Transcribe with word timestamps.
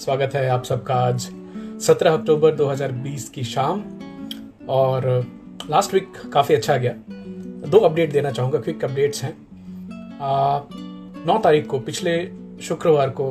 स्वागत 0.00 0.34
है 0.34 0.48
आप 0.48 0.62
सबका 0.64 0.94
आज 0.94 1.24
17 1.82 2.12
अक्टूबर 2.12 2.54
2020 2.56 3.28
की 3.28 3.42
शाम। 3.44 3.82
और 4.68 5.06
लास्ट 5.70 5.94
वीक 5.94 6.12
काफ़ी 6.32 6.54
अच्छा 6.54 6.76
गया। 6.76 6.92
दो 7.70 7.78
अपडेट 7.78 8.12
देना 8.12 8.30
चाहूँगा 8.30 8.60
क्विक 8.60 8.84
अपडेट्स 8.84 9.22
हैं। 9.24 9.32
नौ 11.26 11.38
तारीख 11.38 11.66
को, 11.66 11.78
पिछले 11.78 12.16
शुक्रवार 12.62 13.10
को 13.20 13.28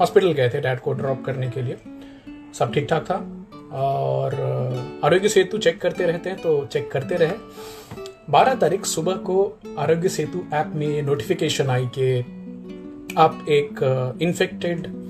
हॉस्पिटल 0.00 0.32
गए 0.32 0.48
थे 0.48 0.60
डैड 0.60 0.80
को 0.80 0.92
ड्रॉप 0.92 1.24
करने 1.24 1.50
के 1.50 1.62
लिए। 1.62 1.76
सब 2.54 2.72
ठीक 2.74 2.88
ठाक 2.90 3.10
था। 3.10 3.16
और 3.78 4.34
आरोग्य 5.04 5.28
सेतु 5.28 5.58
चेक 5.58 5.80
करते 5.80 6.06
रहते 6.06 6.30
हैं 6.30 6.38
तो 6.38 6.64
चेक 6.66 6.90
करते 6.92 7.16
रहे। 7.16 7.36
बारह 8.30 8.54
तारीख 8.54 8.84
सुबह 8.84 9.16
को 9.26 9.42
आरोग्य 9.78 10.08
सेतु 10.08 10.44
ऐप 10.54 10.72
में 10.74 11.02
नोटिफिकेशन 11.02 11.70
आई 11.70 11.90
कि 11.98 12.18
आप 13.18 13.46
एक 13.50 14.18
इन्फेक्टेड 14.22 15.01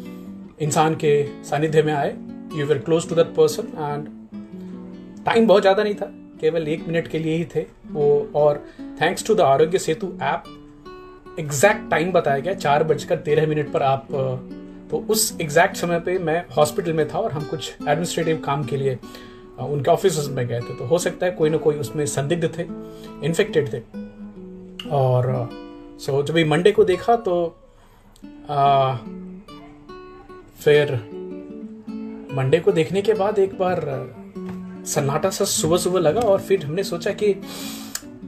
इंसान 0.62 0.94
के 0.94 1.12
सानिध्य 1.44 1.82
में 1.82 1.92
आए 1.92 2.16
you 2.54 2.66
were 2.66 2.78
close 2.78 3.08
to 3.08 3.14
that 3.14 3.34
person 3.36 3.68
and 3.78 5.24
time 5.24 5.46
बहुत 5.46 5.62
ज़्यादा 5.62 5.82
नहीं 5.82 5.94
था 5.94 6.06
केवल 6.40 6.68
एक 6.68 6.86
मिनट 6.88 7.08
के 7.08 7.18
लिए 7.18 7.36
ही 7.36 7.44
थे। 7.54 7.64
वो 7.92 8.06
और 8.34 8.64
thanks 9.00 9.26
to 9.26 9.34
the 9.34 9.40
Aarogya 9.40 9.78
Setu 9.78 10.12
app 10.22 10.44
exact 11.40 11.90
time 11.90 12.12
बताया 12.12 12.38
गया 12.38 12.54
चार 12.54 12.84
बजकर 12.84 13.16
तेरह 13.20 13.46
मिनट 13.46 13.72
पर 13.72 13.82
आप 13.82 14.06
तो 14.90 14.98
उस 15.10 15.36
एग्जैक्ट 15.40 15.76
समय 15.76 16.00
पे 16.00 16.18
मैं 16.18 16.44
हॉस्पिटल 16.56 16.92
में 16.92 17.06
था 17.08 17.18
और 17.18 17.32
हम 17.32 17.44
कुछ 17.44 17.72
एडमिनिस्ट्रेटिव 17.72 18.40
काम 18.44 18.64
के 18.64 18.76
लिए 18.76 18.98
उनके 19.60 19.90
ऑफ़िस 19.90 20.28
में 20.28 20.46
गए 20.46 20.60
थे। 20.60 20.74
तो 20.74 20.84
हो 20.84 20.98
सकता 20.98 21.26
है 21.26 21.32
कोई 21.32 21.50
ना 21.50 21.56
कोई 21.58 21.76
उसमें 21.76 22.04
संदिग्ध 22.06 22.48
थे 22.58 22.66
इन्फेक्टेड 23.26 23.72
थे। 23.72 23.80
और 24.90 25.48
सो 26.00 26.22
जब 26.22 26.38
मंडे 26.48 26.72
को 26.72 26.84
देखा 26.84 27.16
तो 27.18 27.34
आ, 28.50 28.96
फिर 30.64 30.92
मंडे 32.32 32.58
को 32.60 32.72
देखने 32.72 33.02
के 33.02 33.14
बाद 33.14 33.38
एक 33.38 33.58
बार 33.58 33.80
सन्नाटा 34.86 35.30
सा 35.30 35.44
सुबह 35.44 35.76
सुबह 35.76 36.00
लगा 36.00 36.20
और 36.20 36.40
फिर 36.40 36.64
हमने 36.64 36.84
सोचा 36.84 37.10
कि 37.12 37.32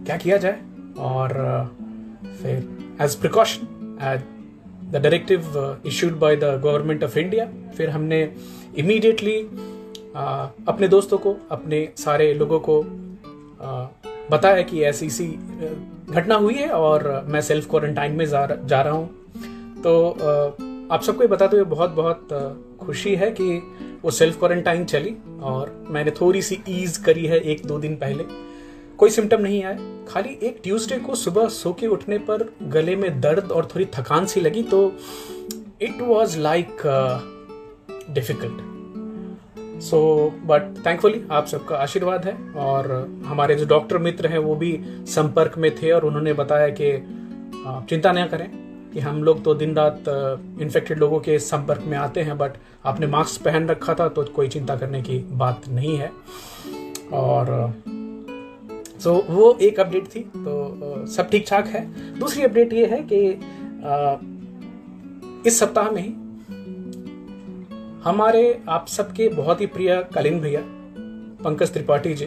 क्या 0.06 0.16
किया 0.16 0.36
जाए? 0.36 0.58
और 0.98 1.28
फिर 2.42 2.68
as 3.00 3.14
precaution 3.14 3.60
the 4.90 4.96
directive 4.96 5.40
issued 5.86 6.18
by 6.18 6.36
the 6.36 6.44
government 6.44 7.04
of 7.04 7.18
India 7.18 7.48
फिर 7.76 7.90
हमने 7.90 8.34
इमीडिएटली 8.78 9.36
अपने 10.68 10.88
दोस्तों 10.88 11.18
को 11.18 11.36
अपने 11.50 11.88
सारे 11.96 12.34
लोगों 12.34 12.60
को 12.60 12.82
बताया 14.30 14.62
कि 14.62 14.82
ऐसी 14.82 15.10
सी 15.10 15.26
घटना 16.10 16.34
हुई 16.34 16.54
है 16.54 16.68
और 16.68 17.24
मैं 17.28 17.40
सेल्फ 17.40 17.70
क्वारंटाइन 17.70 18.12
में 18.12 18.26
जा, 18.26 18.46
जा 18.46 18.82
रहा 18.82 18.92
हूँ। 18.92 19.08
तो 19.78 20.16
आप 20.92 21.02
सबको 21.02 21.28
बताते 21.28 21.56
हुए 21.56 21.64
बहुत 21.64 21.90
बहुत 21.90 22.28
खुशी 22.80 23.14
है 23.16 23.30
कि 23.30 23.44
वो 24.02 24.10
सेल्फ 24.10 24.38
क्वारंटाइन 24.38 24.84
चली 24.84 25.16
और 25.42 25.86
मैंने 25.90 26.10
थोड़ी 26.10 26.42
सी 26.42 26.62
ईज 26.68 26.96
करी 26.96 27.26
है 27.26 27.38
एक, 27.38 27.66
दो 27.66 27.78
दिन 27.78 27.96
पहले। 27.96 28.24
कोई 28.98 29.10
सिम्टम 29.10 29.40
नहीं 29.40 29.64
आए 29.64 29.78
खाली 30.08 30.38
एक 30.42 30.60
ट्यूसडे 30.62 30.98
को 30.98 31.14
सुबह 31.14 31.48
सो 31.48 31.72
के 31.72 31.86
उठने 31.86 32.18
पर 32.18 32.54
गले 32.62 32.96
में 32.96 33.20
दर्द 33.20 33.52
और 33.52 33.66
थोड़ी 33.66 33.84
थकान 33.84 34.26
सी 34.26 34.40
लगी 34.40 34.62
तो 34.62 34.92
it 35.82 36.00
was 36.00 36.38
like 36.38 36.76
difficult 38.10 39.80
so 39.82 40.30
but 40.44 40.86
thankfully 40.86 41.22
आप 41.30 41.46
सबका 41.46 41.76
आशीर्वाद 41.76 42.24
है 42.24 42.52
और 42.56 42.92
हमारे 43.24 43.54
जो 43.54 43.66
डॉक्टर 43.66 43.98
मित्र 43.98 44.26
हैं 44.26 44.38
वो 44.38 44.54
भी 44.54 44.80
संपर्क 45.06 45.58
में 45.58 45.74
थे 45.74 45.90
और 45.90 46.04
उन्होंने 46.04 46.32
बताया 46.32 46.68
कि 46.68 46.98
चिंता 47.88 48.12
न 48.12 48.26
करें। 48.26 48.63
कि 48.94 49.00
हम 49.00 49.22
लोग 49.24 49.42
तो 49.44 49.54
दिन 49.54 49.74
रात 49.74 50.04
इन्फेक्टेड 50.62 50.98
लोगों 50.98 51.20
के 51.20 51.38
संपर्क 51.38 51.82
में 51.82 51.96
आते 51.98 52.22
हैं 52.22 52.36
बट 52.38 52.52
आपने 52.86 53.06
मास्क 53.06 53.42
पहन 53.42 53.66
रखा 53.68 53.94
था 53.94 54.08
तो 54.08 54.24
कोई 54.24 54.48
चिंता 54.48 54.76
करने 54.76 55.02
की 55.02 55.18
बात 55.32 55.68
नहीं 55.68 55.96
है। 55.96 56.10
और 57.12 57.74
सो 59.00 59.10
so, 59.10 59.30
वो 59.30 59.56
एक 59.62 59.80
अपडेट 59.80 60.04
थी 60.06 60.20
तो 60.36 61.06
सब 61.06 61.30
ठीक 61.30 61.44
ठाक 61.48 61.66
है। 61.66 61.86
दूसरी 62.18 62.42
अपडेट 62.42 62.72
ये 62.72 62.86
है 62.86 63.02
कि 63.12 63.18
इस 65.48 65.58
सप्ताह 65.58 65.90
में 65.90 66.02
ही 66.02 66.12
हमारे 68.04 68.62
आप 68.68 68.86
सबके 68.88 69.28
बहुत 69.28 69.60
ही 69.60 69.66
प्रिय 69.66 70.04
कलिन 70.14 70.40
भैया 70.40 70.60
पंकज 71.44 71.72
त्रिपाठी 71.72 72.14
जी 72.14 72.26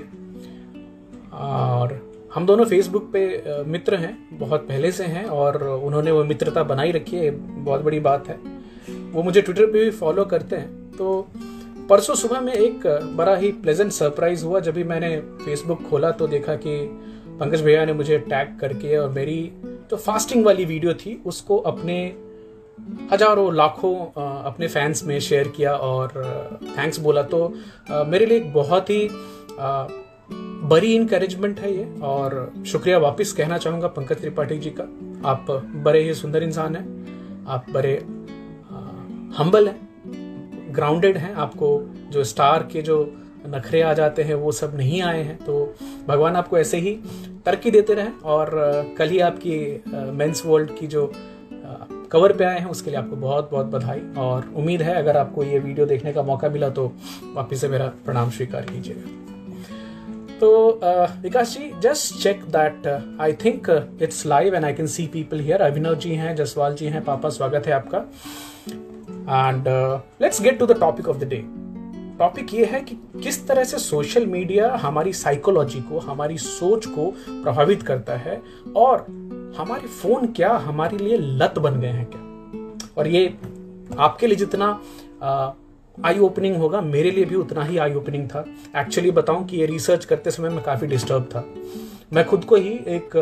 और 1.34 2.07
हम 2.38 2.46
दोनों 2.46 2.66
फेसबुक 2.66 3.10
पे 3.14 3.64
मित्र 3.68 3.96
हैं, 3.96 4.38
बहुत 4.40 4.62
पहले 4.62 4.92
से 4.92 5.04
हैं 5.06 5.26
और 5.26 5.64
उन्होंने 5.64 6.12
वो 6.12 6.24
मित्रता 6.24 6.64
बनाई 6.64 6.92
रखी 6.92 7.18
है 7.18 7.30
बहुत 7.64 7.82
बड़ी 7.82 8.00
बात 8.00 8.28
है। 8.28 8.36
वो 9.14 9.24
मुझे 9.24 9.42
ट्विटर 9.42 9.66
पे 9.66 9.84
भी 9.86 9.90
फॉलो 9.94 10.26
करते 10.26 10.56
हैं। 10.56 10.92
तो 10.92 11.28
परसों 11.90 12.16
सुबह 12.16 12.42
में 12.42 12.54
एक 12.54 12.86
बड़ा 13.18 13.36
ही 13.36 13.52
प्लेजेंट 13.64 13.92
सरप्राइज़ 13.92 14.46
हुआ। 14.46 14.60
जब 14.60 14.74
भी 14.74 14.84
मैंने 14.84 15.10
फेसबुक 15.46 15.82
खोला 15.90 16.12
तो 16.12 16.28
देखा 16.28 16.56
कि 16.58 16.78
पंकज 17.40 17.62
भैया 17.62 17.86
ने 17.86 17.94
मुझे 17.94 18.18
टैग 18.20 18.58
करके 18.60 18.96
और 18.98 19.10
मेरी 19.10 19.40
जो 19.92 19.98
फास्टिंग 19.98 20.46
वाली 20.46 20.66
वीडियो 20.66 20.94
थी, 20.96 21.22
उसको 21.26 21.58
अपने 21.66 22.00
हज़ारों, 23.12 23.54
लाखों 23.56 23.96
अपने 24.44 24.68
फैंस 24.68 25.04
में 25.04 25.20
शेयर 25.22 25.48
किया 25.48 25.74
और 25.74 26.12
थैंक्स 26.78 27.00
बोला। 27.00 27.24
तो 27.24 27.48
मेरे 27.90 28.26
लिए 28.26 28.38
एक 28.38 28.54
बहुत 28.54 28.90
ही 28.90 29.08
बड़ी 30.68 30.94
इनकरेजमेंट 30.96 31.60
है 31.60 31.74
ये, 31.74 31.86
और 32.04 32.54
शुक्रिया 32.68 32.98
वापस 32.98 33.32
कहना 33.34 33.58
चाहूँगा 33.58 33.88
पंकज 33.90 34.22
त्रिपाठी 34.22 34.58
जी 34.58 34.70
का। 34.70 34.84
आप 35.26 35.46
बड़े 35.84 36.02
ही 36.04 36.14
सुंदर 36.14 36.44
इंसान 36.44 36.76
हैं, 36.76 37.46
आप 37.48 37.66
बड़े 37.72 37.94
हम्बल 39.38 39.68
हैं 39.68 40.74
ग्राउंडेड 40.76 41.18
हैं, 41.18 41.34
आपको 41.36 41.80
जो 42.12 42.24
स्टार 42.24 42.68
के 42.72 42.82
जो 42.82 42.98
नखरे 43.48 43.82
आ 43.82 43.94
जाते 43.94 44.24
हैं, 44.24 44.36
वो 44.36 44.52
सब 44.52 44.76
नहीं 44.78 45.02
आए 45.02 45.22
हैं। 45.24 45.38
तो 45.38 45.76
भगवान 46.08 46.36
आपको 46.36 46.58
ऐसे 46.58 46.78
ही 46.78 46.94
तरक्की 47.46 47.72
देते 47.72 47.94
रहें, 47.94 48.12
और 48.14 48.96
कल 48.98 49.10
ही 49.10 49.20
आपकी 49.22 49.84
मेंस 50.14 50.44
वर्ल्ड 50.46 50.78
की 50.80 50.88
जो 50.88 51.12
कवर 52.12 52.34
पे 52.34 52.44
आए 52.44 52.60
हैं, 52.60 52.68
उसके 52.68 52.90
लिए 52.90 53.00
आपको 53.00 53.16
बहुत 53.16 53.50
बहुत 53.52 53.66
बधाई। 53.68 54.02
और 54.18 54.52
उम्मीद 54.56 54.82
है, 54.82 54.96
अगर 54.96 55.18
आपको 55.18 55.44
ये 55.44 55.60
वीडियो 55.60 55.86
देखने 55.86 56.14
का 56.14 56.24
मौका 56.24 56.50
मिला 56.50 56.70
तो 56.72 56.92
वापिस 57.34 57.62
से 57.62 57.68
मेरा 57.68 57.88
प्रणाम 58.06 58.30
स्वीकार 58.30 58.66
कीजिएगा। 58.66 59.36
तो 60.40 60.80
Vikas 61.22 61.58
ji 61.58 61.72
just 61.82 62.24
check 62.24 62.44
that 62.46 62.88
I 63.22 63.34
think 63.34 63.70
it's 64.02 64.26
live 64.26 64.56
and 64.56 64.66
I 64.66 64.74
can 64.74 64.88
see 64.88 65.08
people 65.08 65.40
here 65.40 65.62
Abhinav 65.62 65.96
ji 65.96 66.14
हैं 66.16 66.36
जसवाल 66.36 66.76
जी 66.76 66.86
हैं 66.86 67.04
पापा 67.06 67.30
स्वागत 67.30 67.68
है 67.68 67.74
आपका 67.74 67.98
and 69.48 69.68
let's 70.22 70.42
get 70.42 70.60
to 70.60 70.66
the 70.66 70.80
topic 70.80 71.08
of 71.08 71.18
the 71.18 71.24
day 71.24 71.44
topic 72.20 72.54
ये 72.54 72.66
है 72.66 72.82
कि 72.82 72.98
किस 73.24 73.48
तरह 73.48 73.64
से 73.64 73.78
सोशल 73.78 74.26
मीडिया 74.26 74.76
हमारी 74.76 75.14
साइकोलॉजी 75.14 75.80
को 75.80 76.00
हमारी 76.00 76.38
सोच 76.38 76.86
को 76.86 77.14
प्रभावित 77.30 77.84
करता 77.84 78.16
है 78.18 78.42
और 78.76 79.06
हमारे 79.58 79.88
फ़ोन 79.88 80.28
क्या 80.28 80.54
हमारे 80.58 80.98
लिए 80.98 81.18
लत 81.18 81.60
बन 81.60 81.80
गए 81.80 81.88
हैं 81.88 82.06
क्या? 82.06 82.24
और 82.98 83.08
ये 83.08 83.38
आपके 83.98 84.28
लिए 84.28 84.36
जितना 84.36 84.80
uh, 85.20 85.67
आई 86.06 86.20
ओपनिंग 86.20 86.56
होगा। 86.56 86.82
मेरे 86.82 87.12
लिए 87.12 87.26
भी 87.26 87.36
उतना 87.36 87.64
ही 87.64 87.78
आई 87.78 87.94
ओपनिंग 87.94 88.28
था। 88.30 88.46
एक्चुअली 88.78 89.12
बताऊँ 89.12 89.46
कि 89.46 89.58
ये 89.58 89.66
रिसर्च 89.66 90.06
करते 90.06 90.32
समय 90.32 90.50
मैं 90.50 90.64
काफ़ी 90.64 90.88
डिस्टर्ब 90.88 91.24
था। 91.26 91.46
मैं 92.14 92.26
खुद 92.26 92.44
को 92.46 92.56
ही 92.56 92.74
एक 92.88 93.16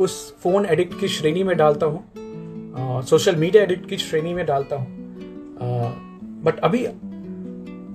उस 0.00 0.34
फ़ोन 0.42 0.66
एडिक्ट 0.66 0.98
की 1.00 1.08
श्रेणी 1.08 1.42
में 1.44 1.56
डालता 1.56 1.86
हूँ। 1.86 3.02
सोशल 3.02 3.36
मीडिया 3.36 3.62
एडिक्ट 3.62 3.88
की 3.88 3.96
श्रेणी 3.98 4.34
में 4.34 4.44
डालता 4.46 4.76
हूँ। 4.76 4.86
बट 6.44 6.60
अभी 6.60 6.86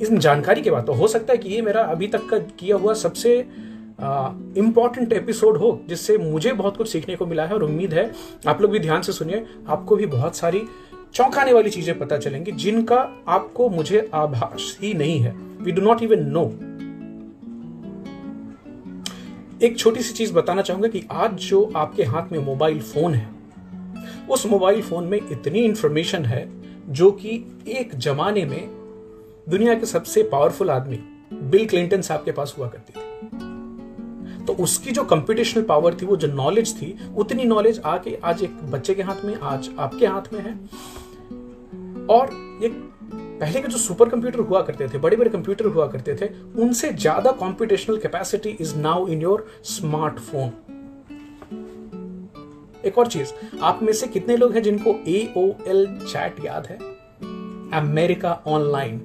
इस 0.02 0.12
जानकारी 0.14 0.62
के 0.62 0.72
बाद 0.72 0.86
तो 0.86 0.94
हो 0.94 1.08
सकता 1.08 1.34
है 1.34 1.38
कि 1.38 1.50
ये 1.50 1.62
मेरा 1.62 1.82
अभी 1.82 2.08
तक 2.08 2.28
का 2.30 2.38
किया 2.60 2.76
हुआ 2.76 2.94
सबसे 2.94 3.38
इंपॉर्टेंट 4.00 5.14
एपिसोड 5.14 5.58
हो, 5.58 5.80
जिससे 5.90 6.18
मुझे 6.18 6.52
बहुत 6.54 6.78
कुछ 6.78 6.90
सीखने 6.90 7.16
को 7.16 7.26
मिला 7.26 7.46
है 7.46 7.54
और 7.54 7.64
उम्मीद 7.64 7.94
है 7.94 8.12
आप 8.48 8.62
लोग 8.62 8.72
भी 8.72 8.80
ध्यान 8.80 9.02
से 9.02 9.12
सुनिए। 9.12 9.46
आपको 9.68 9.96
भी 9.96 10.06
बहुत 10.08 10.36
सारी 10.36 10.62
चौंकाने 11.16 11.52
वाली 11.54 11.70
चीज़ें 11.70 11.98
पता 12.00 12.18
चलेंगी, 12.18 12.52
जिनका 12.52 12.96
आपको 13.28 13.68
मुझे 13.70 14.10
आभास 14.14 14.78
ही 14.82 14.94
नहीं 14.94 15.20
है। 15.20 15.32
We 15.62 15.72
do 15.72 15.82
not 15.82 16.02
even 16.04 16.24
know 16.30 16.44
एक 19.64 19.78
छोटी 19.80 20.02
सी 20.02 20.14
चीज़ 20.14 20.34
बताना 20.34 20.62
चाहूँगा 20.62 20.88
कि 20.88 21.04
आज 21.12 21.34
जो 21.42 21.64
आपके 21.76 22.04
हाथ 22.04 22.32
में 22.32 22.40
मोबाइल 22.40 22.82
फ़ोन 22.82 23.14
है, 23.14 23.30
उस 24.30 24.46
मोबाइल 24.46 24.82
फ़ोन 24.82 25.04
में 25.04 25.18
इतनी 25.20 25.60
इंफॉर्मेशन 25.60 26.26
है 26.26 26.48
जो 26.90 27.12
कि 27.12 27.44
एक 27.70 27.96
जमाने 27.98 28.46
में 28.46 28.68
दुनिया 29.50 29.74
के 29.74 29.86
सबसे 29.86 30.24
पावरफुल 30.24 30.70
आदमी 30.70 31.00
बिल 31.34 31.66
क्लिंटन 31.68 32.02
साहब 32.02 32.24
के 32.26 32.32
पास 32.32 32.56
हुआ 32.58 32.68
करती 32.68 32.94
थी। 32.94 33.04
तो 34.46 34.54
उसकी 34.54 34.92
जो 34.92 35.04
कंप्यूटेशनल 35.04 35.64
पावर 35.64 35.96
थी, 35.96 36.06
वो 36.06 36.16
जो 36.16 36.28
नॉलेज 36.28 36.76
थी, 36.76 36.98
उतनी 37.18 37.44
नॉलेज 37.46 37.80
आके 37.86 38.18
आज 38.24 38.44
एक 38.44 38.62
बच्चे 38.72 38.94
के 38.94 39.04
हाथ 39.04 39.26
में, 39.26 39.36
आज 39.36 39.70
आपके 39.80 40.06
हाथ 40.08 40.34
में 40.34 40.40
है। 40.42 40.54
और 42.10 42.30
ये 42.62 42.70
पहले 42.70 43.62
के 43.62 43.68
जो 43.68 43.78
सुपर 43.78 44.10
कंप्यूटर 44.10 44.40
हुआ 44.40 44.62
करते 44.62 44.88
थे 44.88 44.98
बड़े 44.98 45.18
बड़े 45.18 45.30
कंप्यूटर 45.30 45.66
हुआ 45.66 45.88
करते 45.88 46.16
थे, 46.16 46.28
उनसे 46.62 46.92
ज़्यादा 46.94 47.32
computational 47.32 47.98
capacity 47.98 48.50
is 48.50 48.76
now 48.76 49.08
in 49.08 49.22
your 49.22 49.48
smartphone 49.64 50.52
एक 52.86 52.98
और 52.98 53.08
चीज़, 53.08 53.32
आप 53.62 53.80
में 53.84 53.92
से 53.94 54.08
कितने 54.08 54.38
लोग 54.38 54.54
हैं 54.54 54.64
जिनको 54.64 54.96
ए 55.08 55.34
ओ 55.38 55.46
एल 55.68 55.86
चैट 56.02 56.46
याद 56.46 56.68
है? 56.68 56.78
अमेरिका 57.74 58.34
ऑनलाइन 58.48 58.98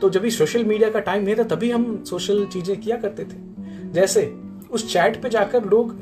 तो 0.00 0.10
जब 0.10 0.20
भी 0.20 0.30
सोशल 0.30 0.64
मीडिया 0.64 0.90
का 0.90 1.00
टाइम 1.00 1.24
नहीं 1.24 1.34
था, 1.36 1.42
तभी 1.42 1.70
हम 1.70 2.04
सोशल 2.04 2.44
चीज़ें 2.46 2.80
किया 2.80 2.96
करते 2.96 3.24
थे। 3.24 3.92
जैसे, 3.92 4.22
उस 4.70 4.92
चैट 4.92 5.22
पे 5.22 5.28
जाकर 5.28 5.64
लोग 5.64 5.92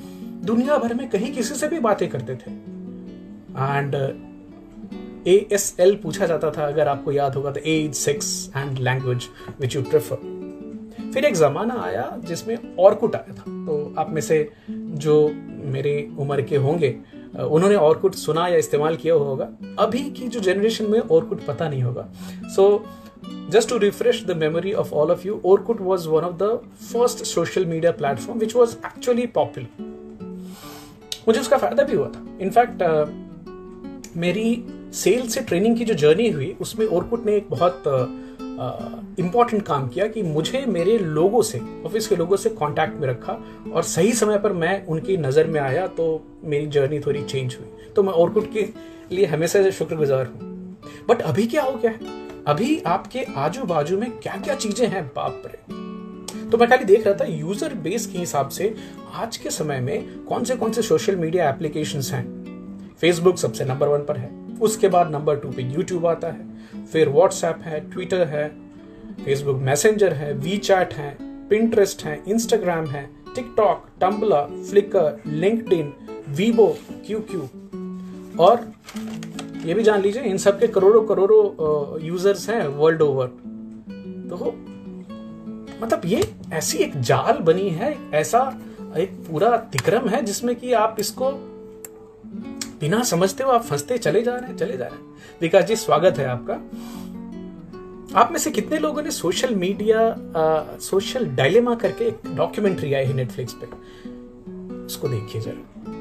दुनिया 0.45 0.77
भर 0.79 0.95
में 0.95 1.09
कहीं 1.11 1.33
किसी 1.33 1.55
से 1.55 1.69
भी 1.69 1.79
बातें 1.81 2.09
करते 2.09 2.35
थे। 2.35 2.51
एंड 2.51 3.95
ए 5.27 5.37
एस 5.53 5.75
एल 5.81 5.95
पूछा 6.03 6.27
जाता 6.27 6.51
था 6.51 6.67
अगर 6.67 6.89
आपको 6.89 7.13
याद 7.13 7.35
होगा 7.35 7.51
तो 7.51 7.61
age 7.67 7.95
sex 7.95 8.51
and 8.57 8.79
language 8.79 9.29
which 9.61 9.77
you 9.77 9.83
prefer 9.83 10.35
फिर 11.15 11.25
एक 11.25 11.35
ज़माना 11.35 11.75
आया 11.83 12.11
जिसमें 12.25 12.77
ऑर्कुट 12.79 13.15
आया 13.17 13.35
था। 13.35 13.43
तो 13.67 13.95
आप 13.99 14.11
में 14.11 14.21
से 14.23 14.49
जो 14.69 15.15
मेरे 15.75 15.95
उम्र 16.19 16.43
के 16.43 16.57
होंगे 16.59 16.97
उन्होंने 17.37 17.77
ऑर्कुट 17.77 18.15
सुना 18.15 18.47
या 18.49 18.57
इस्तेमाल 18.57 18.97
किया 18.97 19.15
होगा। 19.15 19.49
अभी 19.79 20.03
की 20.11 20.29
जो 20.29 20.41
जनरेशन 20.41 20.91
में 20.91 20.99
ऑर्कुट 21.01 21.45
पता 21.47 21.69
नहीं 21.69 21.83
होगा। 21.83 22.07
So 22.57 22.85
just 23.51 23.69
to 23.69 23.79
refresh 23.79 24.25
the 24.27 24.37
memory 24.37 24.73
of 24.75 24.93
all 24.95 25.11
of 25.11 25.27
you 25.27 25.41
Orkut 25.47 25.81
was 25.81 26.09
one 26.09 26.25
of 26.25 26.35
the 26.43 26.49
first 26.93 27.25
social 27.25 27.67
media 27.67 27.93
platform 27.93 28.39
which 28.41 28.55
was 28.57 28.77
actually 28.87 29.27
popular 29.35 29.85
मुझे 31.29 31.41
उसका 31.41 31.57
फ़ायदा 31.57 31.83
भी 31.83 31.97
हुआ 31.97 32.09
था। 32.09 32.27
इनफैक्ट 32.41 32.83
uh, 32.83 34.17
मेरी 34.17 34.51
सेल 34.97 35.27
से 35.29 35.41
ट्रेनिंग 35.41 35.77
की 35.77 35.85
जो 35.85 35.95
जर्नी 35.95 36.29
हुई, 36.31 36.55
उसमें 36.61 36.87
ओरकुट 36.87 37.27
ने 37.27 37.37
एक 37.37 37.51
बहुत 37.51 37.83
इंपॉर्टेंट 39.19 39.63
काम 39.63 39.89
किया 39.89 40.07
कि 40.07 40.23
मुझे 40.23 40.65
मेरे 40.67 40.97
लोगों 40.99 41.43
से 41.43 41.61
ऑफ़िस 41.87 42.07
के 42.09 42.17
लोगों 42.17 42.37
से 42.37 42.51
कांटेक्ट 42.51 43.01
में 43.01 43.07
रखा 43.09 43.33
और 43.73 43.83
सही 43.85 44.13
समय 44.13 44.39
पर 44.39 44.53
मैं 44.53 44.87
उनकी 44.87 45.17
नज़र 45.17 45.47
में 45.47 45.61
आया 45.61 45.87
तो 45.89 46.07
मेरी 46.45 46.67
जर्नी 46.67 47.01
थोड़ी 47.01 47.23
चेंज 47.25 47.57
हुई। 47.57 47.93
तो 47.97 48.03
मैं 48.03 48.13
औरकुट 48.13 48.53
के 48.53 48.67
लिए 49.13 49.27
हमेशा 49.27 49.63
से 49.63 49.73
शुक्रगुजार 49.73 50.27
हूँ। 50.27 50.79
बट 51.09 51.23
अभी 51.23 51.47
क्या 51.47 51.63
हो 51.63 51.73
गया 51.75 51.91
है? 51.91 51.99
अभी 52.47 52.81
आपके 52.87 53.25
आजू 53.37 53.65
बाजू 53.65 53.99
में 53.99 54.11
क्या 54.13 54.37
क्या 54.37 54.55
चीज़ें 54.55 54.87
हैं? 54.89 55.07
बाप 55.07 55.43
रे। 55.47 56.51
तो 56.51 56.59
मैं 56.59 56.69
खाली 56.71 56.85
देख 56.85 57.07
रहा 57.07 57.15
था 57.15 57.25
यूज़र 57.27 57.75
बेस 57.75 58.07
के 58.07 58.19
हिसाब 58.19 58.49
से 58.49 58.75
आज 59.15 59.37
के 59.37 59.51
समय 59.51 59.81
में 59.81 60.25
कौन 60.25 60.45
से 60.45 60.57
कौन 60.57 60.73
से 60.73 60.83
सोशल 60.83 61.17
मीडिया 61.17 61.49
एप्लीकेशन 61.51 62.15
हैं? 62.15 62.25
फेसबुक 63.01 63.39
सबसे 63.39 63.65
नंबर 63.65 63.89
वन 63.89 64.05
पर 64.05 64.17
है। 64.17 64.46
उसके 64.61 64.89
बाद 64.89 65.11
नंबर 65.11 65.37
टू 65.37 65.49
पे 65.49 65.63
यूट्यूब 65.63 66.07
आता 66.07 66.29
है, 66.29 66.85
फिर 66.87 67.09
व्हाट्सएप 67.09 67.61
है 67.63 67.81
ट्विटर 67.91 68.27
है 68.29 68.49
फेसबुक 69.25 69.57
मैसेंजर 69.57 70.13
है 70.13 70.33
वी 70.33 70.57
चैट 70.59 70.95
है 70.95 71.17
पिंटरेस्ट 71.49 72.05
है 72.05 72.23
इंस्टाग्राम 72.29 72.87
है 72.87 73.09
TikTok 73.35 73.87
Tumblr 74.01 74.45
Flickr 74.71 75.21
LinkedIn 75.27 75.93
Weibo 76.29 76.67
Q 77.07 77.21
Q 77.31 77.41
और 78.45 78.73
ये 79.65 79.75
भी 79.75 79.83
जान 79.83 80.01
लीजिए, 80.01 80.23
इन 80.23 80.37
सब 80.39 80.59
के 80.61 80.67
करोड़ों 80.67 81.05
करोड़ों 81.05 82.01
यूज़र्स 82.05 82.49
हैं 82.51 82.67
वर्ल्ड 82.69 83.03
ओवर 83.03 83.27
तो 84.29 84.55
मतलब 85.83 86.03
ये 86.05 86.23
ऐसी 86.53 86.79
एक 86.79 87.01
जाल 87.01 87.39
बनी 87.39 87.69
है, 87.71 87.97
ऐसा 88.15 88.41
एक 88.97 89.13
पूरा 89.31 89.57
तिक्रम 89.73 90.09
है 90.09 90.23
जिसमें 90.23 90.55
कि 90.57 90.73
आप 90.73 90.97
इसको 90.99 91.31
बिना 92.81 93.03
समझते 93.03 93.45
हो 93.45 93.51
आप 93.51 93.63
फंसते 93.63 93.99
चले 93.99 94.23
जा 94.23 94.35
रहे 94.37 94.51
हैं, 94.51 94.57
चले 94.57 94.77
जा 94.77 94.87
रहे 94.87 94.99
हैं। 94.99 95.15
विकास 95.41 95.65
जी, 95.65 95.77
स्वागत 95.77 96.19
है 96.19 96.27
आपका। 96.27 96.55
आप 98.21 98.33
में 98.33 98.39
से 98.39 98.51
कितने 98.51 98.79
लोगों 98.79 99.03
ने 99.03 99.11
सोशल 99.11 99.55
मीडिया 99.55 100.17
सोशल 100.79 101.27
डायलेमा 101.27 101.75
करके 101.75 102.05
एक 102.05 102.19
डॉक्यूमेंट्री 102.35 102.95
आई 102.95 103.05
है 103.05 103.13
नेटफ्लिक्स 103.13 103.53
पे? 103.53 103.67
उसको 104.87 105.09
देखिए 105.09 105.43
जरा। 105.43 105.93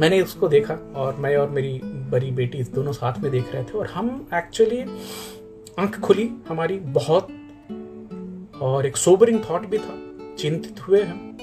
मैंने 0.00 0.22
उसको 0.22 0.48
देखा 0.48 0.74
और 0.96 1.16
मैं 1.16 1.36
और 1.36 1.50
मेरी 1.50 1.80
बड़ी 1.84 2.30
बेटी 2.30 2.62
दोनों 2.62 2.92
साथ 2.92 3.18
में 3.18 3.30
देख 3.32 3.52
रहे 3.52 3.64
थे 3.64 3.78
और 3.78 3.86
हम 3.86 4.28
एक्चुअली 4.34 4.80
आँख 5.78 6.00
खुली, 6.00 6.30
हमारी 6.48 6.78
बहुत 6.78 7.28
और 8.60 8.86
एक 8.86 8.96
सोबरिंग 8.96 9.40
थॉट 9.50 9.66
भी 9.66 9.78
था। 9.78 9.98
चिंतित 10.38 10.88
हुए 10.88 11.02
हम। 11.02 11.36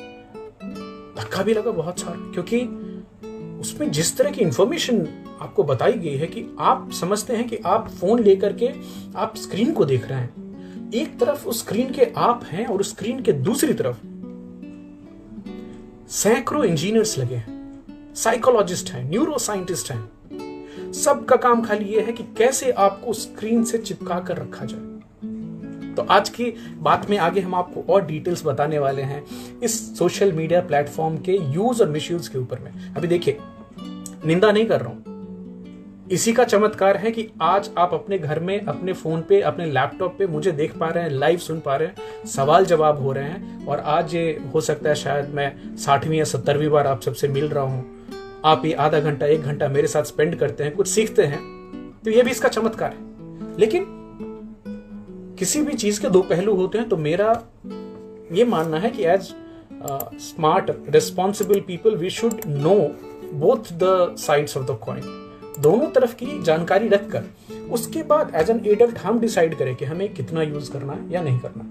धक्का 1.18 1.44
भी 1.44 1.54
लगा 1.54 1.72
बहुत 1.72 2.00
सारा, 2.00 2.32
क्योंकि 2.34 2.60
उसमें 3.59 3.92
जिस 3.92 4.18
तरह 4.18 4.31
की 4.31 4.42
इंफॉर्मेशन 4.42 5.07
आपको 5.42 5.63
बताई 5.63 5.94
गई 5.94 6.15
है 6.15 6.27
कि 6.27 6.56
आप 6.59 6.92
समझते 6.92 7.36
हैं 7.36 7.48
कि 7.48 7.57
आप 7.65 7.89
फ़ोन 7.89 8.24
लेकर 8.24 8.54
के 8.54 8.71
आप 9.15 9.36
स्क्रीन 9.36 9.71
को 9.71 9.86
देख 9.86 10.07
रहे 10.07 10.19
हैं। 10.19 10.48
एक 10.94 11.19
तरफ़ 11.19 11.48
उस 11.48 11.59
स्क्रीन 11.59 11.92
के 11.92 12.07
आप 12.18 12.44
हैं 12.44 12.65
और 12.65 12.80
उस 12.80 12.89
स्क्रीन 12.89 13.21
के 13.21 13.31
दूसरी 13.31 13.74
तरफ़ 13.74 13.98
सैकड़ों 16.09 16.65
इंजीनियर्स 16.65 17.18
लगे 17.18 17.36
हैं। 17.36 17.83
साइकोलॉजिस्ट 18.15 18.92
हैं 18.92 19.09
न्यूरो 19.09 19.38
साइंटिस्ट 19.38 19.92
हैं। 19.92 20.12
सबका 20.94 21.36
काम 21.36 21.62
खाली 21.62 21.86
यह 21.86 22.06
है 22.06 22.13
कि 22.13 22.24
कैसे 22.24 22.71
आपको 22.71 23.13
स्क्रीन 23.13 23.63
से 23.63 23.77
चिपका 23.77 24.19
कर 24.19 24.38
रखा 24.38 24.65
जाए। 24.65 24.97
तो 25.98 26.06
आज 26.10 26.30
की 26.30 26.46
बात 26.78 27.10
में 27.10 27.18
आगे 27.18 27.42
हम 27.42 27.56
आपको 27.56 27.94
और 27.94 28.06
डिटेल्स 28.06 28.46
बताने 28.46 28.80
वाले 28.80 29.02
हैं 29.02 29.24
इस 29.64 29.98
सोशल 29.98 30.32
मीडिया 30.32 30.60
प्लेटफॉर्म 30.62 31.18
के 31.18 31.38
यूज़ 31.54 31.82
और 31.82 31.90
मिसयूज 31.90 32.28
के 32.28 32.38
ऊपर 32.38 32.60
में। 32.60 32.72
अभी 32.96 33.08
देखिए, 33.08 33.38
निंदा 34.26 34.52
नहीं 34.52 34.66
कर 34.66 34.82
रहा 34.82 34.90
हूँ। 34.90 36.08
इसी 36.12 36.34
का 36.34 36.44
चमत्कार 36.44 36.98
है 36.98 37.12
कि 37.12 37.28
आज 37.42 37.70
आप 37.78 37.94
अपने 37.94 38.18
घर 38.18 38.40
में, 38.40 38.60
अपने 38.60 38.94
फ़ोन 38.94 39.22
पे, 39.22 39.42
अपने 39.42 39.66
लैपटॉप 39.66 40.16
पे 40.20 40.28
मुझे 40.28 40.52
देख 40.52 40.78
पा 40.78 40.88
रहे 40.88 41.04
हैं 41.04 41.12
लाइव 41.12 41.40
सुन 41.40 41.60
पा 41.60 41.76
रहे 41.76 41.88
हैं, 41.88 42.26
सवाल 42.28 42.66
जवाब 42.66 43.02
हो 43.02 43.12
रहे 43.12 43.24
हैं 43.24 43.66
और 43.68 43.80
आज 43.80 44.16
ये 44.16 44.30
हो 44.54 44.62
सकता 44.62 44.90
है 44.90 44.96
शायद 44.96 45.34
मैं 45.34 45.76
साठवीं 45.78 46.18
या 46.18 46.24
सत्तरवीं 46.26 46.70
बार 46.70 46.88
आप 46.88 47.02
सबसे 47.02 47.28
मिल 47.28 47.50
रहा 47.50 47.64
हूँ। 47.64 47.86
आप 48.46 48.66
ये 48.66 48.74
आधा 48.74 49.00
घंटा, 49.00 49.26
एक 49.26 49.42
घंटा 49.42 49.68
मेरे 49.68 49.88
साथ 49.88 50.04
स्पेंड 50.04 50.36
करते 50.36 50.64
हैं, 50.64 50.76
कुछ 50.76 50.88
सीखते 50.88 51.24
हैं 51.24 51.42
तो 52.06 52.12
ये 52.12 52.24
भी 52.24 52.32
इसका 52.32 52.50
चमत्कार 52.50 52.92
है। 52.92 53.56
लेकिन 53.60 53.94
किसी 55.39 55.62
भी 55.62 55.74
चीज़ 55.74 56.01
के 56.01 56.10
दो 56.10 56.22
पहलू 56.30 56.54
होते 56.56 56.78
हैं 56.78 56.88
तो 56.89 56.98
मेरा 56.98 57.31
ये 58.31 58.45
मानना 58.45 58.80
है 58.80 58.89
कि 58.89 59.04
as 59.06 59.34
smart 60.22 60.72
responsible 60.89 61.60
people 61.68 61.95
we 61.95 62.10
should 62.10 62.42
know 62.48 62.75
both 63.36 63.72
the 63.74 64.16
sides 64.19 64.57
of 64.57 64.66
the 64.66 64.78
coin 64.84 65.01
दोनों 65.60 65.88
तरफ़ 65.92 66.13
की 66.16 66.42
जानकारी 66.44 66.88
रखकर, 66.88 67.24
उसके 67.72 68.04
बाद 68.04 68.31
एज 68.36 68.50
एन 68.50 68.62
एडल्ट 68.68 68.98
हम 68.98 69.19
डिसाइड 69.19 69.57
करें 69.57 69.75
कि 69.75 69.86
हमें 69.86 70.13
कितना 70.13 70.42
यूज़ 70.42 70.72
करना 70.72 70.94
है 70.94 71.12
या 71.12 71.22
नहीं 71.22 71.40
करना 71.40 71.63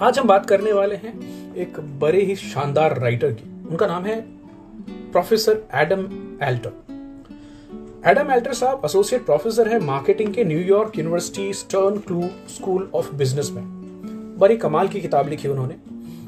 आज 0.00 0.18
हम 0.18 0.28
बात 0.28 0.46
करने 0.46 0.72
वाले 0.72 0.96
हैं 0.96 1.54
एक 1.56 1.80
बड़े 2.00 2.22
ही 2.22 2.36
शानदार 2.36 2.98
राइटर 3.00 3.32
की। 3.32 3.50
उनका 3.70 3.86
नाम 3.86 4.04
है 4.04 4.20
professor 5.12 5.62
Adam 5.74 6.08
Alter 6.42 6.91
Adam 8.06 8.30
Alter 8.30 8.52
साहब 8.52 8.82
एसोसिएट 8.84 9.24
प्रोफेसर 9.24 9.68
है 9.68 9.78
मार्केटिंग 9.80 10.32
के 10.34 10.44
न्यूयॉर्क 10.44 10.98
यूनिवर्सिटी 10.98 11.52
स्टर्न 11.52 11.98
क्लू 11.98 12.22
स्कूल 12.48 12.90
ऑफ़ 12.94 13.14
बिज़नेस 13.14 13.50
में। 13.50 13.64
बड़ी 14.38 14.56
कमाल 14.56 14.88
की 14.88 15.00
किताब 15.00 15.28
लिखी 15.28 15.48
उन्होंने। 15.48 15.74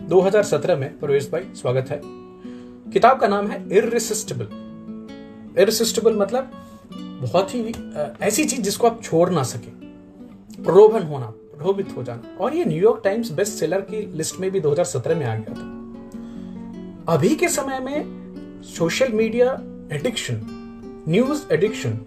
2017 0.09 0.77
में। 0.77 0.99
प्रवेश 0.99 1.29
भाई, 1.33 1.43
स्वागत 1.55 1.91
है। 1.91 2.01
किताब 2.93 3.21
का 3.21 3.29
नाम 3.29 3.47
है 3.47 3.77
इरिसिस्टिबल 3.77 4.49
इरिसिस्टिबल 5.59 6.17
मतलब 6.17 6.51
बहुत 7.23 7.55
ही 7.55 7.75
ऐसी 8.23 8.45
चीज़ 8.45 8.61
जिसको 8.61 8.87
आप 8.87 9.03
छोड़ 9.03 9.31
ना 9.31 9.43
सके। 9.43 9.71
प्रलोभन 10.63 11.03
होना, 11.03 11.27
प्रलोभित 11.27 11.97
हो 11.97 12.03
जाना। 12.03 12.37
और 12.41 12.57
ये 12.57 12.65
New York 12.65 13.01
Times 13.05 13.31
best 13.31 13.53
seller 13.53 13.81
की 13.81 14.07
लिस्ट 14.17 14.41
में 14.41 14.51
भी 14.51 14.61
2017 14.61 15.15
में 15.15 15.27
आ 15.27 15.35
गया 15.35 15.55
था। 15.55 17.15
अभी 17.15 17.35
के 17.35 17.49
समय 17.49 17.81
में 17.81 18.63
social 18.65 19.13
media 19.13 19.53
addiction 19.93 20.61
news 21.09 21.43
addiction, 21.53 21.99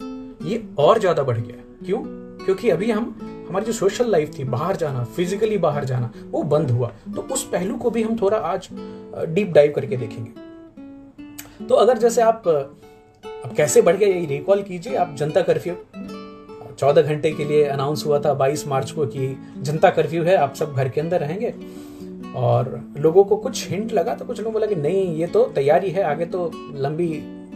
ये 0.42 0.64
और 0.80 1.00
ज़्यादा 1.00 1.24
बढ़ 1.24 1.38
गया। 1.38 1.86
क्यों? 1.86 2.00
क्योंकि 2.46 2.70
अभी 2.70 2.92
हम, 2.92 3.16
हमारी 3.50 3.66
जो 3.66 3.72
सोशल 3.72 4.10
लाइफ 4.12 4.38
थी, 4.40 4.44
बाहर 4.44 4.76
जाना 4.76 5.04
फिजिकली 5.06 5.58
बाहर 5.58 5.86
जाना, 5.86 6.12
वो 6.32 6.44
बंद 6.46 6.72
हुआ। 6.72 6.92
तो 7.16 7.22
उस 7.24 7.44
पहलू 7.50 7.78
को 7.78 7.90
भी 7.90 8.04
हम 8.04 8.18
थोड़ा 8.22 8.38
आज 8.38 8.68
डीप 9.30 9.52
डाइव 9.52 9.74
करके 9.76 9.98
देखेंगे। 9.98 11.66
तो 11.66 11.76
अगर 11.76 11.98
जैसे 11.98 12.22
आप 12.22 12.48
अब 12.48 13.54
कैसे 13.58 13.82
बढ़ 13.82 13.96
गया, 13.96 14.10
यही 14.10 14.26
रिकॉल 14.26 14.62
कीजिए, 14.64 14.96
आप 14.96 15.16
जनता 15.18 15.42
कर्फ्यू 15.42 15.76
चौदह 16.80 17.02
घंटे 17.02 17.32
के 17.32 17.46
लिए 17.46 17.64
अनाउंस 17.64 18.06
हुआ 18.06 18.20
था 18.20 18.34
22 18.34 18.68
मार्च 18.68 18.92
को 18.92 19.06
कि 19.06 19.36
जनता 19.58 19.90
कर्फ्यू 19.90 20.24
है, 20.24 20.36
आप 20.36 20.54
सब 20.56 20.74
घर 20.74 20.90
के 20.90 21.02
अंदर 21.02 21.20
रहेंगे। 21.20 21.54
और 22.36 22.80
लोगों 22.98 23.24
को 23.24 23.38
कुछ 23.38 23.68
हिंट 23.70 23.94
लगा 23.94 24.14
तो 24.16 24.26
कुछ 24.26 24.38
लोगों 24.40 24.54
बोला 24.54 24.66
कि 24.66 24.76
नहीं, 24.76 25.16
ये 25.16 25.28
तो 25.28 25.44
तैयारी 25.46 25.90
है, 25.90 26.04
आगे 26.04 26.26
तो 26.26 26.52
लंबी 26.76 27.08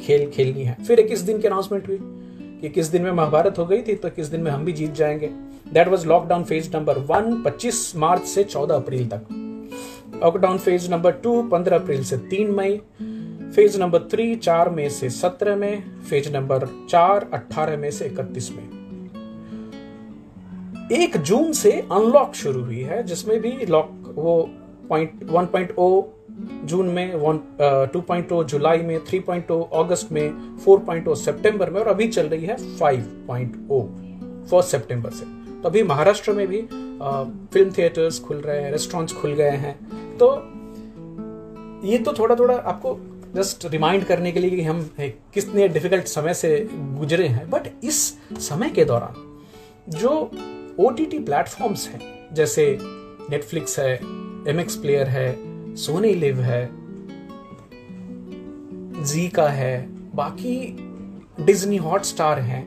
खेल 0.02 0.30
खेलनी 0.30 0.64
है। 0.64 0.78
फिर 0.84 1.00
इक्कीस 1.00 1.20
दिन 1.20 1.40
की 1.40 1.48
अनाउंसमेंट 1.48 1.88
हुई? 1.88 2.00
कि 2.62 2.70
किस 2.70 2.88
दिन 2.88 3.02
में 3.02 3.12
महाभारत 3.12 3.58
हो 3.58 3.66
गई 3.66 3.82
थी 3.82 3.96
तो 3.96 4.10
किस 4.10 4.28
दिन 4.28 4.42
में 4.42 4.52
हम 4.52 4.66
भी 4.66 4.72
जीत 4.72 4.94
जाएँगे। 4.94 5.28
That 5.74 5.88
was 5.88 6.08
lockdown 6.08 6.44
phase 6.44 6.70
number 6.76 6.98
one 6.98 7.42
पच्चीस 7.46 7.96
मार्च 7.96 8.24
से 8.24 8.44
चौदह 8.44 8.76
अप्रैल 8.76 9.08
तक। 9.08 9.28
लॉकडाउन 10.24 10.58
फ़ेज़ 10.58 10.90
नंबर 10.92 11.12
टू 11.12 11.42
पंद्रह 11.44 11.78
अप्रैल 11.78 12.04
से 12.04 12.18
तीन 12.18 12.52
मई। 12.52 12.82
फ़ेज़ 13.56 13.80
नंबर 13.80 14.00
थ्री 14.00 14.36
चार 14.36 14.70
में 14.70 14.90
से 14.90 15.10
सत्रह 15.10 15.56
में 15.56 16.00
फ़ेज़ 16.00 16.32
नंबर 16.34 16.68
चार 16.90 17.30
अट्ठारह 17.34 17.78
में 17.78 17.90
से 17.92 18.06
इकतीस 18.06 18.52
में 18.52 18.64
एक 20.92 21.18
जून 21.18 21.52
से 21.54 21.72
अनलॉक 21.72 22.36
शुरू 22.36 22.62
हुई 22.62 22.82
है, 22.82 23.04
जिसमें 23.04 23.40
भी 23.42 23.52
लॉक 23.66 24.14
वो 24.16 24.50
पॉइंट 24.90 25.24
वन 25.24 25.46
पॉइंट 25.46 25.76
ओ 25.78 26.02
जून 26.66 26.88
में, 26.88 27.16
वन 27.16 27.40
टू 27.94 28.02
पॉइंट 28.02 28.34
जुलाई 28.44 28.78
में 28.78 29.00
थ्री 29.06 29.20
पॉइंट 29.20 29.52
अगस्त 29.52 30.12
में 30.12 30.58
फोर 30.58 30.80
पॉइंट 30.80 31.10
सितंबर 31.18 31.70
में 31.70 31.80
और 31.82 31.88
अभी 31.88 32.08
चल 32.08 32.28
रही 32.28 32.46
है 32.46 32.56
फाइव 32.78 33.06
पॉइंट 33.28 33.56
फ़र्स्ट 34.50 34.72
सितंबर 34.72 35.10
से। 35.10 35.26
तो 35.62 35.70
अभी 35.70 35.84
महाराष्ट्र 35.84 36.34
में 36.34 36.48
भी 36.48 36.62
फ़िल्म 36.62 37.72
थिएटर्स 37.78 38.20
खुल 38.20 38.38
रहे 38.38 38.62
हैं 38.62 38.72
रेस्टोरेंट्स 38.72 39.14
खुल 39.14 39.34
गए 39.34 39.58
हैं। 39.58 39.76
तो 40.18 40.28
ये 41.88 41.98
तो 41.98 42.14
थोड़ा 42.14 42.36
थोड़ा 42.36 42.56
आपको 42.56 42.98
जस्ट 43.36 43.66
रिमाइंड 43.66 44.04
करने 44.06 44.32
के 44.32 44.40
लिए 44.40 44.50
कि 44.50 44.62
हम 44.62 44.82
कितने 45.00 45.68
डिफ़िकल्ट 45.68 46.08
समय 46.08 46.34
से 46.34 46.68
गुजरे 46.74 47.28
हैं। 47.28 47.50
बट 47.50 47.68
इस 47.84 48.02
समय 48.42 48.70
के 48.70 48.86
दौरान, 48.86 49.14
जो 49.90 50.10
ओ 50.80 50.90
टी 50.90 51.06
टी 51.06 51.20
प्लेटफॉर्म्स 51.20 51.88
हैं, 51.88 52.02
जैसे 52.34 52.78
नेटफ्लिक्स 52.82 53.80
है 53.80 53.94
एम 54.48 54.60
एक्स 54.60 54.76
प्लेयर 54.76 55.08
है 55.08 55.30
सोनी 55.76 56.14
लिव 56.14 56.40
है, 56.40 56.70
जी 59.04 59.28
का 59.30 59.48
है, 59.50 59.88
बाकी 60.16 60.56
डिज्नी 61.40 61.78
हॉट 61.78 62.04
स्टार 62.04 62.40
है। 62.40 62.62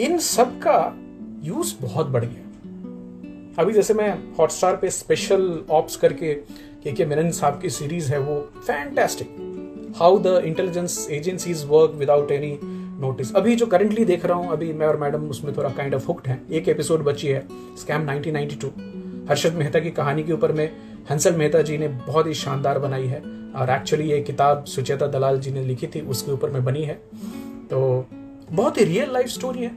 इन 0.00 0.18
सब 0.18 0.58
का 0.58 0.94
यूज़ 1.42 1.74
बहुत 1.82 2.06
बढ़ 2.06 2.24
गया। 2.24 2.44
अभी 3.58 3.72
जैसे 3.72 3.94
मैं 3.94 4.10
हॉटस्टार 4.38 4.76
पे 4.76 4.90
स्पेशल 4.90 5.64
ऑप्स 5.70 5.96
करके 5.96 6.34
के 6.84 6.92
के 6.92 7.04
मेनन 7.06 7.30
साहब 7.30 7.60
की 7.60 7.70
सीरीज़ 7.70 8.12
है, 8.12 8.18
वो 8.18 8.40
fantastic 8.56 9.94
how 9.96 10.18
the 10.18 10.42
intelligence 10.46 11.06
agencies 11.10 11.64
work 11.68 11.90
without 11.90 12.30
any 12.30 12.58
notice 13.00 13.34
अभी 13.34 13.56
जो 13.56 13.66
करंटली 13.66 14.04
देख 14.04 14.24
रहा 14.26 14.36
हूँ, 14.36 14.50
अभी 14.52 14.72
मैं 14.72 14.86
और 14.86 14.96
मैडम 14.96 15.28
उसमें 15.30 15.56
थोड़ा 15.56 15.70
काइंड 15.70 15.94
ऑफ़ 15.94 16.06
हुक्ड 16.06 16.28
हैं। 16.28 16.40
एक 16.48 16.68
एपिसोड 16.68 17.04
बची 17.04 17.28
है 17.28 17.46
स्कैम 17.78 18.06
1992 18.06 18.70
हर्षद 19.28 19.54
मेहता 19.54 19.80
की 19.80 19.90
कहानी 19.90 20.22
के 20.22 20.32
ऊपर 20.32 20.52
में 20.52 20.70
हंसल 21.10 21.36
मेहता 21.36 21.62
जी 21.62 21.78
ने 21.78 21.88
बहुत 21.88 22.26
ही 22.26 22.34
शानदार 22.34 22.78
बनाई 22.78 23.06
है 23.06 23.22
और 23.56 23.70
एक्चुअली 23.70 24.10
ये 24.10 24.20
किताब 24.20 24.64
सुचेता 24.64 25.06
दलाल 25.06 25.38
जी 25.40 25.50
ने 25.50 25.62
लिखी 25.62 25.86
थी, 25.86 26.00
उसके 26.00 26.32
ऊपर 26.32 26.50
में 26.50 26.64
बनी 26.64 26.82
है। 26.82 26.94
तो 27.70 28.06
बहुत 28.52 28.78
ही 28.78 28.84
रियल 28.84 29.12
लाइफ 29.12 29.28
स्टोरी 29.28 29.62
है 29.62 29.76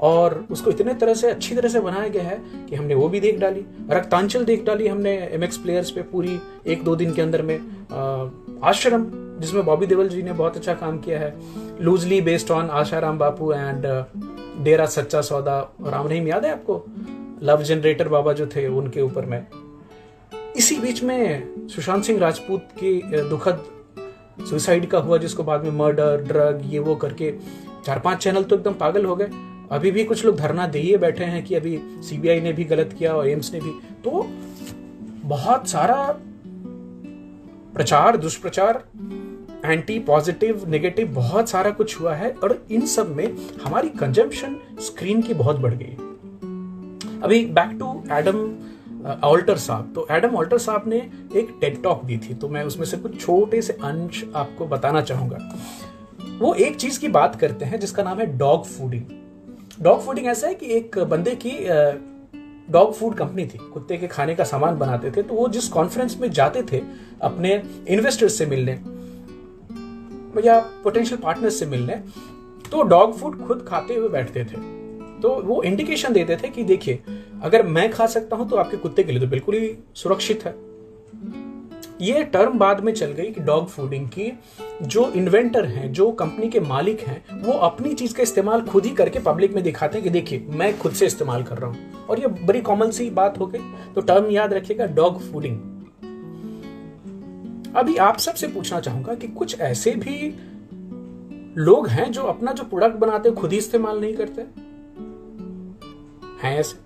और 0.00 0.34
उसको 0.50 0.70
इतने 0.70 0.94
तरह 0.94 1.14
से, 1.14 1.30
अच्छी 1.30 1.54
तरह 1.54 1.68
से 1.68 1.80
बनाया 1.80 2.08
गया 2.08 2.22
है 2.22 2.38
कि 2.70 2.76
हमने 2.76 2.94
वो 2.94 3.08
भी 3.08 3.20
देख 3.20 3.38
डाली, 3.38 3.64
रक्तांचल 3.90 4.44
देख 4.44 4.64
डाली 4.64 4.88
हमने 4.88 5.16
एम 5.32 5.44
एक्स 5.44 5.56
प्लेयर्स 5.56 5.90
पे 5.90 6.02
पूरी 6.02 6.38
एक 6.66 6.84
दो 6.84 6.96
दिन 6.96 7.12
के 7.12 7.22
अंदर 7.22 7.42
में। 7.42 7.58
आश्रम, 8.64 9.06
जिसमें 9.40 9.64
बॉबी 9.64 9.86
देवल 9.86 10.08
जी 10.08 10.22
ने 10.22 10.32
बहुत 10.32 10.56
अच्छा 10.56 10.74
काम 10.74 10.98
किया 10.98 11.18
है। 11.20 11.34
Loosely 11.80 12.20
based 12.20 12.50
on 12.50 12.68
Asaram 12.70 13.18
Bapu 13.18 13.52
and 13.52 13.86
Dera 14.64 14.86
Sacha 14.86 15.20
Sauda. 15.20 15.58
Ram 15.86 16.08
रहीम, 16.08 16.28
याद 16.28 16.44
है 16.44 16.52
आपको? 16.52 16.84
लव 17.42 17.62
जनरेटर 17.62 18.08
बाबा 18.08 18.32
जो 18.32 18.46
थे, 18.46 18.66
उनके 18.68 19.00
ऊपर 19.00 19.24
में। 19.24 19.46
इसी 20.56 20.76
बीच 20.76 21.02
में 21.02 21.68
सुशांत 21.68 22.04
सिंह 22.04 22.18
राजपूत 22.20 22.68
की 22.78 23.00
दुखद 23.28 23.64
सुसाइड 24.48 24.86
का 24.86 24.98
हुआ, 24.98 25.18
जिसको 25.18 25.44
बाद 25.44 25.64
में 25.64 25.70
मर्डर, 25.70 26.22
ड्रग, 26.22 26.60
ये 26.64 26.78
वो 26.78 26.94
करके 26.94 27.30
चार 27.86 27.98
पाँच 27.98 28.18
चैनल 28.18 28.42
तो 28.42 28.56
एकदम 28.56 28.72
पागल 28.72 29.04
हो 29.04 29.16
गए। 29.16 29.30
अभी 29.72 29.90
भी 29.90 30.04
कुछ 30.04 30.24
लोग 30.24 30.36
धरना 30.36 30.66
दे 30.66 30.96
बैठे 30.96 31.24
हैं 31.24 31.44
कि 31.44 31.54
अभी 31.54 31.78
सीबीआई 32.02 32.40
ने 32.40 32.52
भी 32.52 32.64
गलत 32.64 32.94
किया 32.98 33.14
और 33.14 33.28
एम्स 33.28 33.52
ने 33.52 33.60
भी। 33.60 33.70
तो 34.04 34.26
बहुत 35.24 35.68
सारा 35.68 35.96
प्रचार, 37.74 38.16
दुष्प्रचार 38.16 38.84
एंटी 39.64 39.98
पॉजिटिव 39.98 40.64
नेगेटिव 40.68 41.08
बहुत 41.14 41.48
सारा 41.48 41.70
कुछ 41.70 42.00
हुआ 42.00 42.14
है 42.14 42.30
और 42.32 42.66
इन 42.70 42.86
सब 42.86 43.16
में 43.16 43.36
हमारी 43.64 43.88
कंजम्पशन 43.88 44.56
स्क्रीन 44.80 45.22
की 45.22 45.34
बहुत 45.34 45.56
बढ़ 45.56 45.74
गई 45.74 45.96
अभी 47.22 47.44
बैक 47.46 47.76
टू 47.78 47.92
एडम 48.12 48.38
ऑल्टर 49.24 49.56
साहब। 49.58 49.92
तो 49.94 50.06
एडम 50.10 50.34
ऑल्टर 50.36 50.58
साहब 50.58 50.84
ने 50.86 50.96
एक 51.36 51.56
टेड 51.60 51.82
टॉक 51.82 52.04
दी 52.04 52.18
थी 52.18 52.34
तो 52.34 52.48
मैं 52.48 52.62
उसमें 52.64 52.84
से 52.86 52.96
कुछ 52.96 53.20
छोटे 53.20 53.62
से 53.62 53.72
अंश 53.74 54.24
आपको 54.36 54.66
बताना 54.66 55.00
चाहूँगा। 55.02 55.38
वो 56.38 56.54
एक 56.56 56.76
चीज़ 56.76 56.98
की 57.00 57.08
बात 57.10 57.36
करते 57.36 57.64
हैं, 57.64 57.80
जिसका 57.80 58.02
नाम 58.02 58.18
है 58.18 58.26
डॉग 58.38 58.64
फूडिंग। 58.66 59.82
डॉग 59.82 60.00
फूडिंग 60.00 60.26
ऐसा 60.26 60.46
है 60.46 60.54
कि 60.54 60.66
एक 60.76 60.98
बंदे 61.00 61.34
की 61.36 61.58
डॉग 62.70 62.92
फ़ूड 62.94 63.14
कंपनी 63.14 63.44
थी, 63.44 63.58
कुत्ते 63.72 63.96
के 63.96 64.06
खाने 64.06 64.34
का 64.34 64.44
सामान 64.44 64.78
बनाते 64.78 65.10
थे 65.10 65.22
तो 65.22 65.34
वो 65.34 65.48
जिस 65.48 65.68
कॉन्फ्रेंस 65.68 66.16
में 66.20 66.30
जाते 66.30 66.62
थे, 66.62 66.82
अपने 67.22 67.62
इन्वेस्टर्स 67.88 68.38
से 68.38 68.46
मिलने, 68.46 68.72
या 70.44 70.58
पोटेंशियल 70.84 71.20
पार्टनर्स 71.22 71.58
से 71.58 71.66
मिलने 71.66 71.94
तो 72.70 72.82
डॉग 72.84 73.18
फ़ूड 73.18 73.46
खुद 73.46 73.64
खाते 73.68 73.94
हुए 73.94 74.08
बैठते 74.08 74.44
थे। 74.44 74.56
तो 75.22 75.30
वो 75.42 75.62
इंडिकेशन 75.62 76.12
देते 76.12 76.36
थे 76.36 76.48
कि 76.48 76.64
देखिए, 76.64 77.02
अगर 77.42 77.66
मैं 77.66 77.90
खा 77.90 78.06
सकता 78.06 78.36
हूँ 78.36 78.48
तो 78.48 78.56
आपके 78.56 78.76
कुत्ते 78.76 79.02
के 79.02 79.12
लिए 79.12 79.20
तो 79.20 79.26
बिल्कुल 79.26 79.54
ही 79.54 79.76
सुरक्षित 79.94 80.44
है। 80.44 80.54
ये 82.00 82.22
टर्म 82.24 82.58
बाद 82.58 82.80
में 82.80 82.92
चल 82.92 83.06
गई 83.06 83.30
कि 83.30 83.40
डॉग 83.40 83.68
फूडिंग 83.68 84.08
की 84.08 84.32
जो 84.82 85.10
इन्वेंटर 85.10 85.64
हैं, 85.64 85.92
जो 85.92 86.10
कंपनी 86.12 86.48
के 86.48 86.60
मालिक 86.60 87.00
हैं, 87.00 87.42
वो 87.42 87.52
अपनी 87.52 87.92
चीज़ 87.94 88.14
का 88.14 88.22
इस्तेमाल 88.22 88.62
खुद 88.62 88.86
ही 88.86 88.90
करके 88.90 89.18
पब्लिक 89.18 89.54
में 89.54 89.62
दिखाते 89.64 89.98
हैं 89.98 90.04
कि 90.04 90.10
देखिए, 90.10 90.46
मैं 90.48 90.78
खुद 90.78 90.92
से 90.92 91.06
इस्तेमाल 91.06 91.42
कर 91.42 91.58
रहा 91.58 91.70
हूँ। 91.70 92.06
और 92.08 92.20
ये 92.20 92.26
बड़ी 92.26 92.60
कॉमन 92.60 92.90
सी 92.90 93.10
बात 93.10 93.38
हो 93.38 93.46
गई। 93.46 93.58
तो 93.94 94.00
टर्म 94.00 94.30
याद 94.30 94.52
रखिएगा 94.52 94.86
डॉग 94.86 95.20
फूडिंग 95.20 95.60
अभी 97.76 97.96
आप 97.96 98.18
सबसे 98.18 98.46
पूछना 98.46 98.80
चाहूँगा 98.80 99.14
कि 99.14 99.28
कुछ 99.28 99.60
ऐसे 99.60 99.90
भी 99.90 100.34
लोग 101.58 101.88
हैं 101.88 102.10
जो 102.12 102.22
अपना 102.22 102.52
जो 102.52 102.64
प्रोडक्ट 102.64 102.96
बनाते 102.96 103.30
खुद 103.30 103.52
ही 103.52 103.58
इस्तेमाल 103.58 104.00
नहीं 104.00 104.14
करते? 104.14 104.71
हैं 106.42 106.58
ऐसे। 106.58 106.76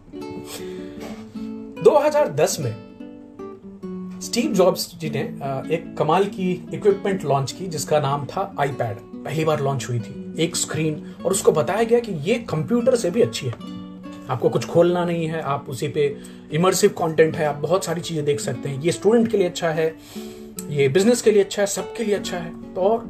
2010 1.82 2.58
में 2.60 2.74
स्टीव 4.22 4.52
जॉब्स 4.52 4.88
जी 4.98 5.10
ने 5.10 5.20
एक 5.74 5.94
कमाल 5.98 6.24
की 6.26 6.50
इक्विपमेंट 6.74 7.24
लॉन्च 7.24 7.52
की, 7.52 7.66
जिसका 7.66 8.00
नाम 8.00 8.26
था 8.26 8.54
आईपैड 8.60 8.96
पहली 9.24 9.44
बार 9.44 9.60
लॉन्च 9.60 9.88
हुई 9.88 9.98
थी, 10.00 10.34
एक 10.38 10.56
स्क्रीन 10.56 11.14
और 11.24 11.30
उसको 11.32 11.52
बताया 11.52 11.82
गया 11.82 12.00
कि 12.00 12.12
ये 12.24 12.34
कंप्यूटर 12.50 12.96
से 12.96 13.10
भी 13.10 13.22
अच्छी 13.22 13.46
है। 13.46 13.54
आपको 14.30 14.48
कुछ 14.48 14.66
खोलना 14.66 15.04
नहीं 15.04 15.26
है, 15.26 15.40
आप 15.42 15.66
उसी 15.68 15.88
पे 15.88 16.16
इमर्सिव 16.52 16.90
कंटेंट 16.98 17.36
है, 17.36 17.46
आप 17.46 17.56
बहुत 17.56 17.84
सारी 17.84 18.00
चीज़ें 18.00 18.24
देख 18.24 18.40
सकते 18.40 18.68
हैं। 18.68 18.80
ये 18.82 18.92
स्टूडेंट 18.92 19.30
के 19.30 19.36
लिए 19.36 19.48
अच्छा 19.48 19.68
है, 19.70 19.94
ये 20.68 20.88
बिज़नेस 20.88 21.22
के 21.22 21.30
लिए 21.30 21.42
अच्छा 21.42 21.62
है, 21.62 21.66
सबके 21.66 22.04
लिए 22.04 22.14
अच्छा 22.14 22.36
है। 22.36 22.74
तो 22.74 22.80
और 22.80 23.04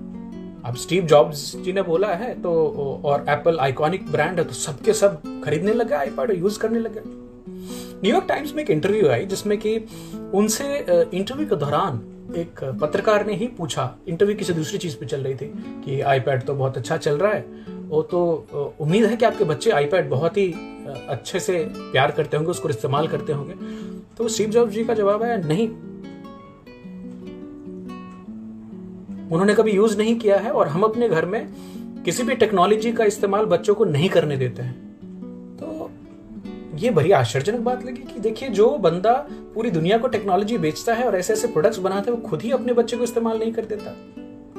अब 0.66 0.76
स्टीव 0.76 1.04
जॉब्स 1.06 1.40
जी 1.56 1.72
ने 1.72 1.82
बोला 1.82 2.08
है 2.14 2.32
तो 2.42 2.52
और 3.04 3.24
एप्पल 3.28 3.58
आइकॉनिक 3.60 4.10
ब्रांड 4.12 4.38
है 4.38 4.44
तो 4.44 4.54
सबके 4.54 4.92
सब 4.92 5.20
खरीदने 5.44 5.72
लगे 5.72 5.94
आईपैड 5.94 6.30
यूज़ 6.38 6.58
करने 6.58 6.78
लगे। 6.78 7.00
न्यूयॉर्क 7.04 8.26
टाइम्स 8.28 8.54
में 8.54 8.62
एक 8.62 8.70
इंटरव्यू 8.70 9.08
आई, 9.08 9.26
जिसमें 9.26 9.56
कि 9.58 9.76
उनसे 10.34 10.64
इंटरव्यू 11.14 11.46
के 11.48 11.56
दौरान 11.56 12.00
एक 12.36 12.64
पत्रकार 12.80 13.26
ने 13.26 13.34
ही 13.34 13.46
पूछा, 13.48 13.94
इंटरव्यू 14.08 14.36
किसी 14.36 14.52
दूसरी 14.52 14.78
चीज़ 14.78 14.96
पे 14.96 15.06
चल 15.06 15.20
रही 15.20 15.34
थी, 15.34 15.46
कि 15.84 16.00
आईपैड 16.02 16.42
तो 16.42 16.54
बहुत 16.54 16.76
अच्छा 16.76 16.96
चल 16.96 17.18
रहा 17.18 17.32
है, 17.32 17.44
वो 17.88 18.02
तो 18.02 18.74
उम्मीद 18.80 19.04
है 19.04 19.16
कि 19.16 19.24
आपके 19.24 19.44
बच्चे 19.44 19.70
आईपैड 19.70 20.08
बहुत 20.10 20.36
ही 20.36 20.48
अच्छे 21.08 21.40
से 21.40 21.64
प्यार 21.72 22.10
करते 22.10 22.36
होंगे, 22.36 22.50
उसको 22.50 22.68
इस्तेमाल 22.68 23.08
करते 23.08 23.32
होंगे। 23.32 23.54
तो 24.18 24.28
स्टीव 24.28 24.50
जॉब्स 24.50 24.74
जी 24.74 24.84
का 24.84 24.94
जवाब 24.94 25.22
है 25.22 25.46
नहीं 25.48 25.68
उन्होंने 29.32 29.54
कभी 29.54 29.70
यूज़ 29.70 29.96
नहीं 29.98 30.16
किया 30.18 30.38
है 30.38 30.50
और 30.50 30.68
हम 30.68 30.82
अपने 30.82 31.08
घर 31.08 31.26
में 31.26 31.46
किसी 32.04 32.22
भी 32.22 32.34
टेक्नोलॉजी 32.34 32.92
का 32.92 33.04
इस्तेमाल 33.04 33.44
बच्चों 33.44 33.74
को 33.74 33.84
नहीं 33.84 34.08
करने 34.08 34.36
देते 34.36 34.62
हैं। 34.62 34.74
तो 35.56 35.90
ये 36.76 36.90
बड़ी 36.90 37.10
आश्चर्यजनक 37.10 37.60
बात 37.60 37.84
लगी 37.84 38.02
कि 38.02 38.20
देखिए, 38.20 38.48
जो 38.48 38.68
बंदा 38.78 39.12
पूरी 39.54 39.70
दुनिया 39.70 39.98
को 39.98 40.08
टेक्नोलॉजी 40.08 40.58
बेचता 40.58 40.94
है 40.94 41.04
और 41.04 41.16
ऐसे 41.16 41.32
ऐसे 41.32 41.48
प्रोडक्ट्स 41.48 41.78
बनाते 41.78 42.10
हैं, 42.10 42.18
वो 42.18 42.28
खुद 42.28 42.42
ही 42.42 42.50
अपने 42.50 42.72
बच्चे 42.72 42.96
को 42.96 43.04
इस्तेमाल 43.04 43.38
नहीं 43.38 43.52
कर 43.52 43.64
देता। 43.64 43.94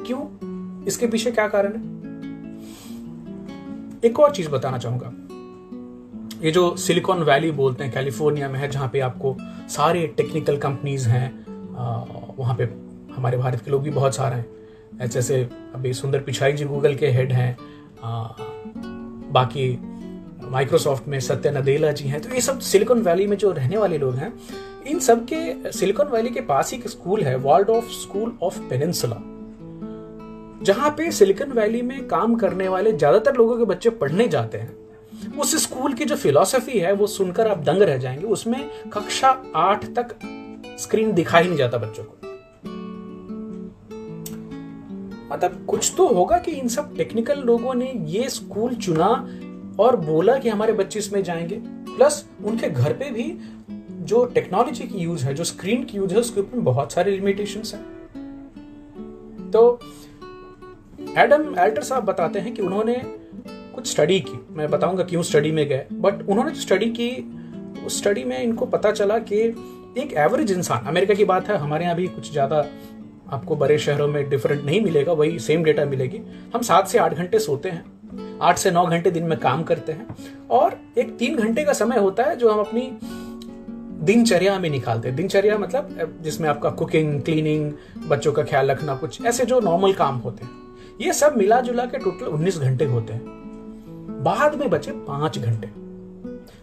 क्यों? 0.02 0.84
इसके 0.84 1.06
पीछे 1.06 1.30
क्या 1.30 1.48
कारण 1.48 1.72
है? 1.72 1.82
एक 4.04 4.20
और 4.20 4.34
चीज़ 4.34 4.48
बताना 4.48 4.78
चाहूँगा। 4.78 5.12
ये 6.44 6.50
जो 6.50 6.76
सिलिकॉन 6.76 7.22
वैली 7.22 7.50
बोलते 7.50 7.84
हैं 7.84 7.92
कैलिफ़ोर्निया 7.92 8.48
में 8.48 8.58
है, 8.60 8.68
जहाँ 8.70 8.88
पे 8.88 9.00
आपको 9.00 9.36
सारे 9.68 10.06
टेक्निकल 10.16 10.56
कंपनीज़ 10.56 11.08
हैं 11.08 11.28
वहाँ 12.38 12.54
पे 12.56 12.64
हमारे 13.14 13.36
भारत 13.38 13.60
के 13.60 13.70
लोग 13.70 13.82
भी 13.82 13.90
बहुत 13.90 14.14
सारे 14.14 14.36
हैं। 14.36 14.57
जैसे 15.06 15.42
अभी 15.74 15.92
सुंदर 15.94 16.20
पिछाई 16.20 16.52
जी 16.52 16.64
गूगल 16.64 16.94
के 16.94 17.06
हेड 17.06 17.32
हैं 17.32 17.56
बाकी 19.32 19.70
माइक्रोसॉफ्ट 20.42 21.08
में 21.08 21.18
सत्य 21.20 21.50
नदेला 21.50 21.92
जी 21.92 22.08
हैं 22.08 22.20
तो 22.20 22.34
ये 22.34 22.40
सब 22.40 22.58
सिलिकॉन 22.60 23.02
वैली 23.02 23.26
में 23.26 23.36
जो 23.36 23.50
रहने 23.52 23.76
वाले 23.76 23.98
लोग 23.98 24.14
हैं, 24.14 24.32
इन 24.86 24.98
सब 24.98 25.26
के 25.32 25.72
सिलिकॉन 25.72 26.06
वैली 26.06 26.30
के 26.30 26.40
पास 26.40 26.72
ही 26.72 26.78
एक 26.78 26.88
स्कूल 26.88 27.22
है 27.22 27.36
world 27.36 27.70
of 27.70 27.90
school 27.92 28.36
of 28.42 28.58
peninsula 28.60 29.16
जहाँ 30.64 30.90
पे 30.90 31.10
सिलिकॉन 31.12 31.52
वैली 31.52 31.82
में 31.82 32.06
काम 32.08 32.34
करने 32.34 32.68
वाले 32.68 32.92
ज़्यादातर 32.92 33.36
लोगों 33.36 33.56
के 33.58 33.64
बच्चे 33.64 33.90
पढ़ने 33.90 34.26
जाते 34.28 34.58
हैं। 34.58 35.36
उस 35.38 35.54
स्कूल 35.62 35.92
की 35.92 36.04
जो 36.04 36.16
फिलॉसफी 36.16 36.78
है, 36.78 36.92
वो 36.92 37.06
सुनकर 37.06 37.48
आप 37.48 37.58
दंग 37.58 37.82
रह 37.82 37.96
जाएँगे, 37.96 38.26
उसमें 38.26 38.70
कक्षा 38.92 39.28
आठ 39.56 39.84
तक 39.98 40.14
स्क्रीन 40.80 41.12
दिखाई 41.12 41.44
नहीं 41.44 41.56
जाता 41.56 41.78
बच्चों 41.78 42.04
को। 42.04 42.37
मतलब 45.32 45.66
कुछ 45.68 45.94
तो 45.96 46.08
होगा 46.08 46.38
कि 46.38 46.50
इन 46.50 46.68
सब 46.68 46.96
टेक्निकल 46.96 47.38
लोगों 47.38 47.74
ने 47.74 47.92
ये 48.04 48.28
स्कूल 48.28 48.74
चुना 48.74 49.06
और 49.80 49.96
बोला 49.96 50.38
कि 50.38 50.48
हमारे 50.48 50.72
बच्चे 50.72 50.98
इसमें 50.98 51.22
जाएँगे। 51.22 51.56
प्लस 51.96 52.28
उनके 52.44 52.70
घर 52.70 52.92
पे 52.92 53.10
भी 53.10 53.38
जो 54.04 54.24
टेक्नोलॉजी 54.24 54.84
की 54.84 54.98
यूज़ 54.98 55.24
है, 55.24 55.34
जो 55.34 55.44
स्क्रीन 55.44 55.84
की 55.84 55.96
यूज़ 55.96 56.14
है, 56.14 56.20
उसके 56.20 56.40
ऊपर 56.40 56.58
बहुत 56.58 56.92
सारे 56.92 57.10
लिमिटेशन 57.10 57.62
हैं। 57.76 59.50
तो 59.50 59.80
एडम 61.18 61.54
एल्टर 61.58 61.82
साहब 61.82 62.04
बताते 62.04 62.38
हैं 62.38 62.54
कि 62.54 62.62
उन्होंने 62.62 63.02
कुछ 63.48 63.86
स्टडी 63.86 64.20
की। 64.20 64.46
मैं 64.50 64.70
बताऊँगा 64.70 65.04
क्यों 65.04 65.22
स्टडी 65.22 65.52
में 65.52 65.68
गए। 65.68 65.86
बट 65.92 66.28
उन्होंने 66.28 66.50
जो 66.50 66.60
स्टडी 66.60 66.86
की, 67.00 67.10
उस 67.86 67.98
स्टडी 67.98 68.24
में 68.24 68.42
इनको 68.42 68.66
पता 68.66 68.90
चला 68.90 69.18
कि 69.18 69.36
एक 69.98 70.12
एवरेज 70.12 70.52
इंसान 70.52 70.86
अमेरिका 70.86 71.14
की 71.14 71.24
बात 71.24 71.48
है, 71.48 71.56
हमारे 71.56 71.84
यहाँ 71.84 71.96
भी 71.96 72.06
कुछ 72.06 72.32
ज़्यादा 72.32 72.66
आपको 73.28 73.56
बड़े 73.56 73.78
शहरों 73.78 74.08
में 74.08 74.28
डिफरेंट 74.30 74.64
नहीं 74.64 74.80
मिलेगा, 74.80 75.12
वही 75.12 75.38
सेम 75.38 75.64
डेटा 75.64 75.84
मिलेगी। 75.84 76.20
हम 76.54 76.62
सात 76.62 76.88
से 76.88 76.98
आठ 76.98 77.14
घंटे 77.14 77.38
सोते 77.38 77.68
हैं, 77.68 77.84
आठ 78.42 78.58
से 78.58 78.70
नौ 78.70 78.86
घंटे 78.86 79.10
दिन 79.10 79.24
में 79.24 79.38
काम 79.38 79.62
करते 79.62 79.92
हैं, 79.92 80.06
और 80.50 80.76
एक 80.98 81.16
तीन 81.18 81.36
घंटे 81.36 81.64
का 81.64 81.72
समय 81.72 81.98
होता 81.98 82.24
है 82.24 82.36
जो 82.36 82.50
हम 82.50 82.60
अपनी 82.60 82.90
दिनचर्या 84.02 84.58
में 84.58 84.68
निकालते 84.70 85.08
हैं। 85.08 85.16
दिनचर्या 85.16 85.58
मतलब 85.58 86.18
जिसमें 86.22 86.48
आपका 86.48 86.70
कुकिंग 86.70 87.20
क्लीनिंग 87.22 87.72
बच्चों 88.08 88.32
का 88.32 88.42
ख्याल 88.42 88.70
रखना, 88.70 88.94
कुछ 88.94 89.24
ऐसे 89.24 89.44
जो 89.44 89.60
नॉर्मल 89.60 89.92
काम 89.92 90.16
होते 90.16 90.44
हैं। 90.44 90.50
ये 91.00 91.12
सब 91.12 91.36
मिला 91.36 91.60
जुला 91.60 91.84
के 91.84 91.98
टोटल 91.98 92.26
उन्नीस 92.26 92.58
घंटे 92.58 92.84
होते 92.84 93.12
हैं। 93.12 94.22
बाद 94.24 94.54
में 94.54 94.68
बचे 94.70 94.92
पाँच 94.92 95.38
घंटे। 95.38 95.68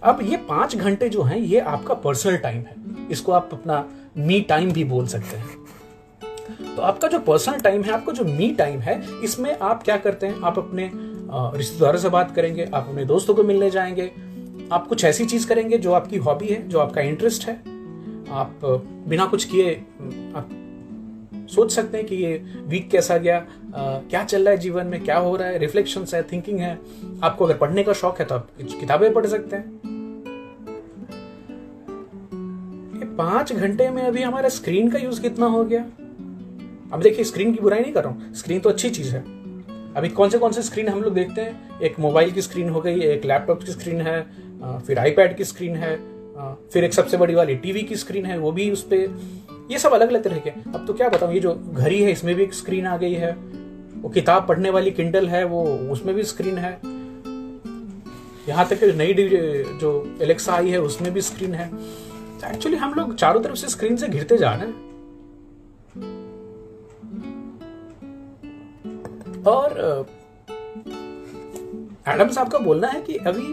अब 0.03 0.19
ये 0.24 0.38
पाँच 0.39 0.75
घंटे 0.75 1.10
जो 1.10 1.22
हैं, 1.22 1.38
ये 1.38 1.60
आपका 1.60 1.93
पर्सनल 1.93 2.38
टाइम 2.38 2.57
है। 2.57 2.75
इसको 3.12 3.31
आप 3.31 3.50
अपना 3.53 3.86
मी 4.17 4.39
टाइम 4.41 4.72
भी 4.72 4.84
बोल 4.84 5.07
सकते 5.07 5.38
हैं। 5.38 5.45
तो 6.76 6.82
आपका 6.82 7.08
जो 7.08 7.20
पर्सनल 7.20 7.60
टाइम 7.60 7.84
है 7.84 7.92
आपका 7.92 8.14
जो 8.14 8.24
मी 8.26 8.50
टाइम 8.50 8.80
है 8.80 9.02
इसमें 9.24 9.58
आप 9.60 9.84
क्या 9.84 9.98
करते 9.98 10.28
हैं? 10.28 10.42
आप 10.42 10.58
अपने 10.58 10.90
रिश्तेदारों 11.58 12.00
से 12.00 12.10
बात 12.10 12.36
करेंगे 12.36 12.66
आप 12.66 12.88
अपने 12.90 13.06
दोस्तों 13.06 13.36
को 13.36 13.44
मिलने 13.44 13.70
जाएँगे। 13.70 14.12
आप 14.72 14.88
कुछ 14.88 15.04
ऐसी 15.06 15.26
चीज़ 15.26 15.48
करेंगे 15.48 15.78
जो 15.78 15.92
आपकी 15.92 16.18
हॉबी 16.18 16.48
है 16.48 16.68
जो 16.68 16.80
आपका 16.80 17.02
इंटरेस्ट 17.02 17.48
है। 17.48 17.56
आप 18.32 18.60
बिना 19.08 19.26
कुछ 19.26 19.44
किए 19.46 19.74
आप 20.36 20.50
सोच 21.50 21.72
सकते 21.72 21.98
हैं 21.98 22.06
कि 22.08 22.16
ये 22.16 22.44
वीक 22.68 22.90
कैसा 22.90 23.18
गया 23.18 23.38
आ, 23.38 23.98
क्या 24.00 24.24
चल 24.24 24.44
रहा 24.44 24.52
है 24.52 24.58
जीवन 24.58 24.88
में 24.88 25.04
क्या 25.04 25.18
हो 25.18 25.36
रहा 25.36 25.48
है 25.48 25.58
रिफ्लेक्शन 25.58 26.06
है 26.14 26.22
थिंकिंग 26.24 26.60
है। 26.60 26.78
आपको 27.24 27.46
अगर 27.46 27.58
पढ़ने 27.58 27.84
का 27.84 27.94
शौक 27.94 28.20
है 28.20 28.26
तो 28.26 28.36
आप 28.36 28.48
किताबें 28.80 29.14
पढ़ 29.14 29.26
सकते 29.26 29.56
हैं। 29.56 29.94
पाँच 33.18 33.54
घंटे 33.54 33.90
में 33.90 34.02
अभी 34.04 34.22
हमारा 34.22 34.50
स्क्रीन 34.50 34.90
का 34.92 35.00
यूज़ 35.00 35.22
कितना 35.22 35.46
हो 35.46 35.64
गया? 35.66 35.86
अब 36.96 37.02
देखिए 37.02 37.25
स्क्रीन 37.25 37.54
की 37.54 37.62
बुराई 37.62 37.80
नहीं 37.80 37.92
कर 37.94 38.04
रहा 38.04 38.12
हूँ। 38.12 38.34
स्क्रीन 38.36 38.60
तो 38.60 38.70
अच्छी 38.70 38.90
चीज़ 38.90 39.16
है। 39.16 39.20
अभी 39.96 40.10
कौन 40.10 40.30
से 40.30 40.38
कौन 40.38 40.52
से 40.52 40.62
स्क्रीन 40.62 40.88
हम 40.90 41.02
लोग 41.02 41.14
देखते 41.14 41.42
हैं? 41.42 41.80
एक 41.82 42.00
मोबाइल 42.00 42.32
की 42.32 42.42
स्क्रीन 42.42 42.70
हो 42.70 42.82
गई, 42.82 43.00
एक 43.02 43.25
लैपटॉप 43.25 43.64
की 43.64 43.72
स्क्रीन 43.72 44.02
है 44.02 44.22
फिर 44.80 45.00
आईपैड 45.00 45.36
की 45.38 45.44
स्क्रीन 45.44 45.75
है 45.75 45.96
फिर 46.74 46.84
एक 46.84 46.94
सबसे 46.94 47.18
बड़ी 47.18 47.36
वाली 47.36 47.56
टीवी 47.56 47.82
की 47.82 47.96
स्क्रीन 47.96 48.25
है, 48.25 48.38
वो 48.38 48.52
भी 48.52 48.70
उस 48.72 48.84
पर 48.84 49.68
ये 49.72 49.80
सब 49.80 49.94
अलग 49.94 50.10
अलग 50.10 50.24
तरह 50.24 50.38
के 50.38 50.50
अब 50.50 50.86
तो 50.88 50.94
क्या 50.94 51.10
बताऊँ, 51.10 51.34
ये 51.34 51.40
जो 51.40 51.54
घड़ी 51.74 52.02
है, 52.02 52.12
इसमें 52.12 52.34
भी 52.36 52.44
एक 52.44 52.54
स्क्रीन 52.54 52.88
आ 52.88 52.96
गई 52.98 53.14
है। 53.14 53.32
वो 53.96 54.10
किताब 54.10 54.48
पढ़ने 54.48 54.70
वाली 54.70 54.92
किंडल 54.92 55.28
है, 55.28 55.44
वो 55.44 55.64
उसमें 55.92 56.16
भी 56.16 56.24
स्क्रीन 56.24 56.58
है। 56.58 56.72
यहाँ 58.50 58.68
तक 58.68 58.84
नई 58.96 59.14
जो 59.80 59.92
एलेक्सा 60.22 60.54
आई 60.54 60.70
है, 60.70 60.82
उसमें 60.82 61.14
भी 61.14 61.22
स्क्रीन 61.24 61.54
है। 61.54 61.70
एक्चुअली 62.46 62.78
हम 62.78 62.94
लोग 62.94 63.16
चारों 63.16 63.42
तरफ़ 63.42 63.56
से 63.56 63.68
स्क्रीन 63.68 63.96
से 63.98 64.08
घिरते 64.08 64.38
जा 64.38 64.54
रहे 64.54 64.68
हैं। 64.68 64.85
और 69.48 70.06
एडम 72.08 72.30
साहब 72.30 72.50
का 72.50 72.60
बोलना 72.60 72.88
है 72.88 73.02
कि 73.02 73.16
अभी 73.28 73.48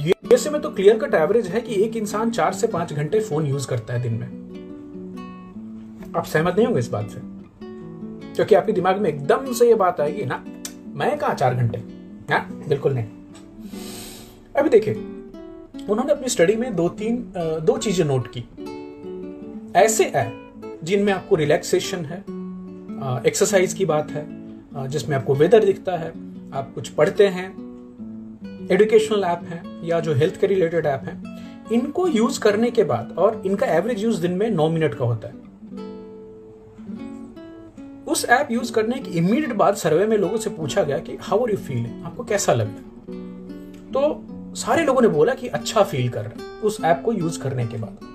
यूएसए 0.00 0.50
में 0.50 0.60
तो 0.62 0.70
क्लियर 0.70 0.98
कट 0.98 1.14
एवरेज 1.14 1.46
है 1.46 1.60
कि 1.60 1.74
एक 1.84 1.96
इंसान 1.96 2.30
चार 2.30 2.52
से 2.52 2.66
पाँच 2.66 2.92
घंटे 2.92 3.20
फ़ोन 3.20 3.46
यूज़ 3.46 3.68
करता 3.68 3.94
है 3.94 4.02
दिन 4.02 4.12
में। 4.12 4.26
आप 6.16 6.24
सहमत 6.24 6.54
नहीं 6.56 6.66
होंगे 6.66 6.80
इस 6.80 6.88
बात 6.88 7.10
से? 7.10 7.20
क्योंकि 8.34 8.54
आपके 8.54 8.72
दिमाग 8.72 9.00
में 9.00 9.08
एकदम 9.10 9.52
से 9.52 9.68
ये 9.68 9.74
बात 9.74 10.00
आएगी 10.00 10.24
ना, 10.24 10.44
मैं 10.94 11.16
कहा 11.18 11.34
चार 11.34 11.54
घंटे? 11.54 11.78
ना 12.30 12.38
बिल्कुल 12.68 12.94
नहीं। 12.94 13.06
अभी 14.54 14.68
देखिए, 14.68 14.94
उन्होंने 14.94 16.12
अपनी 16.12 16.28
स्टडी 16.28 16.56
में 16.56 16.74
दो 16.76 16.88
तीन 16.88 17.32
दो 17.36 17.76
चीज़ें 17.78 18.04
नोट 18.04 18.28
की। 18.36 18.44
ऐसे 19.76 20.04
ऐप 20.04 20.80
जिनमें 20.84 21.12
आपको 21.12 21.36
रिलैक्सेशन 21.36 22.04
है 22.04 22.18
एक्सरसाइज 23.26 23.72
की 23.72 23.84
बात 23.84 24.10
है 24.10 24.22
जिसमें 24.76 25.16
आपको 25.16 25.34
वेदर 25.34 25.64
दिखता 25.64 25.96
है, 25.96 26.08
आप 26.54 26.72
कुछ 26.74 26.88
पढ़ते 26.88 27.26
हैं 27.26 27.64
एजुकेशनल 28.70 29.24
ऐप 29.24 29.40
हैं, 29.44 29.84
या 29.84 30.00
जो 30.00 30.14
हेल्थ 30.14 30.40
के 30.40 30.46
रिलेटेड 30.46 30.86
ऐप 30.86 31.02
हैं, 31.04 31.22
इनको 31.72 32.08
यूज़ 32.08 32.40
करने 32.40 32.70
के 32.70 32.84
बाद 32.84 33.14
और 33.18 33.42
इनका 33.46 33.66
एवरेज 33.66 34.04
यूज़ 34.04 34.20
दिन 34.22 34.32
में 34.32 34.50
नौ 34.50 34.68
मिनट 34.70 34.94
का 34.94 35.04
होता 35.04 35.28
है। 35.28 35.34
उस 38.04 38.24
ऐप 38.24 38.48
यूज़ 38.50 38.72
करने 38.72 38.98
के 38.98 39.10
इमीडिएट 39.10 39.52
बाद 39.52 39.74
सर्वे 39.74 40.06
में 40.06 40.18
लोगों 40.18 40.36
से 40.36 40.50
पूछा 40.50 40.82
गया 40.82 40.98
कि 40.98 41.16
हाउ 41.20 41.44
आर 41.44 41.50
यू 41.50 41.56
फीलिंग 41.56 42.04
आपको 42.04 42.24
कैसा 42.24 42.52
लग? 42.52 42.68
रहा 42.68 42.84
तो 43.92 44.24
सारे 44.54 44.84
लोगों 44.84 45.02
ने 45.02 45.08
बोला 45.08 45.34
कि 45.34 45.48
अच्छा 45.48 45.82
फील 45.82 46.08
कर 46.08 46.24
रहा 46.24 46.44
हैं। 46.44 46.60
उस 46.60 46.78
ऐप 46.84 47.02
को 47.04 47.12
यूज़ 47.12 47.40
करने 47.40 47.66
के 47.66 47.76
बाद। 47.76 48.13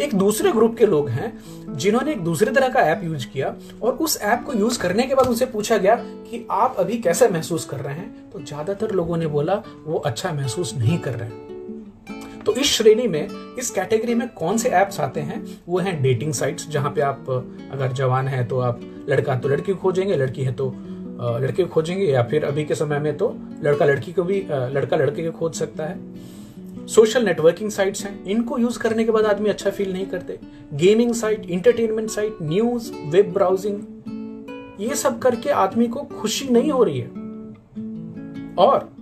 एक 0.00 0.14
दूसरे 0.14 0.52
ग्रुप 0.52 0.76
के 0.76 0.86
लोग 0.86 1.08
हैं, 1.08 1.32
जिन्होंने 1.76 2.12
एक 2.12 2.20
दूसरे 2.20 2.52
तरह 2.52 2.68
का 2.68 2.80
ऐप 2.82 3.00
यूज़ 3.04 3.26
किया 3.28 3.54
और 3.82 3.92
उस 3.94 4.20
ऐप 4.22 4.42
को 4.46 4.52
यूज़ 4.52 4.78
करने 4.78 5.02
के 5.02 5.14
बाद 5.14 5.26
उनसे 5.26 5.46
पूछा 5.46 5.76
गया 5.78 5.94
कि 5.96 6.46
आप 6.50 6.76
अभी 6.78 6.98
कैसे 6.98 7.28
महसूस 7.28 7.64
कर 7.64 7.80
रहे 7.80 7.94
हैं? 7.94 8.30
तो 8.30 8.40
ज़्यादातर 8.40 8.90
लोगों 8.92 9.16
ने 9.16 9.26
बोला, 9.26 9.62
वो 9.84 9.98
अच्छा 9.98 10.32
महसूस 10.32 10.74
नहीं 10.76 10.98
कर 10.98 11.14
रहे 11.14 11.28
हैं. 11.28 12.42
तो 12.46 12.52
इस 12.52 12.72
श्रेणी 12.72 13.06
में, 13.08 13.28
इस 13.58 13.70
कैटेगरी 13.70 14.14
में 14.14 14.28
कौन 14.30 14.58
से 14.58 14.68
ऐप्स 14.70 15.00
आते 15.00 15.20
हैं? 15.20 15.44
वो 15.68 15.78
हैं 15.78 16.00
डेटिंग 16.02 16.32
साइट्स, 16.32 16.68
जहाँ 16.70 16.90
पे 16.90 17.00
आप, 17.00 17.30
अगर 17.72 17.92
जवान 17.92 18.28
है 18.28 18.44
तो 18.44 18.58
आप 18.60 18.80
लड़का 19.08 19.34
तो 19.36 19.48
लड़की 19.48 19.74
खोजेंगे, 19.74 20.16
लड़की 20.16 20.44
है 20.44 20.52
तो 20.52 20.74
लड़के 21.40 21.62
को 21.62 21.68
खोजेंगे, 21.68 22.04
या 22.04 22.22
फिर 22.22 22.44
अभी 22.44 22.64
के 22.64 22.74
समय 22.74 22.98
में 22.98 23.16
तो 23.16 23.34
लड़का 23.62 23.84
लड़की 23.84 24.12
को 24.12 24.22
भी 24.22 24.44
लड़का 24.50 24.96
लड़के 24.96 25.22
को 25.22 25.38
खोज 25.38 25.54
सकता 25.54 25.84
है। 25.84 25.98
सोशल 26.86 27.24
नेटवर्किंग 27.24 27.70
साइट्स 27.70 28.04
हैं। 28.04 28.24
इनको 28.24 28.58
यूज़ 28.58 28.78
करने 28.78 29.04
के 29.04 29.10
बाद 29.10 29.24
आदमी 29.26 29.50
अच्छा 29.50 29.70
फील 29.70 29.92
नहीं 29.92 30.06
करते। 30.06 30.38
Gaming 30.74 31.12
site 31.14 31.50
entertainment 31.50 32.10
site 32.10 32.38
news 32.42 32.92
web 33.06 33.32
browsing 33.34 34.80
ये 34.80 34.94
सब 34.96 35.18
करके 35.18 35.50
आदमी 35.50 35.86
को 35.88 36.02
खुशी 36.12 36.48
नहीं 36.48 36.70
हो 36.70 36.82
रही 36.84 36.98
है। 36.98 37.08
और 38.58 38.92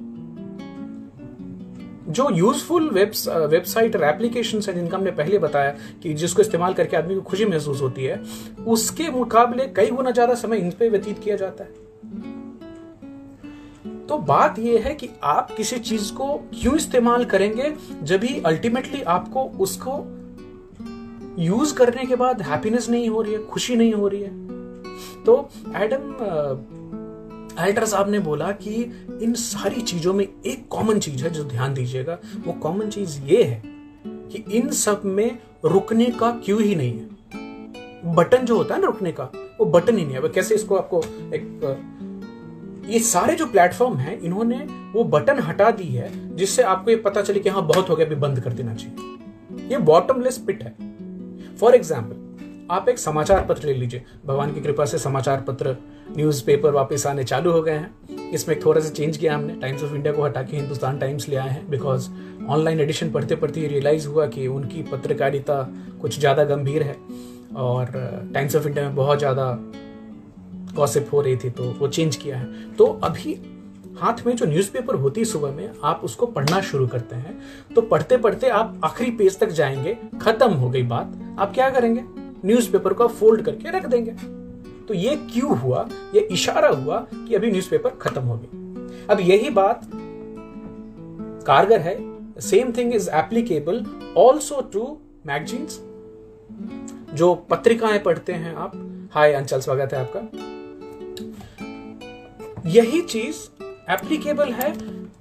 जो 2.08 2.28
यूजफुल 2.30 2.88
वेबसाइट 2.90 3.96
और 3.96 4.02
एप्लीकेशन 4.04 4.60
है 4.68 4.74
जिनका 4.74 4.96
हमने 4.96 5.10
पहले 5.12 5.38
बताया 5.38 5.70
कि 6.02 6.12
जिसको 6.14 6.42
इस्तेमाल 6.42 6.74
करके 6.74 6.96
आदमी 6.96 7.14
को 7.14 7.20
खुशी 7.22 7.44
महसूस 7.44 7.80
होती 7.82 8.04
है, 8.04 8.20
उसके 8.68 9.08
मुकाबले 9.10 9.66
कई 9.76 9.90
गुना 9.90 10.10
ज़्यादा 10.10 10.34
समय 10.34 10.58
इन 10.58 10.70
पे 10.70 10.88
व्यतीत 10.88 11.18
किया 11.18 11.36
जाता 11.36 11.64
है। 11.64 11.70
तो 14.08 14.18
बात 14.18 14.58
यह 14.58 14.82
है 14.84 14.94
कि 14.94 15.08
आप 15.22 15.50
किसी 15.56 15.78
चीज़ 15.78 16.12
को 16.12 16.34
क्यों 16.54 16.74
इस्तेमाल 16.76 17.24
करेंगे 17.24 17.72
जब 18.02 18.20
भी 18.20 18.40
अल्टीमेटली 18.40 19.02
आपको 19.02 19.44
उसको 19.60 19.92
यूज़ 21.38 21.74
करने 21.74 22.04
के 22.04 22.16
बाद 22.16 22.42
हैप्पीनेस 22.42 22.88
नहीं 22.90 23.08
हो 23.08 23.22
रही 23.22 23.32
है, 23.32 23.44
खुशी 23.44 23.76
नहीं 23.76 23.92
हो 23.92 24.08
रही 24.08 24.22
है। 24.22 24.30
तो 25.24 25.50
एडम 25.76 26.02
एल्टर 27.60 27.84
साहब 27.84 28.08
ने 28.10 28.18
बोला 28.18 28.50
कि 28.52 28.74
इन 29.22 29.34
सारी 29.34 29.80
चीज़ों 29.80 30.12
में 30.12 30.24
एक 30.24 30.66
कॉमन 30.68 30.98
चीज़ 30.98 31.24
है 31.24 31.30
जो 31.30 31.44
ध्यान 31.44 31.74
दीजिएगा। 31.74 32.18
वो 32.46 32.52
कॉमन 32.52 32.88
चीज़ 32.88 33.20
ये 33.22 33.42
है 33.42 33.62
कि 34.06 34.44
इन 34.58 34.70
सब 34.70 35.02
में 35.04 35.38
रुकने 35.64 36.06
का 36.06 36.30
क्यों 36.44 36.60
ही 36.62 36.74
नहीं 36.74 36.92
है। 36.92 38.14
बटन 38.14 38.44
जो 38.44 38.56
होता 38.56 38.74
है 38.74 38.80
ना 38.80 38.86
रुकने 38.86 39.12
का, 39.12 39.24
वो 39.60 39.64
बटन 39.64 39.98
ही 39.98 40.04
नहीं 40.04 40.16
है। 40.16 40.28
कैसे 40.28 40.54
इसको 40.54 40.76
आपको 40.76 41.02
एक 41.34 41.60
ये 42.82 42.98
सारे 43.00 43.34
जो 43.34 43.46
प्लेटफॉर्म 43.46 43.96
हैं, 43.96 44.18
इन्होंने 44.20 44.56
वो 44.94 45.04
बटन 45.06 45.38
हटा 45.38 45.70
दी 45.70 45.84
है, 45.86 46.10
जिससे 46.36 46.62
आपको 46.64 46.90
ये 46.90 46.96
पता 46.98 47.22
चले 47.22 47.40
कि 47.40 47.48
हाँ 47.48 47.66
बहुत 47.66 47.90
हो 47.90 47.96
गया, 47.96 48.06
अभी 48.06 48.16
बंद 48.16 48.40
कर 48.40 48.52
देना 48.52 48.74
चाहिए। 48.74 49.68
ये 49.68 49.78
बॉटमलेस 49.80 50.38
पिट 50.38 50.62
है। 50.62 51.56
फॉर 51.56 51.74
एग्ज़ाम्पल 51.74 52.20
आप 52.70 52.88
एक 52.88 52.98
समाचार 52.98 53.44
पत्र 53.46 53.66
ले 53.66 53.74
लीजिए। 53.74 54.02
भगवान 54.26 54.52
की 54.54 54.60
कृपा 54.60 54.84
से 54.84 54.98
समाचार 54.98 55.40
पत्र 55.48 55.76
न्यूज़पेपर 56.16 56.70
वापस 56.70 57.06
आने 57.06 57.24
चालू 57.24 57.50
हो 57.52 57.62
गए 57.62 57.72
हैं। 57.72 58.30
इसमें 58.30 58.58
थोड़ा 58.60 58.80
सा 58.80 58.90
चेंज 58.90 59.16
किया 59.16 59.34
हमने। 59.34 59.54
टाइम्स 59.54 59.82
ऑफ़ 59.84 59.94
इंडिया 59.94 60.12
को 60.14 60.24
हटा 60.24 60.42
के 60.42 60.56
हिंदुस्तान 60.56 60.98
टाइम्स 60.98 61.28
ले 61.28 61.36
आए 61.36 61.50
हैं 61.50 61.68
बिकॉज़ 61.70 62.08
ऑनलाइन 62.48 62.80
एडिशन 62.80 63.10
पढ़ते 63.10 63.36
पढ़ते 63.36 63.66
रियलाइज़ 63.68 64.06
हुआ 64.08 64.26
कि 64.26 64.46
उनकी 64.48 64.82
पत्रकारिता 64.82 65.62
कुछ 66.00 66.18
ज़्यादा 66.18 66.44
गंभीर 66.44 66.82
है। 66.82 66.96
और 67.56 67.90
टाइम्स 68.34 68.56
ऑफ़ 68.56 68.66
इंडिया 68.66 68.84
में 68.84 68.94
बहुत 68.96 69.18
ज़्यादा 69.18 69.52
गॉसिप 70.74 71.08
हो 71.12 71.20
रही 71.20 71.36
थी 71.36 71.50
तो 71.50 71.64
वो 71.64 71.88
चेंज 71.88 72.16
किया 72.16 72.36
है। 72.36 72.74
तो 72.74 72.84
अभी 72.84 73.40
हाथ 73.98 74.26
में 74.26 74.36
जो 74.36 74.46
न्यूज़पेपर 74.46 74.94
होती 74.94 75.20
है 75.20 75.24
सुबह 75.24 75.50
में, 75.50 75.70
आप 75.84 76.00
उसको 76.04 76.26
पढ़ना 76.26 76.60
शुरू 76.60 76.86
करते 76.86 77.16
हैं। 77.16 77.40
तो 77.74 77.82
पढ़ते 77.82 78.16
पढ़ते 78.16 78.48
आप 78.48 78.80
आखिरी 78.84 79.10
पेज 79.10 79.38
तक 79.38 79.48
जाएँगे, 79.48 79.98
खत्म 80.22 80.50
हो 80.50 80.70
गई 80.70 80.82
बात। 80.82 81.36
आप 81.38 81.54
क्या 81.54 81.70
करेंगे? 81.70 82.02
न्यूज़पेपर 82.46 82.92
को 82.92 83.08
फोल्ड 83.08 83.42
करके 83.42 83.70
रख 83.70 83.86
देंगे। 83.86 84.10
तो 84.88 84.94
ये 84.94 85.16
क्यों 85.16 85.58
हुआ? 85.58 85.88
ये 86.14 86.20
इशारा 86.20 86.68
हुआ 86.68 87.06
कि 87.14 87.34
अभी 87.34 87.50
न्यूज़पेपर 87.50 87.90
खत्म 87.90 88.22
हो 88.22 88.36
गई। 88.36 88.58
अब 89.10 89.20
यही 89.20 89.50
बात 89.50 89.90
कारगर 91.46 91.80
है। 91.80 92.12
Same 92.40 92.72
thing 92.72 92.94
is 92.94 93.10
applicable 93.10 93.86
also 94.16 94.60
to 94.72 94.98
magazines 95.26 95.80
जो 97.14 97.34
पत्रिकाएँ 97.34 97.98
पढ़ते 97.98 98.32
हैं 98.32 98.54
आप। 98.54 98.72
हाय 99.14 99.32
अंचल, 99.32 99.60
स्वागत 99.60 99.92
है 99.92 100.00
आपका। 100.00 100.61
यही 102.66 103.00
चीज़ 103.02 103.36
एप्लीकेबल 103.90 104.52
है 104.52 104.72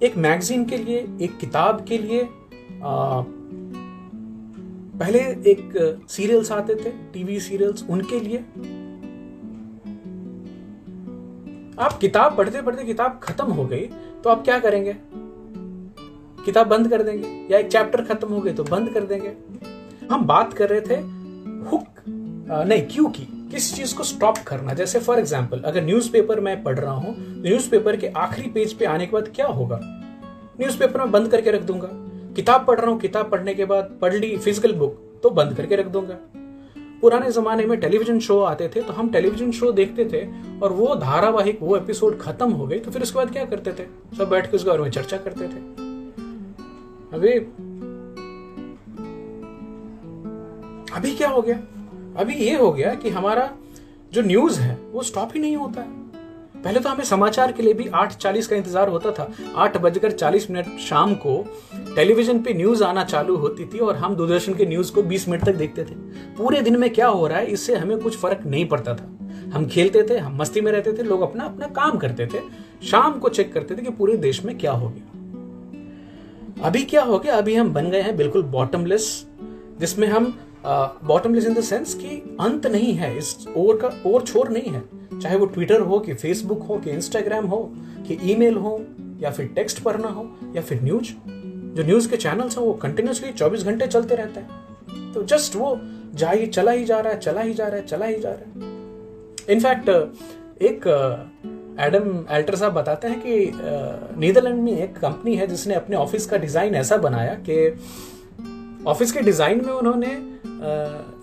एक 0.03 0.17
मैगजीन 0.17 0.65
के 0.65 0.77
लिए 0.77 0.97
एक 1.21 1.37
किताब 1.37 1.85
के 1.85 1.97
लिए। 1.97 2.23
आ, 2.23 3.23
पहले 4.99 5.19
एक 5.51 5.73
सीरियल्स 6.09 6.51
आते 6.51 6.75
थे 6.75 6.89
टीवी 7.13 7.39
सीरियल्स 7.39 7.85
उनके 7.89 8.19
लिए। 8.19 8.37
आप 11.79 11.97
किताब 12.01 12.37
पढ़ते 12.37 12.61
पढ़ते 12.61 12.83
किताब 12.83 13.19
खत्म 13.23 13.51
हो 13.51 13.65
गई 13.65 13.85
तो 14.23 14.29
आप 14.29 14.43
क्या 14.43 14.59
करेंगे? 14.59 14.95
किताब 16.45 16.67
बंद 16.67 16.89
कर 16.89 17.03
देंगे 17.03 17.27
या 17.51 17.59
एक 17.59 17.67
चैप्टर 17.67 18.03
खत्म 18.05 18.27
हो 18.27 18.41
गई 18.41 18.53
तो 18.53 18.63
बंद 18.63 18.93
कर 18.93 19.03
देंगे। 19.03 19.33
हम 20.07 20.25
बात 20.25 20.53
कर 20.53 20.69
रहे 20.69 20.81
थे 20.81 20.95
हुक 21.69 21.85
नहीं 22.07 22.87
क्यू 22.87 23.07
की। 23.07 23.27
किस 23.51 23.73
चीज़ 23.75 23.95
को 23.95 24.03
स्टॉप 24.03 24.37
करना? 24.47 24.73
जैसे 24.73 24.99
फॉर 24.99 25.19
एग्ज़ाम्पल 25.19 25.61
अगर 25.61 25.83
न्यूज़पेपर 25.83 26.39
मैं 26.39 26.61
पढ़ 26.63 26.77
रहा 26.79 26.93
हूँ 26.93 27.13
तो 27.15 27.41
न्यूज़पेपर 27.41 27.95
के 27.95 28.07
आखिरी 28.17 28.49
पेज 28.49 28.73
पे 28.73 28.85
आने 28.87 29.05
के 29.05 29.11
बाद 29.11 29.27
क्या 29.35 29.47
होगा? 29.47 29.79
न्यूज़पेपर 30.59 30.99
में 30.99 31.11
बंद 31.11 31.31
करके 31.31 31.51
रख 31.51 31.61
दूँगा। 31.63 31.89
किताब 32.35 32.65
पढ़ 32.65 32.79
रहा 32.79 32.89
हूँ, 32.89 32.99
किताब 32.99 33.29
पढ़ने 33.31 33.53
के 33.53 33.65
बाद 33.65 33.97
पढ़ 34.01 34.13
ली 34.13 34.35
फ़िज़िकल 34.37 34.73
बुक 34.73 35.19
तो 35.23 35.29
बंद 35.31 35.53
करके 35.55 35.75
रख 35.75 35.87
दूँगा। 35.87 36.17
पुराने 37.01 37.31
जमाने 37.31 37.65
में 37.65 37.79
टेलीविज़न 37.79 38.19
शो 38.19 38.39
आते 38.41 38.67
थे 38.75 38.81
तो 38.81 38.93
हम 38.93 39.09
टेलीविज़न 39.11 39.51
शो 39.51 39.71
देखते 39.71 40.05
थे 40.05 40.25
और 40.59 40.73
वो 40.73 40.95
धारावाहिक, 40.95 41.59
वो 41.61 41.77
एपिसोड 41.77 42.19
खत्म 42.19 42.51
हो 42.51 42.67
गई 42.67 42.79
तो 42.79 42.91
फिर 42.91 43.01
उसके 43.01 43.19
बाद 43.19 43.31
क्या 43.31 43.45
करते 43.45 43.71
थे? 43.73 43.85
सब 44.17 44.29
बैठ 44.29 44.49
के 44.51 44.57
उस 44.57 44.63
बारे 44.63 44.81
में 44.81 44.89
चर्चा 44.91 45.17
करते 45.17 45.47
थे। 45.47 45.59
अभी 47.13 47.33
अभी 50.91 51.15
क्या 51.15 51.29
हो 51.29 51.41
गया? 51.41 51.59
अभी 52.17 52.33
ये 52.35 52.55
हो 52.57 52.71
गया 52.71 52.93
कि 52.93 53.09
हमारा 53.09 53.49
जो 54.13 54.21
न्यूज़ 54.21 54.59
है, 54.59 54.77
वो 54.91 55.03
स्टॉप 55.03 55.29
ही 55.33 55.39
नहीं 55.39 55.55
होता 55.57 55.81
है। 55.81 55.99
पहले 56.63 56.79
तो 56.79 56.89
हमें 56.89 57.03
समाचार 57.03 57.51
के 57.51 57.63
लिए 57.63 57.73
भी 57.73 57.87
आठ 57.87 58.15
चालीस 58.15 58.47
का 58.47 58.55
इंतज़ार 58.55 58.89
होता 58.89 59.11
था। 59.11 59.27
आठ 59.55 59.77
बजकर 59.77 60.11
चालीस 60.11 60.49
मिनट 60.51 60.79
शाम 60.79 61.13
को 61.15 61.37
टेलीविज़न 61.95 62.39
पे 62.39 62.53
न्यूज़ 62.53 62.83
आना 62.83 63.03
चालू 63.03 63.35
होती 63.35 63.65
थी 63.65 63.79
और 63.79 63.95
हम 63.95 64.15
दूरदर्शन 64.15 64.53
के 64.53 64.65
न्यूज़ 64.65 64.91
को 64.93 65.01
20 65.03 65.27
मिनट 65.29 65.45
तक 65.45 65.55
देखते 65.55 65.83
थे। 65.83 65.95
पूरे 66.37 66.61
दिन 66.61 66.77
में 66.79 66.89
क्या 66.89 67.07
हो 67.07 67.27
रहा 67.27 67.37
है, 67.37 67.45
इससे 67.45 67.75
हमें 67.75 67.97
कुछ 67.99 68.17
फ़र्क 68.17 68.45
नहीं 68.45 68.65
पड़ता 68.65 68.93
था। 68.95 69.17
हम 69.53 69.65
खेलते 69.67 70.03
थे, 70.03 70.17
हम 70.17 70.37
मस्ती 70.37 70.61
में 70.61 70.71
रहते 70.71 70.93
थे, 70.93 71.03
लोग 71.03 71.21
अपना 71.21 71.43
अपना 71.43 71.67
काम 71.67 71.97
करते 71.97 72.25
थे। 72.25 72.39
शाम 72.87 73.19
को 73.19 73.29
चेक 73.29 73.53
करते 73.53 73.75
थे 73.75 73.81
कि 73.81 73.91
पूरे 73.91 74.17
देश 74.17 74.43
में 74.45 74.57
क्या 74.57 74.71
हो 74.71 74.89
गया। 74.89 76.63
अभी 76.63 76.83
क्या 76.83 77.03
हो 77.03 77.19
गया? 77.19 77.35
अभी 77.35 77.55
हम 77.55 77.73
बन 77.73 77.89
गए 77.89 78.01
हैं 78.01 78.15
बिल्कुल 78.17 78.43
बॉटमलेस 78.43 79.25
जिसमें 79.79 80.07
हम 80.07 80.33
बॉटमलेस 80.65 81.45
इन 81.45 81.53
द 81.53 81.61
सेंस 81.61 81.93
कि 81.93 82.17
अंत 82.39 82.65
नहीं 82.67 82.93
है, 82.93 83.17
इस 83.17 83.47
ओर 83.57 83.77
का 83.77 83.87
और 84.09 84.21
छोर 84.23 84.49
नहीं 84.49 84.73
है। 84.73 84.83
चाहे 85.19 85.35
वो 85.35 85.45
ट्विटर 85.45 85.81
हो 85.81 85.99
कि 85.99 86.13
फेसबुक 86.13 86.63
हो 86.63 86.77
कि 86.77 86.91
इंस्टाग्राम 86.91 87.45
हो, 87.45 87.59
कि 88.07 88.17
ईमेल 88.31 88.55
हो, 88.55 88.79
या 89.21 89.31
फिर 89.31 89.47
टेक्स्ट 89.55 89.81
पढ़ना 89.83 90.07
हो, 90.07 90.29
या 90.55 90.61
फिर 90.61 90.81
न्यूज़ 90.83 91.11
जो 91.75 91.83
न्यूज़ 91.83 92.09
के 92.09 92.17
चैनल्स 92.17 92.57
हैं 92.57 92.65
वो 92.65 92.73
कंटिन्यूसली 92.81 93.31
24 93.33 93.63
घंटे 93.63 93.87
चलते 93.87 94.15
रहते 94.15 94.39
हैं। 94.39 95.11
तो 95.13 95.23
जस्ट 95.25 95.55
वो 95.55 95.79
जा 96.15 96.29
ही 96.31 96.47
चला 96.47 96.71
ही 96.71 96.85
जा 96.85 96.99
रहा 96.99 97.13
है, 97.13 97.19
चला 97.19 97.41
ही 97.41 97.53
जा 97.53 97.67
रहा 97.67 97.75
है, 97.75 97.85
चला 97.85 98.05
ही 98.05 98.19
जा 98.19 98.29
रहा 98.29 98.65
है। 98.65 99.53
इनफैक्ट 99.53 99.89
एक 100.61 100.87
एडम 101.79 102.25
एल्टर 102.31 102.55
साहब 102.55 102.73
बताते 102.73 103.07
हैं 103.07 103.21
कि 103.25 103.51
नीदरलैंड 104.19 104.59
में 104.59 104.71
एक 104.73 104.97
कंपनी 104.97 105.35
है 105.35 105.47
जिसने 105.47 105.73
अपने 105.73 105.95
ऑफ़िस 105.95 106.25
का 106.25 106.37
डिज़ाइन 106.37 106.75
ऐसा 106.75 106.97
बनाया 106.97 107.33
कि 107.49 107.55
ऑफ़िस 108.87 109.11
के 109.11 109.21
डिज़ाइन 109.21 109.65
में 109.65 109.71
उन्होंने 109.73 110.15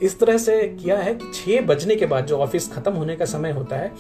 इस 0.03 0.19
तरह 0.21 0.39
से 0.39 0.63
किया 0.75 0.97
है 0.99 1.15
कि 1.15 1.31
छह 1.35 1.67
बजने 1.67 1.97
के 1.97 2.07
बाद 2.07 2.27
जो 2.27 2.39
ऑफ़िस 2.39 2.73
खत्म 2.73 2.93
होने 2.93 3.17
का 3.17 3.25
समय 3.25 3.51
होता 3.51 3.77
है, 3.77 3.93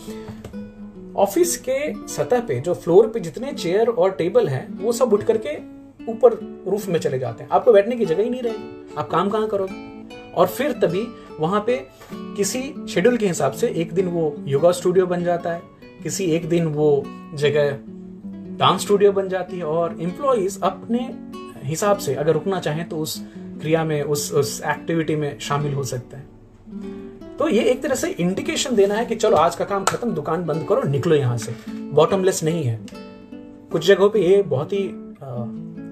ऑफ़िस 1.16 1.56
के 1.58 2.08
सतह 2.08 2.40
पे, 2.40 2.58
जो 2.60 2.74
फ्लोर 2.74 3.08
पे 3.08 3.20
जितने 3.20 3.52
चेयर 3.52 3.88
और 3.88 4.10
टेबल 4.12 4.48
हैं, 4.48 4.66
वो 4.82 4.92
सब 4.92 5.12
उठ 5.12 5.22
करके 5.22 5.56
ऊपर 6.04 6.34
रूफ 6.68 6.88
में 6.88 6.98
चले 7.00 7.18
जाते 7.18 7.42
हैं। 7.42 7.50
आपको 7.50 7.72
बैठने 7.72 7.96
की 7.96 8.06
जगह 8.06 8.22
ही 8.22 8.30
नहीं 8.30 8.42
रहेगी 8.42 8.94
आप 8.98 9.08
काम 9.10 9.30
कहाँ 9.30 9.48
करोगे? 9.48 9.86
और 10.34 10.46
फिर 10.46 10.72
तभी 10.72 11.06
वहाँ 11.40 11.62
पे 11.66 11.76
किसी 12.12 12.62
शेड्यूल 12.88 13.16
के 13.16 13.26
हिसाब 13.26 13.52
से 13.52 13.68
एक 13.72 13.92
दिन 13.92 14.08
वो 14.08 14.34
योगा 14.46 14.70
स्टूडियो 14.72 15.06
बन 15.06 15.24
जाता 15.24 15.52
है, 15.52 15.62
किसी 16.02 16.24
एक 16.26 16.48
दिन 16.48 16.66
वो 16.66 17.02
जगह 17.34 17.78
डांस 18.58 18.80
स्टूडियो 18.80 19.12
बन 19.12 19.28
जाती 19.28 19.58
है 19.58 19.64
और 19.64 19.96
एम्प्लॉयज़ 20.00 20.58
अपने 20.62 20.98
हिसाब 21.64 21.98
से 21.98 22.14
अगर 22.14 22.32
रुकना 22.32 22.60
चाहें 22.60 22.88
तो 22.88 22.96
उस 22.96 23.18
क्रिया 23.60 23.84
में 23.84 24.02
उस 24.02 24.32
उस 24.32 24.60
एक्टिविटी 24.66 25.16
में 25.16 25.38
शामिल 25.38 25.74
हो 25.74 25.84
सकते 25.84 26.16
हैं। 26.16 27.36
तो 27.38 27.48
ये 27.48 27.62
एक 27.62 27.82
तरह 27.82 27.94
से 27.94 28.10
इंडिकेशन 28.10 28.74
देना 28.76 28.94
है 28.94 29.06
कि 29.06 29.14
चलो 29.14 29.36
आज 29.36 29.56
का 29.56 29.64
काम 29.64 29.84
खत्म 29.84 30.10
दुकान 30.10 30.44
बंद 30.44 30.66
करो 30.68 30.82
निकलो 30.82 31.16
यहाँ 31.16 31.38
से। 31.38 31.54
बॉटमलेस 31.70 32.42
नहीं 32.44 32.64
है। 32.64 32.80
कुछ 33.72 33.86
जगहों 33.86 34.08
पे 34.10 34.20
ये 34.20 34.42
बहुत 34.42 34.72
ही 34.72 34.90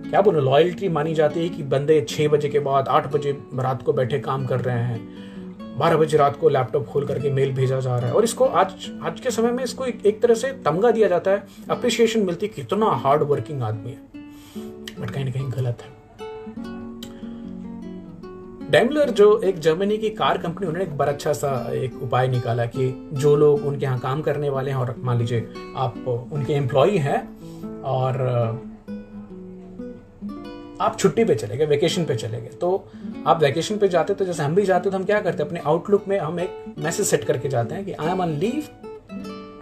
क्या 0.07 0.20
बोलो 0.20 0.40
लॉयल्टी 0.40 0.88
मानी 0.88 1.14
जाती 1.14 1.40
है 1.40 1.48
कि 1.48 1.62
बंदे 1.62 2.00
छह 2.09 2.29
बजे 2.29 2.48
के 2.48 2.59
बाद 2.59 2.88
आठ 2.88 3.12
बजे 3.12 3.33
रात 3.55 3.83
को 3.83 3.92
बैठे 3.92 4.18
काम 4.18 4.46
कर 4.46 4.61
रहे 4.61 4.79
हैं। 4.79 5.76
बारह 5.79 5.96
बजे 5.96 6.16
रात 6.16 6.37
को 6.37 6.48
लैपटॉप 6.48 6.87
खोल 6.87 7.07
करके 7.07 7.31
मेल 7.31 7.52
भेजा 7.52 7.81
जा 7.81 7.96
रहा 7.96 8.09
है। 8.09 8.14
और 8.14 8.24
इसको 8.24 8.44
आज 8.44 8.90
आज 9.02 9.20
के 9.20 9.31
समय 9.31 9.52
में 9.52 9.64
इसको 9.64 9.85
एक, 9.85 10.07
एक 10.07 10.22
तरह 10.22 10.35
से 10.35 10.52
तमगा 10.64 10.90
दिया 10.90 11.09
जाता 11.09 11.31
है। 11.31 11.46
अप्रिसिएशन 11.70 12.20
मिलती 12.20 12.46
है 12.46 12.52
कितना 12.52 12.87
हार्ड 12.87 13.22
वर्किंग 13.22 13.62
आदमी 13.62 13.90
है। 13.90 14.24
बट 15.00 15.11
कहीं 15.11 15.24
ना 15.24 15.31
कहीं 15.31 15.50
गलत 15.50 15.83
है। 15.83 16.75
डेमलर 18.70 19.11
जो 19.11 19.26
एक 19.40 19.59
जर्मनी 19.59 19.96
की 19.98 20.09
कार 20.11 20.38
कंपनी 20.38 20.66
उन्होंने 20.66 20.85
एक 20.85 20.96
बड़ा 20.98 21.12
अच्छा 21.12 21.33
सा 21.33 21.50
एक 21.74 22.02
उपाय 22.02 22.29
निकाला 22.29 22.64
कि 22.66 22.87
जो 23.12 23.35
लोग 23.37 23.66
उनके 23.66 23.85
यहाँ 23.85 23.98
काम 23.98 24.22
करने 24.22 24.48
वाले 24.50 24.70
हैं, 24.70 24.79
और 24.79 24.94
मान 24.98 25.18
लीजिए 25.18 25.46
आप 25.76 26.09
उनके 26.33 26.52
एम्प्लॉय 26.52 26.96
हैं, 26.98 27.20
और 27.83 28.20
आप 30.81 30.96
छुट्टी 30.98 31.24
पे 31.24 31.35
चले 31.35 31.57
गए 31.57 31.66
वेकेशन 31.66 32.05
पे 32.05 32.14
चले 32.16 32.40
गए 32.40 32.57
तो 32.61 32.88
आप 33.26 33.42
वेकेशन 33.42 33.79
पे 33.79 33.88
जाते 33.88 34.14
तो 34.14 34.24
जैसे 34.24 34.42
हम 34.42 34.55
भी 34.55 34.62
जाते 34.62 34.90
तो 34.90 34.96
हम 34.96 35.05
क्या 35.05 35.20
करते 35.20 35.42
अपने 35.42 35.61
आउटलुक 35.66 36.09
में 36.09 36.18
हम 36.18 36.40
एक 36.40 36.74
मैसेज 36.79 37.07
सेट 37.07 37.24
करके 37.24 37.48
जाते 37.48 37.74
हैं 37.74 37.85
कि 37.85 37.92
I 37.92 38.09
am 38.09 38.20
on 38.20 38.33
leave 38.38 38.68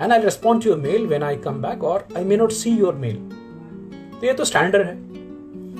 and 0.00 0.12
I 0.12 0.20
respond 0.20 0.62
to 0.64 0.70
your 0.70 0.78
mail 0.78 1.06
when 1.06 1.22
I 1.22 1.36
come 1.36 1.62
back 1.62 1.84
और 1.84 2.06
I 2.16 2.24
may 2.24 2.36
not 2.36 2.52
see 2.52 2.70
your 2.70 2.94
mail 2.94 3.16
तो 4.20 4.26
ये 4.26 4.32
तो 4.32 4.44
स्टैंडर्ड 4.44 4.86
है। 4.86 4.94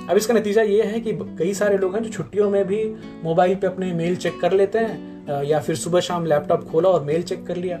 अब 0.09 0.17
इसका 0.17 0.33
नतीजा 0.33 0.61
ये 0.61 0.83
है 0.83 0.99
कि 0.99 1.11
कई 1.13 1.53
सारे 1.53 1.77
लोग 1.77 1.95
हैं 1.95 2.03
जो 2.03 2.09
छुट्टियों 2.09 2.49
में 2.49 2.65
भी 2.65 2.83
मोबाइल 3.23 3.55
पे 3.55 3.67
अपने 3.67 3.93
मेल 3.93 4.15
चेक 4.15 4.39
कर 4.39 4.53
लेते 4.53 4.79
हैं 4.79 5.43
या 5.43 5.59
फिर 5.59 5.75
सुबह 5.75 5.99
शाम 5.99 6.25
लैपटॉप 6.25 6.63
खोला 6.63 6.89
और 6.89 7.03
मेल 7.03 7.23
चेक 7.23 7.45
कर 7.45 7.57
लिया। 7.57 7.79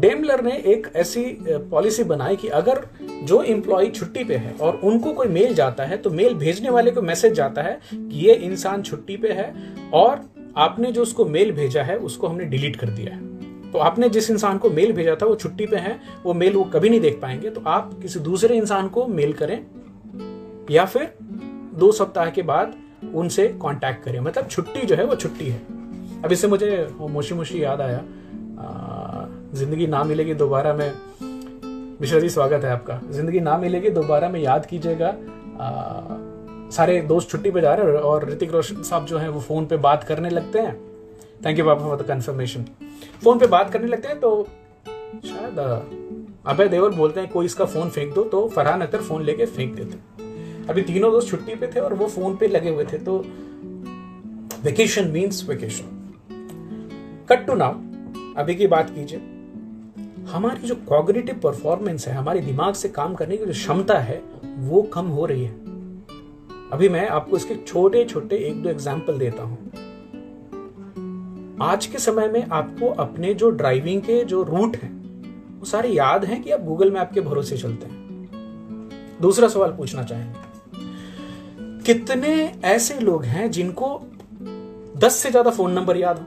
डेमलर 0.00 0.42
ने 0.44 0.56
एक 0.66 0.86
ऐसी 0.96 1.24
पॉलिसी 1.70 2.04
बनाई 2.04 2.36
कि 2.36 2.48
अगर 2.48 2.86
जो 3.02 3.42
एम्प्लॉय 3.42 3.86
छुट्टी 3.86 4.24
पे 4.24 4.36
है 4.36 4.54
और 4.60 4.80
उनको 4.84 5.12
कोई 5.12 5.28
मेल 5.28 5.54
जाता 5.54 5.84
है 5.84 5.96
तो 5.96 6.10
मेल 6.10 6.34
भेजने 6.34 6.70
वाले 6.70 6.90
को 6.90 7.02
मैसेज 7.02 7.32
जाता 7.32 7.62
है 7.62 7.80
कि 7.92 8.26
ये 8.26 8.34
इंसान 8.34 8.82
छुट्टी 8.82 9.16
पे 9.16 9.32
है 9.32 9.52
और 9.94 10.24
आपने 10.56 10.92
जो 10.92 11.02
उसको 11.02 11.24
मेल 11.24 11.52
भेजा 11.52 11.82
है, 11.82 11.96
उसको 11.96 12.26
हमने 12.26 12.44
डिलीट 12.44 12.76
कर 12.76 12.86
दिया 12.86 13.14
है। 13.14 13.35
तो 13.72 13.78
आपने 13.78 14.08
जिस 14.08 14.30
इंसान 14.30 14.58
को 14.58 14.70
मेल 14.70 14.92
भेजा 14.92 15.14
था, 15.14 15.26
वो 15.26 15.34
छुट्टी 15.36 15.66
पे 15.66 15.76
है, 15.78 15.98
वो 16.24 16.34
मेल 16.34 16.54
वो 16.54 16.64
कभी 16.66 16.88
नहीं 16.90 17.00
देख 17.00 17.18
पाएँगे 17.22 17.50
तो 17.50 17.62
आप 17.66 17.90
किसी 18.02 18.20
दूसरे 18.20 18.56
इंसान 18.56 18.88
को 18.88 19.06
मेल 19.08 19.32
करें, 19.32 19.58
या 20.70 20.84
फिर 20.86 21.12
दो 21.74 21.90
सप्ताह 21.92 22.30
के 22.30 22.42
बाद 22.44 22.74
उनसे 23.14 23.46
कांटेक्ट 23.62 24.04
करें। 24.04 24.20
मतलब 24.20 24.48
छुट्टी 24.48 24.82
जो 24.82 24.96
है, 24.96 25.04
वो 25.04 25.16
छुट्टी 25.16 25.46
है। 25.46 25.60
अब 26.24 26.32
इससे 26.32 26.48
मुझे 26.48 26.88
मोशी 27.00 27.34
मोशी 27.34 27.62
याद 27.64 27.80
आया। 27.80 28.02
ज़िंदगी 29.54 29.86
ना 29.86 30.02
मिलेगी 30.04 30.34
दोबारा 30.34 30.72
में 30.74 30.92
मिश्रा 32.00 32.20
जी, 32.20 32.28
स्वागत 32.28 32.64
है 32.64 32.70
आपका। 32.70 33.00
ज़िंदगी 33.10 33.40
ना 33.40 33.56
मिलेगी 33.58 33.90
दोबारा 33.90 34.28
में 34.28 34.40
याद 34.40 34.66
कीजिएगा। 34.66 35.14
सारे 36.72 37.00
दोस्त 37.02 37.30
छुट्टी 37.30 37.50
पे 37.50 37.60
जा 37.60 37.74
रहे 37.74 37.86
हैं 37.86 38.00
और 38.00 38.28
ऋतिक 38.30 38.52
रोशन 38.52 38.82
साहब 38.82 39.06
जो 39.06 39.18
है, 39.18 39.28
वो 39.28 39.40
फ़ोन 39.40 39.66
पे 39.66 39.76
बात 39.78 40.04
करने 40.04 40.30
लगते 40.30 40.58
हैं। 40.58 40.74
थैंक 41.44 41.58
यू 41.58 41.64
बाबा 41.64 41.84
फॉर 41.84 41.96
द 41.96 42.06
कंफर्मेशन 42.08 42.64
फ़ोन 43.22 43.38
पे 43.38 43.46
बात 43.48 43.70
करने 43.72 43.86
लगते 43.88 44.08
हैं 44.08 44.18
तो 44.20 44.46
शायद 45.24 45.58
अभय 46.46 46.68
देवल 46.68 46.90
बोलते 46.92 47.20
हैं, 47.20 47.28
कोई 47.30 47.46
इसका 47.46 47.64
फ़ोन 47.66 47.88
फेंक 47.90 48.12
दो। 48.14 48.22
तो 48.24 48.48
फरहान 48.48 48.80
अख्तर 48.80 49.02
फ़ोन 49.02 49.22
लेके 49.24 49.46
फेंक 49.46 49.74
देते 49.74 50.24
अभी 50.68 50.82
तीनों 50.82 51.10
दोस्त 51.12 51.28
छुट्टी 51.28 51.54
पे 51.54 51.66
थे 51.66 51.80
और 51.80 51.94
वो 51.94 52.06
फ़ोन 52.08 52.36
पे 52.36 52.48
लगे 52.48 52.70
हुए 52.70 52.84
थे 52.84 52.98
तो 53.00 53.18
vacation 54.64 55.10
means 55.10 55.48
vacation 55.48 55.94
cut 57.28 57.46
to 57.46 57.54
now 57.54 57.72
अभी 58.36 58.54
की 58.54 58.66
बात 58.66 58.90
कीजिए। 58.90 59.18
हमारी 60.26 60.66
जो 60.68 60.74
कॉग्रेटिव 60.88 61.40
परफॉर्मेंस 61.42 62.06
है, 62.08 62.14
हमारे 62.14 62.40
दिमाग 62.42 62.74
से 62.74 62.88
काम 62.90 63.14
करने 63.14 63.36
की 63.36 63.44
जो 63.44 63.52
क्षमता 63.52 63.98
है, 64.00 64.22
वो 64.58 64.82
कम 64.94 65.06
हो 65.08 65.26
रही 65.26 65.44
है। 65.44 65.54
अभी 66.72 66.88
मैं 66.88 67.06
आपको 67.08 67.36
इसके 67.36 67.54
छोटे 67.56 68.04
छोटे 68.04 68.36
एक 68.48 68.62
दो 68.62 68.68
एग्ज़ाम्पल 68.68 69.18
देता 69.18 69.42
हूँ। 69.42 69.58
आज 71.62 71.86
के 71.86 71.98
समय 71.98 72.28
में 72.28 72.48
आपको 72.48 72.86
अपने 72.86 73.34
जो 73.34 73.50
ड्राइविंग 73.50 74.02
के 74.02 74.24
जो 74.24 74.42
रूट 74.42 74.76
हैं, 74.76 74.90
वो 75.58 75.64
सारे 75.64 75.88
याद 75.88 76.24
हैं 76.24 76.42
कि 76.42 76.50
आप 76.50 76.60
गूगल 76.60 76.90
मैप 76.90 77.10
के 77.14 77.20
भरोसे 77.20 77.56
चलते 77.56 77.86
हैं? 77.86 79.18
दूसरा 79.20 79.48
सवाल 79.48 79.70
पूछना 79.70 80.02
चाहेंगे। 80.02 80.38
कितने 81.82 82.54
ऐसे 82.64 82.98
लोग 83.00 83.24
हैं 83.24 83.50
जिनको 83.50 84.02
दस 84.96 85.16
से 85.16 85.30
ज़्यादा 85.30 85.50
फ़ोन 85.50 85.72
नंबर 85.72 85.96
याद 85.96 86.18
हो? 86.18 86.24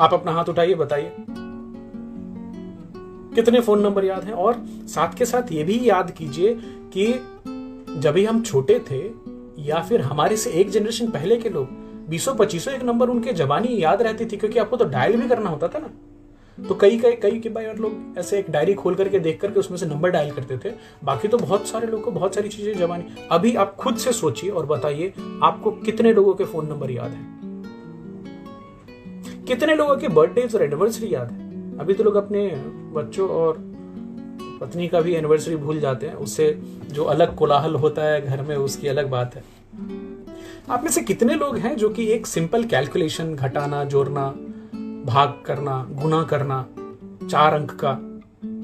आप 0.00 0.14
अपना 0.14 0.32
हाथ 0.32 0.44
उठाइए, 0.44 0.74
बताइए। 0.74 1.12
कितने 3.34 3.60
फ़ोन 3.60 3.82
नंबर 3.82 4.04
याद 4.04 4.24
हैं? 4.24 4.32
और 4.32 4.64
साथ 4.88 5.14
के 5.14 5.24
साथ 5.24 5.52
ये 5.52 5.64
भी 5.64 5.88
याद 5.88 6.10
कीजिए 6.10 6.54
कि 6.96 7.06
जब 8.00 8.12
भी 8.12 8.24
हम 8.24 8.42
छोटे 8.42 8.84
थे 8.90 9.02
या 9.62 9.80
फिर 9.80 10.00
हमारे 10.00 10.36
से 10.36 10.50
एक 10.50 10.70
जनरेशन 10.70 11.10
पहले 11.10 11.36
के 11.36 11.48
लोग 11.48 11.83
बीसों 12.08 12.34
पच्चीसों 12.34 12.72
एक 12.74 12.82
नंबर 12.82 13.08
उनके 13.08 13.32
जबानी 13.32 13.82
याद 13.82 14.02
रहती 14.02 14.26
थी, 14.26 14.36
क्योंकि 14.36 14.58
आपको 14.58 14.76
तो 14.76 14.84
डायल 14.86 15.16
भी 15.16 15.28
करना 15.28 15.50
होता 15.50 15.68
था 15.68 15.78
ना। 15.78 15.90
तो 16.58 16.74
कई 16.74 16.98
कई 16.98 17.12
कई 17.12 17.38
के 17.40 17.48
बार 17.48 17.76
लोग 17.76 18.18
ऐसे 18.18 18.38
एक 18.38 18.50
डायरी 18.50 18.74
खोल 18.74 18.94
करके 18.94 19.18
देख 19.18 19.40
करके 19.40 19.60
उसमें 19.60 19.76
से 19.78 19.86
नंबर 19.86 20.10
डायल 20.10 20.30
करते 20.30 20.58
थे। 20.58 20.72
बाकी 21.04 21.28
तो 21.28 21.38
बहुत 21.38 21.66
सारे 21.68 21.86
लोग 21.86 22.02
को 22.02 22.10
बहुत 22.10 22.34
सारी 22.34 22.48
चीज़ें 22.48 22.76
जबानी 22.78 23.04
अभी 23.32 23.54
आप 23.56 23.74
खुद 23.76 23.96
से 23.96 24.12
सोचिए 24.12 24.50
और 24.50 24.66
बताइए, 24.66 25.12
आपको 25.42 25.70
कितने 25.70 26.12
लोगों 26.12 26.34
के 26.34 26.44
फ़ोन 26.44 26.66
नंबर 26.66 26.90
याद 26.90 27.10
है? 27.10 27.32
कितने 29.44 29.74
लोगों 29.74 29.96
के 29.96 30.08
बर्थडे 30.10 30.42
और 30.54 30.62
एनिवर्सरी 30.62 31.14
याद 31.14 31.30
है? 31.30 31.78
अभी 31.78 31.94
तो 31.94 32.04
लोग 32.04 32.14
अपने 32.14 32.46
बच्चों 32.94 33.28
और 33.28 33.56
पत्नी 34.60 34.88
का 34.88 35.00
भी 35.00 35.14
एनिवर्सरी 35.14 35.56
भूल 35.56 35.80
जाते 35.80 36.06
हैं। 36.06 36.14
उससे 36.16 36.50
जो 36.90 37.04
अलग 37.04 37.34
कोलाहल 37.36 37.74
होता 37.74 38.02
है 38.04 38.20
घर 38.22 38.42
में, 38.42 38.56
उसकी 38.56 38.88
अलग 38.88 39.10
बात 39.10 39.34
है। 39.34 39.42
आप 40.70 40.84
में 40.84 40.90
से 40.90 41.00
कितने 41.00 41.34
लोग 41.34 41.56
हैं 41.58 41.76
जो 41.76 41.88
कि 41.88 42.06
एक 42.06 42.26
सिंपल 42.26 42.64
कैलकुलेशन 42.64 43.34
घटाना, 43.34 43.84
जोड़ना, 43.84 44.26
भाग 45.06 45.42
करना 45.46 45.88
गुना 45.90 46.22
करना, 46.22 46.66
चार 47.30 47.54
अंक 47.54 47.70
का, 47.84 47.92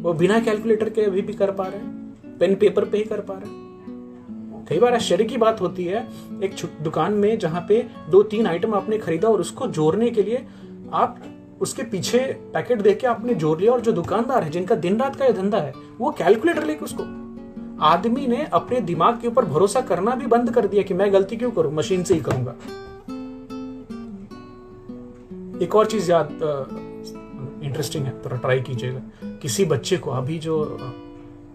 वो 0.03 0.13
बिना 0.13 0.41
कैलकुलेटर 0.41 0.91
के 0.91 1.03
अभी 1.03 1.23
भी 1.23 1.33
कर 1.33 1.51
पा 1.51 1.65
रहे 1.65 1.81
हैं? 1.81 2.15
पेन 2.39 2.55
पेपर 2.55 2.85
पे 2.85 2.99
ही 2.99 3.05
कर 3.05 3.21
पा 3.21 3.35
रहे 3.35 3.51
हैं? 3.51 4.67
कई 4.69 4.79
बार 4.79 4.95
आश्चर्य 4.95 5.25
की 5.25 5.37
बात 5.37 5.61
होती 5.61 5.85
है, 5.85 6.09
एक 6.45 6.55
दुकान 6.83 7.13
में 7.13 7.39
जहाँ 7.39 7.65
पे 7.69 7.87
दो 8.11 8.23
तीन 8.23 8.47
आइटम 8.47 8.75
आपने 8.75 8.99
खरीदा 8.99 9.29
और 9.29 9.41
उसको 9.41 9.67
जोड़ने 9.67 10.11
के 10.11 10.23
लिए 10.23 10.47
आप 10.93 11.23
उसके 11.61 11.83
पीछे 11.83 12.19
पैकेट 12.55 12.81
देख 12.81 13.01
के 13.01 13.07
आपने 13.07 13.35
जोड़ 13.35 13.61
लिया 13.61 13.73
और 13.73 13.81
जो 13.81 13.93
दुकानदार 13.93 14.43
है, 14.43 14.51
जिनका 14.51 14.75
दिन 14.75 15.01
रात 15.01 15.17
का 15.17 15.25
यह 15.25 15.33
धंधा 15.33 15.59
है, 15.59 15.73
वो 15.99 16.11
कैलकुलेटर 16.11 16.65
लेके 16.65 16.85
उसको 16.85 17.03
आदमी 17.81 18.27
ने 18.27 18.45
अपने 18.45 18.81
दिमाग 18.81 19.21
के 19.21 19.29
ऊपर 19.29 19.45
भरोसा 19.45 19.81
करना 19.81 20.15
भी 20.15 20.27
बंद 20.27 20.51
कर 20.51 20.67
दिया 20.67 20.83
कि 20.83 20.95
मैं 20.95 21.13
गलती 21.13 21.37
क्यों 21.37 21.51
करूँ? 21.51 21.73
मशीन 21.73 22.03
से 22.05 22.15
ही 22.15 22.21
करूँगा। 22.21 22.55
एक 25.65 25.75
और 25.75 25.87
चीज़ 25.87 26.11
याद 26.11 26.29
इंटरेस्टिंग 27.65 28.05
है, 28.05 28.13
थोड़ा 28.25 28.37
ट्राई 28.37 28.61
कीजिएगा। 28.61 29.01
किसी 29.43 29.65
बच्चे 29.65 29.97
को 29.97 30.11
अभी 30.11 30.39
जो 30.39 30.79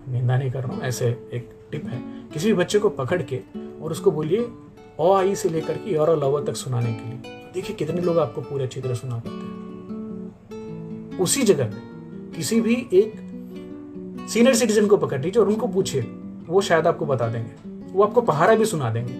निंदा 0.09 0.37
नहीं 0.37 0.51
कर 0.51 0.63
रहा 0.63 0.73
हूँ, 0.73 0.81
ऐसे 0.83 1.07
एक 1.33 1.49
टिप 1.71 1.85
है। 1.85 2.01
किसी 2.33 2.47
भी 2.47 2.53
बच्चे 2.53 2.79
को 2.79 2.89
पकड़ 2.89 3.21
के 3.21 3.39
और 3.81 3.91
उसको 3.91 4.11
बोलिए 4.11 4.47
ओ 4.99 5.13
आई 5.13 5.35
से 5.35 5.49
लेकर 5.49 5.77
के 5.77 5.95
और 5.95 6.17
लवर 6.19 6.43
तक 6.43 6.55
सुनाने 6.55 6.93
के 6.93 7.09
लिए। 7.09 7.19
देखिए 7.53 7.75
कितने 7.75 8.01
लोग 8.01 8.17
आपको 8.17 8.41
पूरे 8.41 8.63
अच्छी 8.63 8.81
तरह 8.81 8.93
सुना 8.93 9.15
पाते 9.15 9.29
हैं। 9.29 11.19
उसी 11.19 11.43
जगह 11.43 11.65
पे 11.65 11.77
किसी 12.37 12.61
भी 12.61 12.75
एक 12.93 13.24
सीनियर 14.27 14.55
सिटीजन 14.55 14.87
को 14.87 14.97
पकड़ 14.97 15.21
लीजिए 15.21 15.41
और 15.41 15.49
उनको 15.49 15.67
पूछिए। 15.67 16.01
वो 16.47 16.61
शायद 16.61 16.87
आपको 16.87 17.05
बता 17.05 17.27
देंगे। 17.27 17.69
वो 17.93 18.03
आपको 18.03 18.21
पहाड़ा 18.21 18.55
भी 18.55 18.65
सुना 18.65 18.89
देंगे। 18.89 19.13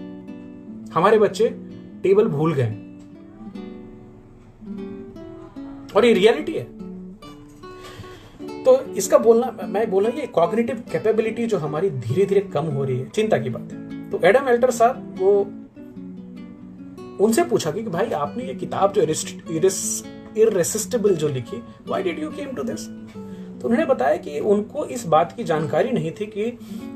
हमारे 0.92 1.18
बच्चे 1.18 1.48
टेबल 2.02 2.28
भूल 2.28 2.54
गए। 2.54 2.70
और 5.96 6.04
ये 6.04 6.12
रियलिटी 6.12 6.52
है। 6.52 6.64
तो 8.64 8.80
इसका 8.94 9.18
बोलना, 9.18 9.56
मैं 9.64 9.90
बोला 9.90 10.08
ये 10.08 10.26
कॉग्निटिव 10.26 10.82
कैपेबिलिटी 10.92 11.46
जो 11.46 11.58
हमारी 11.58 11.90
धीरे 11.90 12.26
धीरे 12.26 12.40
कम 12.40 12.64
हो 12.64 12.84
रही 12.84 12.98
है, 12.98 13.08
चिंता 13.08 13.38
की 13.38 13.50
बात 13.50 13.72
है। 13.72 14.10
तो 14.10 14.20
एडम 14.24 14.48
एल्टर 14.48 14.70
साहब, 14.70 15.14
वो 15.18 15.40
उनसे 17.24 17.44
पूछा 17.44 17.70
कि 17.70 17.82
भाई 17.82 18.10
आपने 18.10 18.44
ये 18.44 18.54
किताब 18.54 18.92
जो 18.92 19.02
इरेसिस्टिबल 20.36 21.14
जो 21.14 21.28
लिखी 21.28 21.56
why 21.56 22.02
did 22.02 22.18
you 22.18 22.30
came 22.30 22.50
to 22.50 22.62
this 22.62 22.86
तो 23.66 23.70
उन्होंने 23.70 23.86
बताया 23.86 24.16
कि 24.16 24.38
उनको 24.40 24.84
इस 24.86 25.04
बात 25.06 25.32
की 25.36 25.44
जानकारी 25.44 25.92
नहीं 25.92 26.10
थी 26.10 26.26
कि 26.26 26.44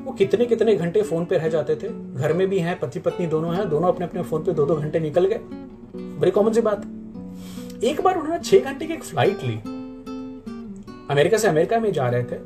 वो 0.05 0.13
कितने 0.13 0.45
कितने 0.47 0.75
घंटे 0.77 1.01
फ़ोन 1.03 1.25
पे 1.25 1.39
रह 1.39 1.49
जाते 1.49 1.75
थे। 1.77 1.89
घर 2.15 2.33
में 2.33 2.47
भी 2.49 2.59
हैं 2.59 2.79
पति 2.81 3.01
पत्नी 3.01 3.27
दोनों 3.27 3.55
हैं, 3.55 3.69
दोनों 3.71 3.89
अपने 3.89 4.07
अपने 4.07 4.23
फ़ोन 4.23 4.45
पे 4.45 4.53
दो 4.53 4.67
दो 4.67 4.77
घंटे 4.77 5.01
निकल 5.01 5.27
गए। 5.27 5.41
बड़ी 6.21 6.31
कॉमन 6.31 6.53
सी 6.53 6.61
बात। 6.61 6.85
एक 7.85 8.01
बार 8.01 8.19
उन्होंने 8.19 8.39
छह 8.41 8.71
घंटे 8.71 8.87
की 8.87 8.93
एक 8.93 9.03
फ़्लाइट 9.05 9.43
ली। 9.45 9.57
अमेरिका 11.11 11.37
से 11.37 11.49
अमेरिका 11.49 11.81
में 11.81 11.91
जा 11.93 12.09
रहे 12.09 12.23
थे। 12.23 12.39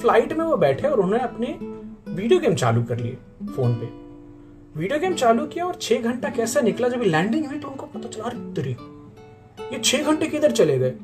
फ़्लाइट 0.00 0.32
में 0.32 0.44
वो 0.44 0.56
बैठे 0.56 0.88
और 0.88 1.00
उन्होंने 1.00 1.22
अपने 1.24 1.56
वीडियो 2.12 2.40
गेम 2.40 2.54
चालू 2.56 2.82
कर 2.82 2.98
लिए 2.98 3.16
फ़ोन 3.46 3.74
पे। 3.74 3.92
वीडियो 4.76 4.98
गेम 5.00 5.14
चालू 5.14 5.46
किया 5.46 5.66
और 5.66 5.78
छह 5.80 6.02
घंटा 6.02 6.30
कैसा 6.30 6.60
निकला? 6.60 6.88
जब 6.88 7.02
लैंडिंग 7.06 7.46
हुई 7.46 7.58
तो 7.58 7.68
उनको 7.68 7.86
पता 7.88 8.08
चला, 8.08 8.24
अरे 8.24 8.76
ये 9.72 9.80
छह 9.80 10.02
घंटे 10.02 10.26
किधर 10.26 10.50
चले 10.52 10.78
गए? 10.78 10.94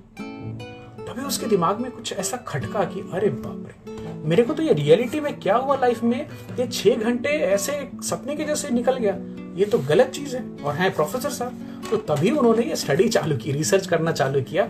तभी 1.14 1.24
उसके 1.24 1.46
दिमाग 1.46 1.80
में 1.80 1.90
कुछ 1.90 2.12
ऐसा 2.12 2.36
खटका 2.46 2.84
कि 2.84 3.00
अरे 3.12 3.28
बाप 3.28 3.66
रे, 3.66 3.92
मेरे 4.28 4.42
को 4.42 4.54
तो 4.54 4.62
ये 4.62 4.72
रियलिटी 4.72 5.20
में 5.20 5.38
क्या 5.40 5.56
हुआ 5.56 5.76
लाइफ 5.76 6.02
में? 6.02 6.26
ये 6.58 6.66
छह 6.66 6.94
घंटे 6.96 7.28
ऐसे 7.28 7.72
सपने 8.04 8.36
के 8.36 8.44
जैसे 8.44 8.70
निकल 8.70 8.96
गया। 8.96 9.16
ये 9.56 9.64
तो 9.64 9.78
गलत 9.80 10.10
चीज़ 10.14 10.36
है 10.36 10.42
और 10.64 10.74
है 10.74 10.90
प्रोफेसर 10.90 11.30
साहब 11.30 11.86
तो 11.90 11.96
तभी 12.08 12.30
उन्होंने 12.30 12.62
ये 12.62 12.76
स्टडी 12.76 13.08
चालू 13.08 13.36
की 13.36 13.52
रिसर्च 13.52 13.86
करना 13.86 14.12
चालू 14.12 14.42
किया। 14.42 14.68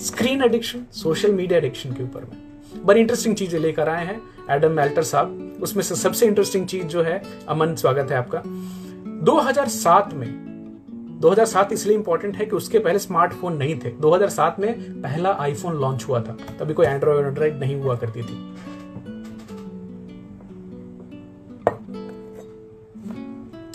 Screen 0.00 0.42
addiction 0.42 0.84
social 0.92 1.32
media 1.32 1.58
addiction 1.58 1.92
के 1.92 2.02
ऊपर 2.02 2.24
में। 2.24 2.84
बड़ी 2.84 3.00
इंटरेस्टिंग 3.00 3.36
चीज़ें 3.36 3.60
लेकर 3.60 3.88
आए 3.88 4.06
हैं 4.06 4.20
एडम 4.50 4.72
मेल्टर 4.72 5.02
साहब। 5.02 5.58
उसमें 5.62 5.82
से 5.82 5.94
सबसे 5.96 6.26
इंटरेस्टिंग 6.26 6.66
चीज़ 6.66 6.86
जो 6.86 7.02
है, 7.02 7.22
अमन, 7.48 7.74
स्वागत 7.74 8.10
है 8.10 8.16
आपका। 8.16 8.42
2007 9.24 10.14
में 10.14 10.53
2007 11.20 11.72
इसलिए 11.72 11.96
इंपॉर्टेंट 11.96 12.36
है 12.36 12.46
कि 12.46 12.56
उसके 12.56 12.78
पहले 12.78 12.98
स्मार्टफ़ोन 12.98 13.56
नहीं 13.56 13.78
थे। 13.80 13.90
2007 14.00 14.58
में 14.60 15.02
पहला 15.02 15.30
आईफोन 15.40 15.76
लॉन्च 15.80 16.04
हुआ 16.08 16.20
था। 16.20 16.36
तभी 16.60 16.74
कोई 16.74 16.86
एंड्रॉइड 16.86 17.26
एंड्रॉइड 17.26 17.58
नहीं 17.60 17.76
हुआ 17.80 17.96
करती 17.96 18.22
थी। 18.22 18.36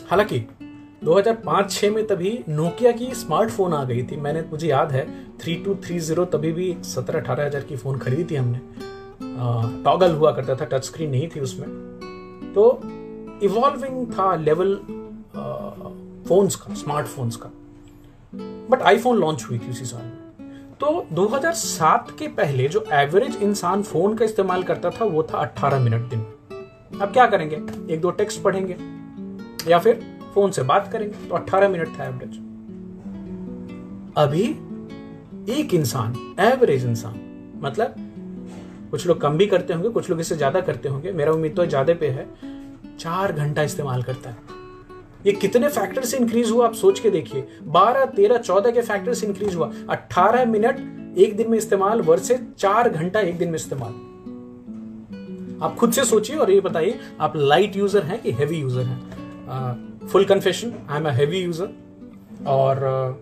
हालाँकि 0.09 0.39
2005-6 1.03 1.89
में 1.89 2.05
तभी 2.07 2.37
नोकिया 2.49 2.91
की 2.91 3.13
स्मार्टफ़ोन 3.15 3.73
आ 3.73 3.83
गई 3.83 4.03
थी। 4.03 4.15
मैंने, 4.17 4.41
मुझे 4.41 4.67
याद 4.67 4.91
है 4.91 5.05
3230 5.39 6.25
तभी 6.25 6.51
भी 6.51 6.75
सत्रह 6.85 7.19
अठारह 7.19 7.45
हज़ार 7.45 7.61
की 7.63 7.75
फ़ोन 7.77 7.97
खरीदी 7.99 8.23
थी 8.31 8.35
हमने। 8.35 8.59
टॉगल 9.83 10.11
हुआ 10.11 10.31
करता 10.31 10.55
था 10.55 10.65
टच 10.71 10.83
स्क्रीन 10.85 11.09
नहीं 11.09 11.27
थी 11.29 11.39
उसमें। 11.39 11.67
तो 12.53 12.79
इवॉल्विंग 13.43 14.05
था 14.13 14.35
लेवल 14.35 14.79
फोन्स 16.29 16.55
का 16.55 16.73
स्मार्टफोन्स 16.75 17.35
का 17.35 17.49
बट 18.69 18.81
आईफोन 18.81 19.17
लॉन्च 19.17 19.45
हुई 19.49 19.59
थी 19.59 19.69
उसी 19.69 19.85
साल 19.85 20.01
में। 20.01 20.75
तो 20.79 21.05
2007 21.13 22.11
के 22.19 22.27
पहले 22.33 22.67
जो 22.67 22.83
एवरेज 22.93 23.35
इंसान 23.37 23.83
फ़ोन 23.83 24.15
का 24.15 24.25
इस्तेमाल 24.25 24.63
करता 24.63 24.89
था, 24.89 25.05
वो 25.05 25.23
था 25.23 25.37
18 25.39 25.79
मिनट 25.79 26.09
दिन। 26.09 26.19
अब 27.01 27.11
क्या 27.13 27.25
करेंगे? 27.27 27.55
एक 27.93 28.01
दो 28.01 28.11
टेक्स्ट 28.11 28.41
पढ़ेंगे। 28.43 28.77
या 29.67 29.79
फिर 29.79 30.05
फ़ोन 30.33 30.51
से 30.51 30.63
बात 30.63 30.91
करेंगे। 30.91 31.27
तो 31.27 31.35
18 31.35 31.69
मिनट 31.69 31.99
था 31.99 32.05
एवरेज 32.05 32.37
अभी 34.17 34.43
एक 35.53 35.73
इंसान 35.73 36.13
एवरेज 36.41 36.85
इंसान 36.85 37.19
मतलब 37.63 37.95
कुछ 38.91 39.07
लोग 39.07 39.21
कम 39.21 39.37
भी 39.37 39.47
करते 39.47 39.73
होंगे, 39.73 39.89
कुछ 39.89 40.09
लोग 40.09 40.19
इससे 40.19 40.35
ज़्यादा 40.35 40.61
करते 40.61 40.89
होंगे। 40.89 41.11
मेरा 41.11 41.31
उम्मीद 41.31 41.55
तो 41.55 41.65
ज़्यादा 41.65 41.93
पे 41.93 42.07
है, 42.09 42.27
चार 42.99 43.31
घंटा 43.31 43.63
इस्तेमाल 43.63 44.03
करता 44.03 44.29
है। 44.29 44.57
ये 45.25 45.31
कितने 45.33 45.67
फैक्टर 45.69 46.03
से 46.05 46.17
इंक्रीज 46.17 46.51
हुआ 46.51 46.65
आप 46.67 46.73
सोच 46.73 46.99
के 46.99 47.09
देखिए। 47.09 47.47
बारह 47.69 48.05
तेरह 48.15 48.37
चौदह 48.37 48.71
के 48.71 48.81
फैक्टर 48.81 49.13
से 49.13 49.27
इंक्रीज 49.27 49.55
हुआ। 49.55 49.71
अट्ठारह 49.89 50.45
मिनट 50.45 51.17
एक 51.17 51.35
दिन 51.37 51.49
में 51.51 51.57
इस्तेमाल 51.57 52.01
वर्सेस 52.01 52.41
चार 52.57 52.89
घंटा 52.89 53.19
एक 53.19 53.37
दिन 53.37 53.49
में 53.49 53.55
इस्तेमाल। 53.55 53.93
आप 55.63 55.75
खुद 55.75 55.91
से 55.91 56.03
सोचिए 56.05 56.35
और 56.35 56.51
ये 56.51 56.59
बताइए 56.61 56.99
आप 57.21 57.33
लाइट 57.35 57.75
यूज़र 57.75 58.03
हैं 58.03 58.21
कि 58.21 58.31
हैवी 58.31 58.57
यूज़र 58.57 58.83
हैं? 58.83 60.07
Full 60.07 60.25
confession 60.25 60.73
I 60.89 60.97
am 60.97 61.07
a 61.07 61.11
heavy 61.11 61.39
user 61.39 61.69
और 62.47 62.75
uh, 62.89 63.13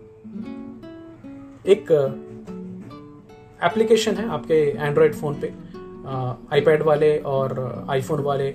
एक 1.69 1.91
एप्लीकेशन 3.63 4.11
uh, 4.11 4.17
है 4.19 4.27
आपके 4.29 4.59
एंड्रॉयड 4.77 5.15
फ़ोन 5.15 5.39
पे 5.41 5.47
आईपैड 6.55 6.79
uh, 6.81 6.87
वाले 6.87 7.17
और 7.17 7.85
आईफोन 7.89 8.21
वाले 8.21 8.49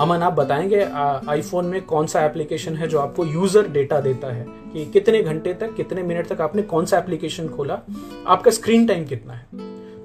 अमन, 0.00 0.22
आप 0.22 0.32
बताएँगे 0.32 0.80
आईफोन 1.28 1.66
में 1.66 1.80
कौन 1.82 2.06
सा 2.06 2.24
एप्लीकेशन 2.24 2.76
है 2.76 2.86
जो 2.88 2.98
आपको 2.98 3.24
यूज़र 3.24 3.68
डेटा 3.68 4.00
देता 4.00 4.32
है? 4.32 4.44
कि 4.72 4.84
कितने 4.86 5.22
घंटे 5.22 5.52
तक, 5.54 5.74
कितने 5.74 6.02
मिनट 6.02 6.26
तक 6.26 6.40
आपने 6.40 6.62
कौन 6.62 6.86
सा 6.86 6.98
एप्लीकेशन 6.98 7.48
खोला? 7.48 7.78
आपका 8.26 8.50
स्क्रीन 8.50 8.86
टाइम 8.86 9.04
कितना 9.04 9.32
है? 9.32 9.46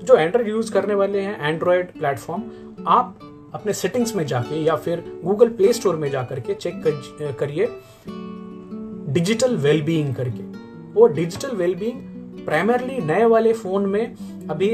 जो 0.03 0.15
एंड्रॉयड 0.15 0.47
यूज़ 0.49 0.71
करने 0.71 0.93
वाले 0.93 1.21
हैं 1.21 1.47
एंड्रॉयड 1.47 1.91
प्लेटफॉर्म 1.91 2.43
आप 2.87 3.19
अपने 3.53 3.73
सेटिंग्स 3.73 4.15
में 4.15 4.25
जाके 4.27 4.63
या 4.63 4.75
फिर 4.75 5.03
गूगल 5.23 5.49
प्ले 5.49 5.73
स्टोर 5.73 5.95
में 5.95 6.09
जाकर 6.11 6.39
के 6.39 6.53
चेक 6.53 6.81
करिए 7.39 7.67
डिजिटल 9.13 9.55
वेलबींग 9.57 10.13
करके। 10.15 10.43
वो 10.93 11.07
डिजिटल 11.07 11.55
वेलबींग 11.55 12.45
प्राइमरली 12.45 12.97
नए 12.97 13.25
वाले 13.25 13.53
फ़ोन 13.53 13.85
में 13.85 14.15
अभी 14.49 14.69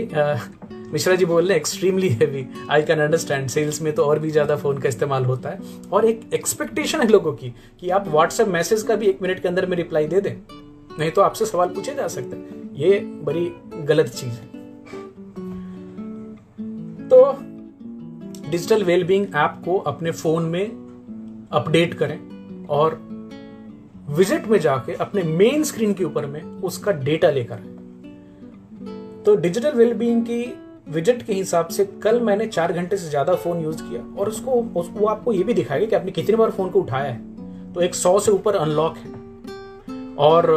मिश्रा 0.94 1.16
जी 1.16 1.26
बोल 1.26 1.42
रहे 1.42 1.52
हैं 1.52 1.60
extremely 1.60 2.10
heavy 2.10 2.46
I 2.72 2.84
can 2.84 3.00
understand 3.00 3.48
sales 3.50 3.82
में 3.82 3.92
तो 3.94 4.04
और 4.04 4.20
भी 4.20 4.32
ज़्यादा 4.32 4.56
फ़ोन 4.56 4.78
का 4.78 4.90
इस्तेमाल 4.90 5.26
होता 5.26 5.50
है। 5.50 5.60
और 5.94 6.06
एक 6.06 6.22
एक्सपेक्टेशन 6.34 7.02
है 7.02 7.08
लोगों 7.08 7.34
की 7.34 7.50
कि 7.80 7.90
आप 7.90 8.08
व्हाट्सएप 8.08 8.48
मैसेज 8.48 8.84
का 8.84 8.96
भी 8.96 9.08
एक 9.08 9.22
मिनट 9.22 9.40
के 9.40 9.48
अंदर 9.48 9.66
में 9.66 9.76
रिप्लाई 9.78 10.08
दे 10.08 10.22
दें। 10.22 10.36
नहीं 11.00 11.10
तो 11.12 11.22
आपसे 11.22 11.46
सवाल 11.46 11.70
पूछे 11.70 11.96
जा 11.96 12.08
सकते 12.08 12.36
हैं। 12.36 12.70
ये 12.76 13.00
बड़ी 13.00 13.50
गलत 13.86 14.08
चीज़ 14.08 14.34
है। 14.34 14.48
तो 17.10 17.38
डिजिटल 18.52 18.84
वेलबींग 18.84 19.26
ऐप 19.26 19.62
को 19.66 19.78
अपने 19.88 20.12
फ़ोन 20.12 20.46
में 20.46 20.66
अपडेट 21.52 21.94
करें 21.94 22.20
और 22.70 23.00
विज़िट 24.10 24.48
में 24.48 24.60
जाके 24.60 24.94
अपने 24.94 25.24
मेन 25.24 25.64
स्क्रीन 25.64 25.94
के 25.94 26.04
ऊपर 26.04 26.26
में 26.26 26.42
उसका 26.44 26.92
डेटा 26.92 27.30
लेकर 27.32 27.72
तो 29.26 29.36
डिजिटल 29.36 29.72
वेलबींग 29.72 30.22
की 30.22 30.44
विज़िट 30.88 31.22
के 31.24 31.34
हिसाब 31.34 31.68
से 31.68 31.86
कल 32.04 32.20
मैंने 32.22 32.46
चार 32.48 32.72
घंटे 32.74 32.98
से 32.98 33.10
ज़्यादा 33.10 33.36
फ़ोन 33.36 33.62
यूज़ 33.62 33.82
किया 33.84 34.02
और 34.20 34.30
उसको 34.30 34.52
उस, 34.52 34.90
वो 34.94 35.08
आपको 35.08 35.34
ये 35.34 35.44
भी 35.44 35.54
दिखाएगा 35.54 35.86
कि 35.86 35.96
आपने 35.96 36.12
कितनी 36.12 36.36
बार 36.36 36.52
फ़ोन 36.52 36.70
को 36.70 36.82
उठाया 36.82 37.12
है। 37.12 37.74
तो 37.74 37.82
एक 37.82 37.96
सौ 37.96 38.20
से 38.20 38.32
ऊपर 38.32 38.56
अनलॉक 38.56 38.98
है। 38.98 39.12
और 40.18 40.52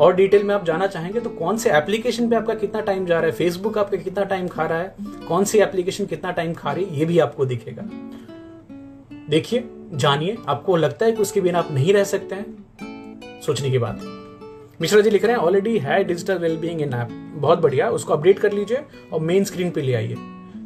और 0.00 0.14
डिटेल 0.16 0.42
में 0.44 0.54
आप 0.54 0.64
जाना 0.64 0.86
चाहेंगे 0.86 1.20
तो 1.20 1.30
कौन 1.30 1.56
से 1.56 1.70
एप्लीकेशन 1.70 2.28
पे 2.30 2.36
आपका 2.36 2.54
कितना 2.54 2.80
टाइम 2.80 3.06
जा 3.06 3.18
रहा 3.20 3.30
है 3.30 3.36
फेसबुक 3.36 3.78
आपका 3.78 3.96
कितना 3.96 4.24
टाइम 4.24 4.48
खा 4.48 4.66
रहा 4.66 4.78
है 4.78 4.94
कौन 5.28 5.44
सी 5.44 5.58
एप्लीकेशन 5.58 6.06
कितना 6.06 6.30
टाइम 6.30 6.52
खा 6.54 6.72
रही 6.72 6.84
है 6.84 6.98
ये 6.98 7.04
भी 7.04 7.18
आपको 7.18 7.46
दिखेगा। 7.46 7.82
देखिए 9.30 9.68
जानिए 9.94 10.36
आपको 10.48 10.76
लगता 10.76 11.06
है 11.06 11.12
कि 11.12 11.22
उसके 11.22 11.40
बिना 11.40 11.58
आप 11.58 11.72
नहीं 11.72 11.92
रह 11.92 12.04
सकते 12.04 12.34
हैं 12.34 13.40
सोचने 13.46 13.70
की 13.70 13.78
बात 13.78 14.00
मिश्रा 14.80 15.00
जी 15.00 15.10
लिख 15.10 15.24
रहे 15.24 15.32
हैं 15.32 15.42
ऑलरेडी 15.42 15.78
है 15.78 16.04
डिजिटल 16.04 16.38
वेलबींग 16.38 16.80
इन 16.80 16.92
ऐप 16.94 17.08
बहुत 17.34 17.58
बढ़िया, 17.58 17.88
उसको 17.90 18.12
अपडेट 18.12 18.38
कर 18.38 18.52
लीजिए 18.52 18.78
और 19.12 19.20
मेन 19.20 19.44
स्क्रीन 19.44 19.70
पे 19.70 19.80
ले 19.80 19.94
आइए। 19.94 20.16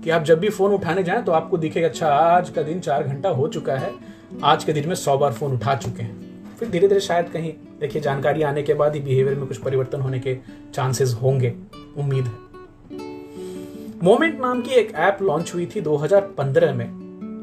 कि 0.04 0.10
आप 0.10 0.22
जब 0.22 0.38
भी 0.38 0.48
फ़ोन 0.48 0.72
उठाने 0.72 1.02
जाएँ 1.02 1.22
तो 1.22 1.32
आपको 1.32 1.56
दिखेगा 1.58 1.88
अच्छा 1.88 2.08
आज 2.08 2.50
का 2.50 2.62
दिन 2.62 2.80
चार 2.80 3.02
घंटा 3.02 3.28
हो 3.28 3.48
चुका 3.48 3.76
है, 3.76 3.92
आज 4.44 4.64
के 4.64 4.72
दिन 4.72 4.88
में 4.88 4.94
सौ 4.94 5.16
बार 5.18 5.32
फ़ोन 5.32 5.52
उठा 5.52 5.74
चुके 5.74 6.02
हैं। 6.02 6.56
फिर 6.56 6.68
धीरे 6.68 6.88
धीरे 6.88 7.00
शायद 7.00 7.28
कहीं, 7.28 7.52
देखिए, 7.80 8.02
जानकारी 8.02 8.42
आने 8.42 8.62
के 8.62 8.74
बाद 8.74 8.94
ही 8.94 9.00
बिहेवियर 9.00 9.36
में 9.36 9.46
कुछ 9.46 9.56
परिवर्तन 9.56 10.00
होने 10.00 10.18
के 10.18 10.36
चांसेस 10.74 11.16
होंगे। 11.22 11.54
उम्मीद 11.98 12.24
है। 12.24 12.50
मोमेंट 14.02 14.40
नाम 14.40 14.62
की 14.62 14.70
एक 14.70 14.92
ऐप 14.94 15.18
लॉन्च 15.22 15.54
हुई 15.54 15.66
थी 15.66 15.80
2015 15.80 16.74
में, 16.74 16.88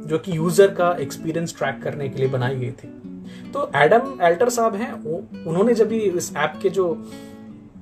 जो 0.08 0.18
कि 0.18 0.38
यूज़र 0.38 0.68
का 0.68 0.98
एक्सपीरियंस 1.00 1.58
ट्रैक 1.58 1.82
करने 1.84 2.10
के 2.10 2.20
लिए 2.20 2.28
बनाई 2.28 2.56
गई 2.56 2.72
थी। 2.72 3.07
तो 3.54 3.70
एडम 3.76 4.18
एल्टर 4.22 4.50
साहब 4.50 4.76
हैं 4.76 4.92
उन्होंने 5.46 5.74
जब 5.74 5.88
भी 5.88 6.00
इस 6.00 6.32
ऐप 6.38 6.60
के 6.62 6.70
जो 6.70 6.94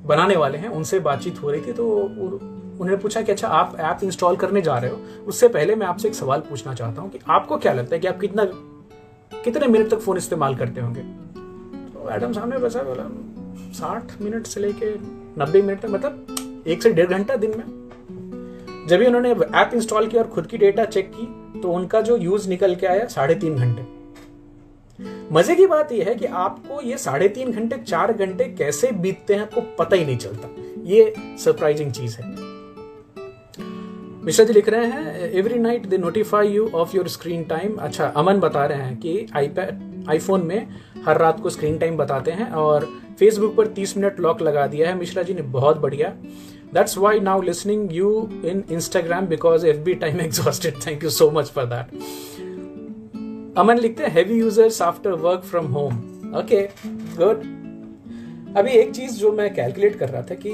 बनाने 0.05 0.35
वाले 0.35 0.57
हैं, 0.57 0.69
उनसे 0.69 0.99
बातचीत 0.99 1.41
हो 1.43 1.51
रही 1.51 1.61
थी 1.61 1.73
तो 1.73 1.87
उन्होंने 1.91 2.95
पूछा 2.97 3.21
कि 3.21 3.31
अच्छा 3.31 3.47
आप 3.49 3.75
ऐप 3.79 4.03
इंस्टॉल 4.03 4.35
करने 4.35 4.61
जा 4.61 4.77
रहे 4.77 4.91
हो? 4.91 4.97
उससे 5.27 5.47
पहले 5.47 5.75
मैं 5.75 5.87
आपसे 5.87 6.07
एक 6.07 6.15
सवाल 6.15 6.39
पूछना 6.39 6.73
चाहता 6.73 7.01
हूँ 7.01 7.09
कि 7.11 7.19
आपको 7.29 7.57
क्या 7.57 7.73
लगता 7.73 7.95
है 7.95 7.99
कि 8.01 8.07
आप 8.07 8.19
कितना, 8.19 8.43
कितने 9.33 9.67
मिनट 9.67 9.89
तक 9.89 9.99
फ़ोन 9.99 10.17
इस्तेमाल 10.17 10.55
करते 10.55 10.81
होंगे? 10.81 11.01
तो 11.01 12.09
एडम 12.11 12.33
साहब 12.33 12.49
ने 12.49 12.57
बसा 12.57 12.83
बोला, 12.83 13.07
साठ 13.73 14.21
मिनट 14.21 14.47
से 14.47 14.59
लेके 14.59 14.93
नब्बे 15.41 15.61
मिनट 15.61 15.81
तक 15.81 15.89
मतलब 15.89 16.63
एक 16.67 16.83
से 16.83 16.93
डेढ़ 16.93 17.07
घंटा 17.07 17.35
दिन 17.35 17.57
में। 17.57 18.87
जब 18.87 18.99
भी 18.99 19.05
उन्होंने 19.05 19.31
ऐप 19.31 19.71
इंस्टॉल 19.73 20.07
किया 20.07 20.21
और 20.21 20.29
खुद 20.29 20.47
की 20.47 20.57
डेटा 20.57 20.85
चेक 20.85 21.11
की 21.15 21.59
तो 21.61 21.71
उनका 21.71 22.01
जो 22.01 22.17
यूज़ 22.17 22.49
निकल 22.49 22.75
के 22.75 22.87
आया, 22.87 23.05
साढ़े 23.07 23.35
तीन 23.35 23.55
घंटे। 23.55 23.94
मज़े 25.31 25.55
की 25.55 25.65
बात 25.67 25.91
यह 25.91 26.05
है 26.07 26.15
कि 26.15 26.25
आपको 26.25 26.81
ये 26.81 26.97
साढ़े 26.97 27.27
तीन 27.27 27.51
घंटे, 27.51 27.77
चार 27.77 28.13
घंटे 28.13 28.43
कैसे 28.43 28.91
बीतते 28.91 29.33
हैं 29.33 29.41
आपको 29.41 29.61
पता 29.61 29.95
ही 29.95 30.05
नहीं 30.05 30.17
चलता। 30.17 30.49
ये 30.83 31.13
सरप्राइजिंग 31.19 31.91
चीज़ 31.91 32.17
है। 32.17 32.55
मिश्रा 34.25 34.45
जी 34.45 34.53
लिख 34.53 34.69
रहे 34.69 34.85
हैं 34.85 35.31
every 35.31 35.59
night 35.59 35.85
they 35.85 35.97
notify 35.97 36.47
you 36.47 36.69
of 36.75 36.95
your 36.97 37.07
screen 37.07 37.43
time 37.43 37.75
अच्छा 37.75 38.05
अमन 38.05 38.39
बता 38.39 38.65
रहे 38.65 38.81
हैं 38.81 38.97
कि 38.97 39.27
आईपैड 39.35 40.05
आईफोन 40.09 40.45
में 40.45 40.67
हर 41.05 41.17
रात 41.17 41.39
को 41.39 41.49
स्क्रीन 41.49 41.77
टाइम 41.77 41.97
बताते 41.97 42.31
हैं 42.31 42.51
और 42.51 42.87
फेसबुक 43.19 43.55
पर 43.55 43.67
30 43.67 43.97
मिनट 43.97 44.19
लॉक 44.19 44.41
लगा 44.41 44.67
दिया 44.67 44.89
है। 44.89 44.95
मिश्रा 44.95 45.23
जी 45.23 45.33
ने 45.33 45.41
बहुत 45.41 45.77
बढ़िया। 45.77 46.09
That's 46.73 46.97
why 46.97 47.19
now 47.19 47.41
listening 47.41 47.93
you 47.93 48.29
in 48.45 48.63
Instagram 48.71 49.25
because 49.25 49.67
F 49.67 49.77
B 49.77 49.93
time 49.93 50.21
exhausted 50.21 50.75
thank 50.87 51.03
you 51.03 51.09
so 51.09 51.31
much 51.31 51.51
for 51.51 51.65
that 51.65 51.99
Aman 53.57 53.77
लिखते 53.77 54.03
हैं 54.03 54.09
heavy 54.11 54.37
users 54.39 54.81
after 54.81 55.11
work 55.15 55.43
from 55.43 55.65
home 55.65 55.93
okay 56.37 56.61
good 57.17 57.43
अभी 58.57 58.71
एक 58.71 58.91
चीज़ 58.95 59.13
जो 59.17 59.31
मैं 59.31 59.53
कैलकुलेट 59.53 59.97
कर 59.99 60.09
रहा 60.09 60.21
था 60.21 60.35
कि 60.35 60.51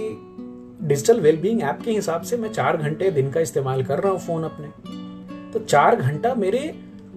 डिजिटल 0.88 1.20
वेलबींग 1.20 1.62
ऐप 1.62 1.80
के 1.86 1.92
हिसाब 1.92 2.22
से 2.22 2.38
मैं 2.38 2.52
चार 2.54 2.78
घंटे 2.78 3.10
दिन 3.12 3.32
का 3.32 3.40
इस्तेमाल 3.40 3.84
कर 3.84 4.00
रहा 4.00 4.12
हूँ 4.12 4.20
फ़ोन 4.20 4.44
अपने। 4.44 4.68
तो 5.52 5.60
चार 5.60 5.96
घंटा 5.96 6.34
मेरे 6.36 6.60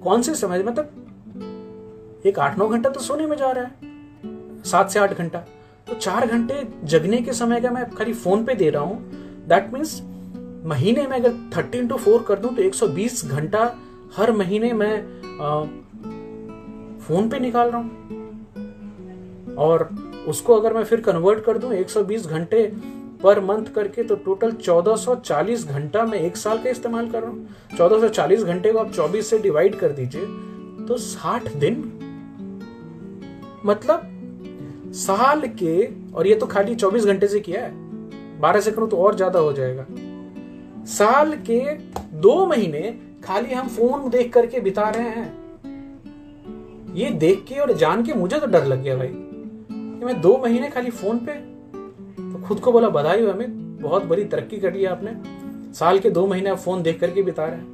कौन 0.05 0.23
से 0.23 0.35
समय 0.35 0.62
मतलब 0.62 2.23
एक 2.27 2.38
आठ 2.38 2.59
नौ 2.59 2.68
घंटा 2.68 2.90
तो 2.90 3.01
सोने 3.01 3.27
में 3.27 3.37
जा 3.37 3.51
रहा 3.51 3.64
है, 3.64 3.70
सात 4.64 4.90
से 4.90 4.99
आठ 4.99 5.12
घंटा। 5.12 5.38
तो 5.88 5.94
चार 5.94 6.27
घंटे 6.27 6.62
जगने 6.87 7.20
के 7.23 7.33
समय 7.33 7.61
का 7.61 7.70
मैं 7.70 7.88
खाली 7.90 8.12
फ़ोन 8.14 8.44
पे 8.44 8.55
दे 8.55 8.70
रहा 8.70 8.83
हूँ। 8.83 8.99
दैट 9.49 9.73
मीन्स 9.73 10.01
महीने 10.66 11.07
में 11.07 11.16
अगर 11.16 11.35
थर्टीन 11.57 11.88
टू 11.88 11.97
फोर 11.97 12.23
कर 12.29 12.38
दूँ 12.38 12.55
तो 12.57 12.62
120 12.62 13.25
घंटा 13.27 13.75
हर 14.16 14.33
महीने 14.33 14.73
मैं 14.73 15.23
फ़ोन 17.01 17.29
पे 17.29 17.38
निकाल 17.40 17.70
रहा 17.70 17.79
हूँ। 17.79 17.90
और 19.59 19.88
उसको 20.29 20.55
अगर 20.55 20.75
मैं 20.75 20.85
फिर 20.85 21.01
कन्वर्ट 21.01 21.44
कर 21.44 21.59
दूँ 21.59 21.73
120 21.75 22.27
घंटे 22.27 22.66
पर 23.23 23.40
मंथ 23.40 23.66
करके 23.75 24.03
तो 24.03 24.14
टोटल 24.16 24.53
1440 24.53 25.64
घंटा 25.66 26.05
मैं 26.05 26.18
एक 26.20 26.37
साल 26.37 26.59
का 26.59 26.70
इस्तेमाल 26.70 27.11
कर 27.11 27.23
रहा 27.23 27.31
हूँ। 27.31 27.49
1440 27.73 28.42
घंटे 28.44 28.73
को 28.73 28.79
आप 28.79 28.92
24 28.92 29.23
से 29.23 29.38
डिवाइड 29.38 29.75
कर 29.75 29.92
दीजिए 29.92 30.23
तो 30.87 30.99
60 31.01 31.49
दिन। 31.57 31.83
मतलब 33.66 34.11
साल 34.97 35.40
के, 35.53 35.87
और 36.12 36.27
ये 36.27 36.35
तो 36.35 36.47
खाली 36.47 36.75
24 36.77 37.05
घंटे 37.05 37.29
से 37.29 37.40
किया 37.40 37.62
है 37.62 37.70
12 38.40 38.61
से 38.61 38.70
करूँ 38.70 38.88
तो 38.90 38.97
और 38.97 39.14
ज़्यादा 39.16 39.38
हो 39.38 39.53
जाएगा। 39.53 39.87
साल 40.88 41.33
के 41.49 41.61
दो 42.18 42.47
महीने 42.47 42.81
खाली 43.24 43.54
हम 43.54 43.68
फ़ोन 43.68 44.08
देख 44.10 44.32
करके 44.32 44.60
बिता 44.60 44.88
रहे 44.90 45.08
हैं। 45.10 45.32
ये 46.94 47.10
देख 47.10 47.44
के 47.44 47.54
और 47.54 47.72
जान 47.76 48.04
के 48.04 48.14
मुझे 48.14 48.38
तो 48.40 48.46
डर 48.46 48.64
लग 48.66 48.82
गया 48.82 48.96
भाई। 48.96 49.08
कि 49.08 50.04
मैं 50.04 50.20
दो 50.20 50.37
महीने 50.38 50.70
खाली 50.70 50.90
फ़ोन 50.92 51.18
पे 51.18 51.32
तो 52.32 52.38
खुद 52.38 52.60
को 52.60 52.72
बोला, 52.72 52.88
बधाई 52.88 53.22
हो 53.22 53.30
हमें 53.30 53.80
बहुत 53.82 54.04
बड़ी 54.04 54.24
तरक्की 54.24 54.56
कर 54.56 54.72
लिया 54.74 54.90
आपने। 54.92 55.72
साल 55.74 55.98
के 55.98 56.10
दो 56.10 56.26
महीने 56.26 56.50
आप 56.50 56.58
फ़ोन 56.58 56.82
देख 56.82 57.00
करके 57.00 57.22
बिता 57.22 57.46
रहे 57.46 57.56
हैं। 57.56 57.66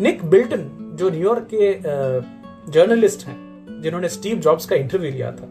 निक 0.00 0.24
बिल्टन, 0.24 0.68
जो 0.94 1.10
न्यूयॉर्क 1.10 1.48
के 1.54 2.72
जर्नलिस्ट 2.72 3.26
हैं, 3.26 3.80
जिन्होंने 3.82 4.08
स्टीव 4.08 4.38
जॉब्स 4.38 4.66
का 4.66 4.76
इंटरव्यू 4.76 5.10
लिया 5.10 5.30
था, 5.32 5.48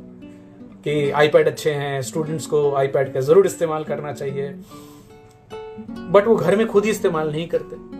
कि 0.83 1.09
आईपैड 1.11 1.47
अच्छे 1.47 1.71
हैं 1.71 2.01
स्टूडेंट्स 2.01 2.45
को 2.45 2.71
आईपैड 2.75 3.13
का 3.13 3.19
ज़रूर 3.21 3.45
इस्तेमाल 3.45 3.83
करना 3.83 4.13
चाहिए। 4.13 4.49
बट 6.11 6.27
वो 6.27 6.35
घर 6.35 6.55
में 6.55 6.67
खुद 6.67 6.85
ही 6.85 6.91
इस्तेमाल 6.91 7.31
नहीं 7.31 7.47
करते। 7.47 7.90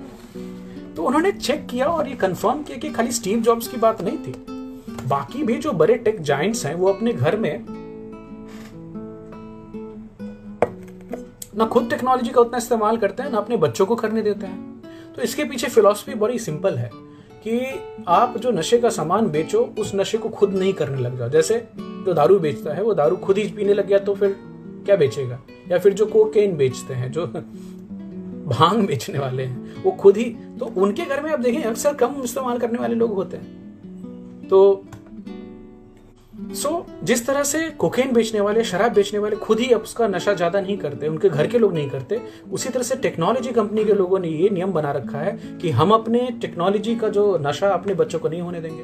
तो 1.02 1.06
उन्होंने 1.06 1.32
चेक 1.32 1.66
किया 1.68 1.86
और 1.86 2.08
ये 2.08 2.16
कंफर्म 2.16 2.62
किया 2.64 2.78
कि 2.78 2.90
खाली 2.90 3.12
स्टीव 3.12 3.40
जॉब्स 3.40 3.68
की 3.68 3.78
बात 3.78 4.02
नहीं 4.02 4.18
थी। 4.18 4.32
बाकी 5.08 5.44
भी 5.44 5.56
जो 5.56 5.72
बड़े 5.72 5.96
टेक 5.96 6.22
जाइंट्स 6.22 6.66
हैं, 6.66 6.76
वो 6.76 6.88
अपने 6.88 7.14
घर 7.14 7.38
में 7.38 7.66
ना 11.58 11.66
खुद 11.66 11.90
टेक्नोलॉजी 11.90 12.30
का 12.30 12.42
उतना 12.42 12.58
इस्तेमाल 12.58 12.98
करते 12.98 13.24
हैं, 13.24 13.30
ना 13.32 13.38
अपने 13.38 13.58
बच्चों 13.58 13.86
को 13.86 13.96
करने 13.96 14.22
देते 14.22 14.48
हैं। 14.48 14.84
तो 15.16 15.22
इसके 15.22 15.44
पीछे 15.44 15.68
फिलॉसफी 15.68 16.14
बड़ी 16.14 16.40
सिंपल 16.40 16.76
है 16.76 16.92
कि 17.48 17.60
आप 18.08 18.38
जो 18.38 18.52
नशे 18.52 18.80
का 18.80 18.90
सामान 18.90 19.28
बेचो, 19.28 19.74
उस 19.80 19.92
नशे 19.96 20.18
को 20.18 20.30
खुद 20.30 20.54
नहीं 20.54 20.74
करने 20.74 21.02
लग 21.02 21.18
जाओ। 21.18 21.30
जैसे 21.30 21.68
जो 21.80 22.14
दारू 22.14 22.40
बेचता 22.40 22.74
है, 22.74 22.84
वो 22.84 22.94
दारू 22.94 23.16
खुद 23.16 23.38
ही 23.38 23.50
पीने 23.50 23.74
लग 23.74 23.88
गया 23.88 24.00
तो 24.00 24.16
फिर 24.16 24.36
क्या 24.86 24.96
बेचेगा? 24.96 25.40
या 25.72 25.80
फिर 25.80 25.94
जो 25.94 26.06
कोकेन 26.06 26.58
बेचते 26.58 26.94
हैं, 26.94 27.12
जो 27.12 27.26
भाँग 28.52 28.86
बेचने 28.88 29.20
वाले 29.20 29.44
हैं। 29.44 29.84
वो 29.84 29.92
खुद 29.92 30.18
ही 30.18 30.24
तो 30.60 30.66
उनके 30.78 31.06
घर 31.06 31.22
में 31.24 31.32
आप 31.32 31.40
देखें 31.40 31.64
अक्सर 31.64 31.94
कम 31.94 32.22
इस्तेमाल 32.24 32.58
करने 32.60 32.80
वाले 32.80 32.96
लोग 32.96 33.14
होते 33.14 33.38
हैं। 33.38 34.48
तो 34.50 34.84
सो 36.54 36.70
so, 36.70 37.06
जिस 37.06 37.26
तरह 37.28 37.44
से 37.44 37.60
कोकेन 37.70 38.12
बेचने 38.14 38.40
वाले 38.42 38.64
शराब 38.64 38.94
बेचने 38.94 39.20
वाले 39.20 39.36
खुद 39.36 39.60
ही 39.60 39.68
अब 39.72 39.82
उसका 39.82 40.08
नशा 40.08 40.34
ज़्यादा 40.34 40.62
नहीं 40.62 40.78
करते 40.78 41.08
उनके 41.08 41.30
घर 41.30 41.48
के 41.48 41.60
लोग 41.60 41.74
नहीं 41.74 41.90
करते 41.90 42.20
उसी 42.52 42.70
तरह 42.70 42.84
से 42.84 42.96
टेक्नोलॉजी 42.96 43.52
कंपनी 43.52 43.86
के 43.86 43.94
लोगों 43.94 44.20
ने 44.20 44.28
ये 44.28 44.50
नियम 44.50 44.72
बना 44.72 44.92
रखा 44.92 45.20
है 45.20 45.58
कि 45.62 45.70
हम 45.72 45.92
अपने 45.92 46.28
टेक्नोलॉजी 46.42 46.96
का 46.96 47.10
जो 47.10 47.38
नशा 47.42 47.70
अपने 47.70 47.94
बच्चों 47.94 48.20
को 48.20 48.30
नहीं 48.30 48.42
होने 48.42 48.62
देंगे। 48.62 48.84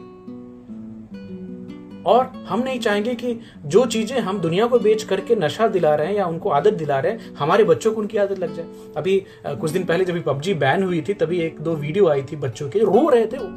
और 2.08 2.32
हम 2.47 2.64
नहीं 2.64 2.80
चाहेंगे 2.80 3.14
कि 3.16 3.39
जो 3.66 3.86
चीज़ें 3.86 4.20
हम 4.20 4.39
दुनिया 4.39 4.66
को 4.66 4.80
बेच 4.80 5.03
करके 5.03 5.36
नशा 5.36 5.68
दिला 5.68 5.93
रहे 5.95 6.08
हैं 6.08 6.16
या 6.16 6.26
उनको 6.26 6.49
आदत 6.49 6.74
दिला 6.74 6.99
रहे 6.99 7.12
हैं, 7.12 7.36
हमारे 7.36 7.64
बच्चों 7.64 7.91
को 7.91 8.01
उनकी 8.01 8.18
आदत 8.18 8.39
लग 8.39 8.55
जाए। 8.55 8.66
अभी 8.97 9.22
कुछ 9.47 9.72
दिन 9.72 9.84
पहले 9.86 10.05
जब 10.05 10.24
पबजी 10.24 10.53
बैन 10.55 10.84
हुई 10.84 11.01
थी, 11.01 11.14
तभी 11.14 11.39
एक 11.41 11.60
दो 11.62 11.76
वीडियो 11.76 12.08
आई 12.08 12.24
थी 12.24 12.36
बच्चों 12.38 12.70
के, 12.70 12.80
रो 12.80 13.08
रहे 13.10 13.26
थे 13.26 13.38
वो, 13.38 13.47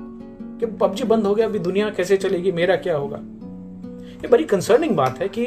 कि 0.61 0.67
पबजी 0.67 1.05
बंद 1.05 1.27
हो 1.27 1.35
गया, 1.35 1.47
अभी 1.47 1.59
दुनिया 1.61 1.91
कैसे 1.91 2.17
चलेगी, 2.17 2.53
मेरा 2.53 2.77
क्या 2.77 2.97
होगा? 2.97 3.17
ये 4.23 4.29
बड़ी 4.29 4.45
कंसर्निंग 4.45 4.97
बात 4.97 5.21
है 5.21 5.29
कि 5.29 5.47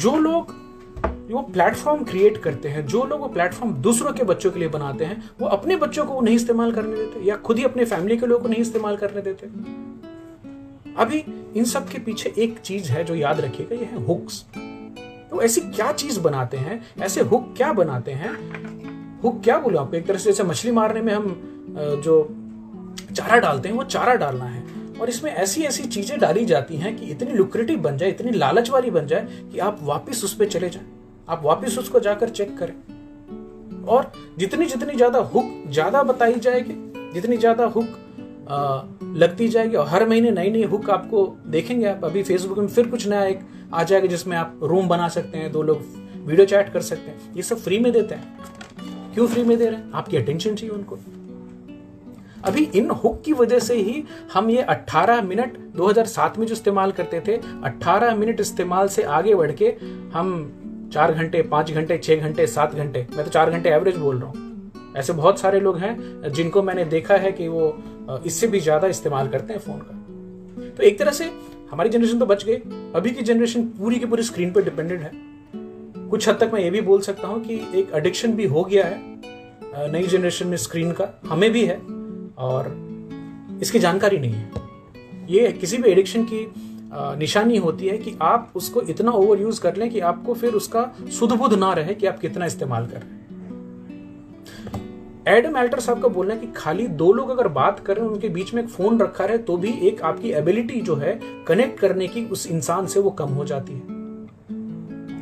जो 0.00 0.16
लोग 0.18 0.62
वो 1.30 1.40
प्लेटफॉर्म 1.42 2.02
क्रिएट 2.04 2.36
करते 2.38 2.68
हैं, 2.68 2.86
जो 2.86 3.04
लोग 3.04 3.20
वो 3.20 3.28
प्लेटफॉर्म 3.28 3.72
दूसरों 3.82 4.12
के 4.12 4.24
बच्चों 4.24 4.50
के 4.50 4.58
लिए 4.58 4.68
बनाते 4.68 5.04
हैं, 5.04 5.22
वो 5.40 5.46
अपने 5.48 5.76
बच्चों 5.76 6.04
को 6.06 6.20
नहीं 6.20 6.36
इस्तेमाल 6.36 6.72
करने 6.72 6.96
देते 6.96 7.24
या 7.24 7.36
खुद 7.36 7.58
ही 7.58 7.64
अपने 7.64 7.84
फैमिली 7.84 8.16
के 8.16 8.26
लोगों 8.26 8.42
को 8.42 8.48
नहीं 8.48 8.60
इस्तेमाल 8.62 8.96
करने 8.96 9.20
देते। 9.22 9.46
अभी 10.98 11.24
इन 11.56 11.64
सब 11.64 11.88
के 11.88 11.98
पीछे 11.98 12.32
एक 12.38 12.58
चीज़ 12.58 12.90
है 12.92 13.04
जो 13.04 13.14
याद 13.14 13.40
रखिएगा, 13.40 13.76
ये 13.76 13.84
है 13.84 14.04
हुक्स। 14.06 14.44
तो 15.30 15.42
ऐसी 15.42 15.60
क्या 15.60 15.90
चीज़ 15.92 16.20
बनाते 16.20 16.56
हैं? 16.56 16.80
ऐसे 17.00 17.20
हुक 17.22 17.52
क्या 17.56 17.72
बनाते 17.72 18.12
हैं? 18.12 18.32
हुक 19.22 19.40
क्या 19.44 19.58
बोलो 19.58 19.78
आपको? 19.78 19.96
एक 19.96 20.06
तरह 20.06 20.18
से 20.18 20.30
जैसे 20.30 20.44
मछली 20.44 20.70
मारने 20.70 21.02
में 21.02 21.12
हम 21.14 21.36
जो 22.04 22.36
चारा 23.14 23.38
डालते 23.38 23.68
हैं, 23.68 23.76
वो 23.76 23.84
चारा 23.84 24.14
डालना 24.14 24.44
है। 24.44 24.62
और 25.00 25.08
इसमें 25.08 25.30
ऐसी 25.32 25.62
ऐसी 25.62 25.84
चीज़ें 25.84 26.18
डाली 26.20 26.44
जाती 26.44 26.76
हैं 26.76 26.96
कि 26.96 27.06
इतनी 27.06 27.32
लुक्रेटिव 27.32 27.78
बन 27.78 27.96
जाए, 27.96 28.10
इतनी 28.10 28.30
लालच 28.30 28.70
वाली 28.70 28.90
बन 28.90 29.06
जाए 29.06 29.26
कि 29.52 29.58
आप 29.58 29.78
वापस 29.82 30.24
उस 30.24 30.34
पर 30.34 30.48
चले 30.48 30.68
जाए। 30.70 30.84
आप 31.28 31.42
वापस 31.44 31.78
उसको 31.78 32.00
जाकर 32.00 32.28
चेक 32.28 32.56
करें। 32.58 33.84
और 33.84 34.12
जितनी 34.38 34.66
जितनी 34.66 34.94
ज़्यादा 34.94 35.18
हुक 35.18 35.52
ज़्यादा 35.68 36.02
बताई 36.02 36.34
जाएगी, 36.34 36.74
जितनी 37.14 37.36
ज़्यादा 37.36 37.64
हुक 37.66 37.98
लगती 38.50 39.48
जाएगी 39.48 39.76
और 39.76 39.86
हर 39.86 40.08
महीने 40.08 40.30
नई 40.30 40.50
नई 40.50 40.62
हुक 40.62 40.90
आपको 40.90 41.26
देखेंगे 41.46 41.86
आप। 41.86 42.04
अभी 42.04 42.22
फेसबुक 42.22 42.58
में 42.58 42.68
फिर 42.68 42.88
कुछ 42.88 43.06
नया 43.08 43.24
एक 43.24 43.40
आ 43.74 43.82
जाएगा 43.82 44.06
जिसमें 44.06 44.36
आप 44.36 44.60
रूम 44.62 44.88
बना 44.88 45.08
सकते 45.08 45.38
हैं, 45.38 45.52
दो 45.52 45.62
लोग 45.62 45.82
वीडियो 46.26 46.46
चैट 46.46 46.72
कर 46.72 46.80
सकते 46.80 47.10
हैं। 47.10 47.34
ये 47.36 47.42
सब 47.42 47.58
फ्री 47.58 47.78
में 47.78 47.92
देते 47.92 48.14
हैं। 48.14 49.12
क्यों 49.14 49.26
फ्री 49.26 49.42
में 49.42 49.56
दे 49.58 49.66
रहे 49.66 49.74
हैं? 49.74 49.92
आपकी 49.92 50.16
अटेंशन 50.16 50.54
चाहिए 50.54 50.74
उनको। 50.74 50.98
अभी 52.44 52.62
इन 52.74 52.90
हुक 52.90 53.22
की 53.24 53.32
वजह 53.32 53.58
से 53.58 53.74
ही 53.74 54.02
हम 54.32 54.50
ये 54.50 54.62
18 54.62 55.22
मिनट 55.22 55.56
2007 55.76 56.38
में 56.38 56.46
जो 56.46 56.52
इस्तेमाल 56.52 56.92
करते 56.92 57.20
थे 57.28 57.36
18 57.64 58.14
मिनट 58.16 58.40
इस्तेमाल 58.40 58.88
से 58.88 59.02
आगे 59.02 59.34
बढ़ 59.34 59.52
के 59.52 59.74
हम 60.14 60.90
चार 60.92 61.12
घंटे, 61.12 61.42
पाँच 61.42 61.70
घंटे, 61.72 61.98
छह 61.98 62.16
घंटे, 62.16 62.46
सात 62.46 62.74
घंटे, 62.74 63.06
मैं 63.16 63.24
तो 63.24 63.30
चार 63.30 63.50
घंटे 63.50 63.70
एवरेज 63.70 63.96
बोल 63.96 64.18
रहा 64.18 64.28
हूँ। 64.28 64.53
ऐसे 64.96 65.12
बहुत 65.12 65.40
सारे 65.40 65.60
लोग 65.60 65.78
हैं 65.78 66.30
जिनको 66.30 66.62
मैंने 66.62 66.84
देखा 66.86 67.16
है 67.16 67.32
कि 67.32 67.48
वो 67.48 68.22
इससे 68.26 68.46
भी 68.46 68.60
ज़्यादा 68.60 68.88
इस्तेमाल 68.88 69.28
करते 69.28 69.52
हैं 69.52 69.60
फ़ोन 69.60 69.78
का। 69.80 70.70
तो 70.70 70.82
एक 70.82 70.98
तरह 70.98 71.10
से 71.12 71.30
हमारी 71.70 71.90
जनरेशन 71.90 72.18
तो 72.18 72.26
बच 72.26 72.44
गई। 72.44 72.56
अभी 72.94 73.10
की 73.10 73.22
जनरेशन 73.22 73.64
पूरी 73.78 73.98
की 73.98 74.06
पूरी 74.06 74.22
स्क्रीन 74.22 74.52
पर 74.52 74.64
डिपेंडेंट 74.64 75.00
है। 75.00 75.10
कुछ 76.10 76.28
हद 76.28 76.36
तक 76.40 76.50
मैं 76.52 76.60
ये 76.60 76.70
भी 76.70 76.80
बोल 76.82 77.00
सकता 77.02 77.28
हूँ 77.28 77.42
कि 77.44 77.54
एक 77.74 77.90
एडिक्शन 77.94 78.32
भी 78.32 78.46
हो 78.46 78.64
गया 78.64 78.84
है 78.86 79.92
नई 79.92 80.06
जनरेशन 80.06 80.46
में 80.46 80.56
स्क्रीन 80.58 80.92
का। 80.92 81.08
हमें 81.26 81.50
भी 81.52 81.64
है 81.64 81.76
और 82.40 82.68
इसकी 83.62 83.78
जानकारी 83.78 84.18
नहीं 84.18 84.32
है। 84.32 84.62
ये 85.30 85.50
किसी 85.54 85.78
भी 85.78 85.90
एडिक्शन 85.90 86.24
की 86.24 86.46
निशानी 87.18 87.56
होती 87.56 87.86
है 87.86 87.96
कि 87.98 88.16
आप 88.22 88.52
उसको 88.56 88.82
इतना 88.82 89.10
ओवर 89.12 89.40
यूज़ 89.40 89.60
कर 89.60 89.76
लें 89.76 89.88
कि 89.90 90.00
आपको 90.02 90.34
फिर 90.34 90.54
उसका 90.54 90.90
सुध 91.12 91.32
बुध 91.32 91.54
ना 91.54 91.72
रहे 91.72 91.94
कि 91.94 92.06
आप 92.06 92.18
कितना 92.18 92.46
इस्तेमाल 92.46 92.86
कर 92.86 92.96
रहे 92.96 93.10
हैं। 93.10 93.23
एडम 95.28 95.56
एल्टर 95.56 95.80
साहब 95.80 96.02
का 96.02 96.08
बोलना 96.08 96.34
है 96.34 96.40
कि 96.40 96.46
खाली 96.46 96.86
दो 96.86 97.12
लोग 97.12 97.30
अगर 97.30 97.48
बात 97.48 97.78
कर 97.80 97.96
रहे 97.96 98.04
हैं, 98.04 98.12
उनके 98.12 98.28
बीच 98.28 98.52
में 98.54 98.62
एक 98.62 98.68
फ़ोन 98.68 98.98
रखा 99.00 99.24
रहे 99.24 99.38
तो 99.38 99.56
भी 99.56 99.70
एक 99.88 100.02
आपकी 100.02 100.30
एबिलिटी 100.30 100.80
जो 100.80 100.94
है 100.94 101.18
कनेक्ट 101.46 101.78
करने 101.80 102.08
की 102.08 102.24
उस 102.24 102.46
इंसान 102.46 102.86
से 102.86 103.00
वो 103.00 103.10
कम 103.10 103.28
हो 103.28 103.44
जाती 103.44 103.72
है। 103.72 103.82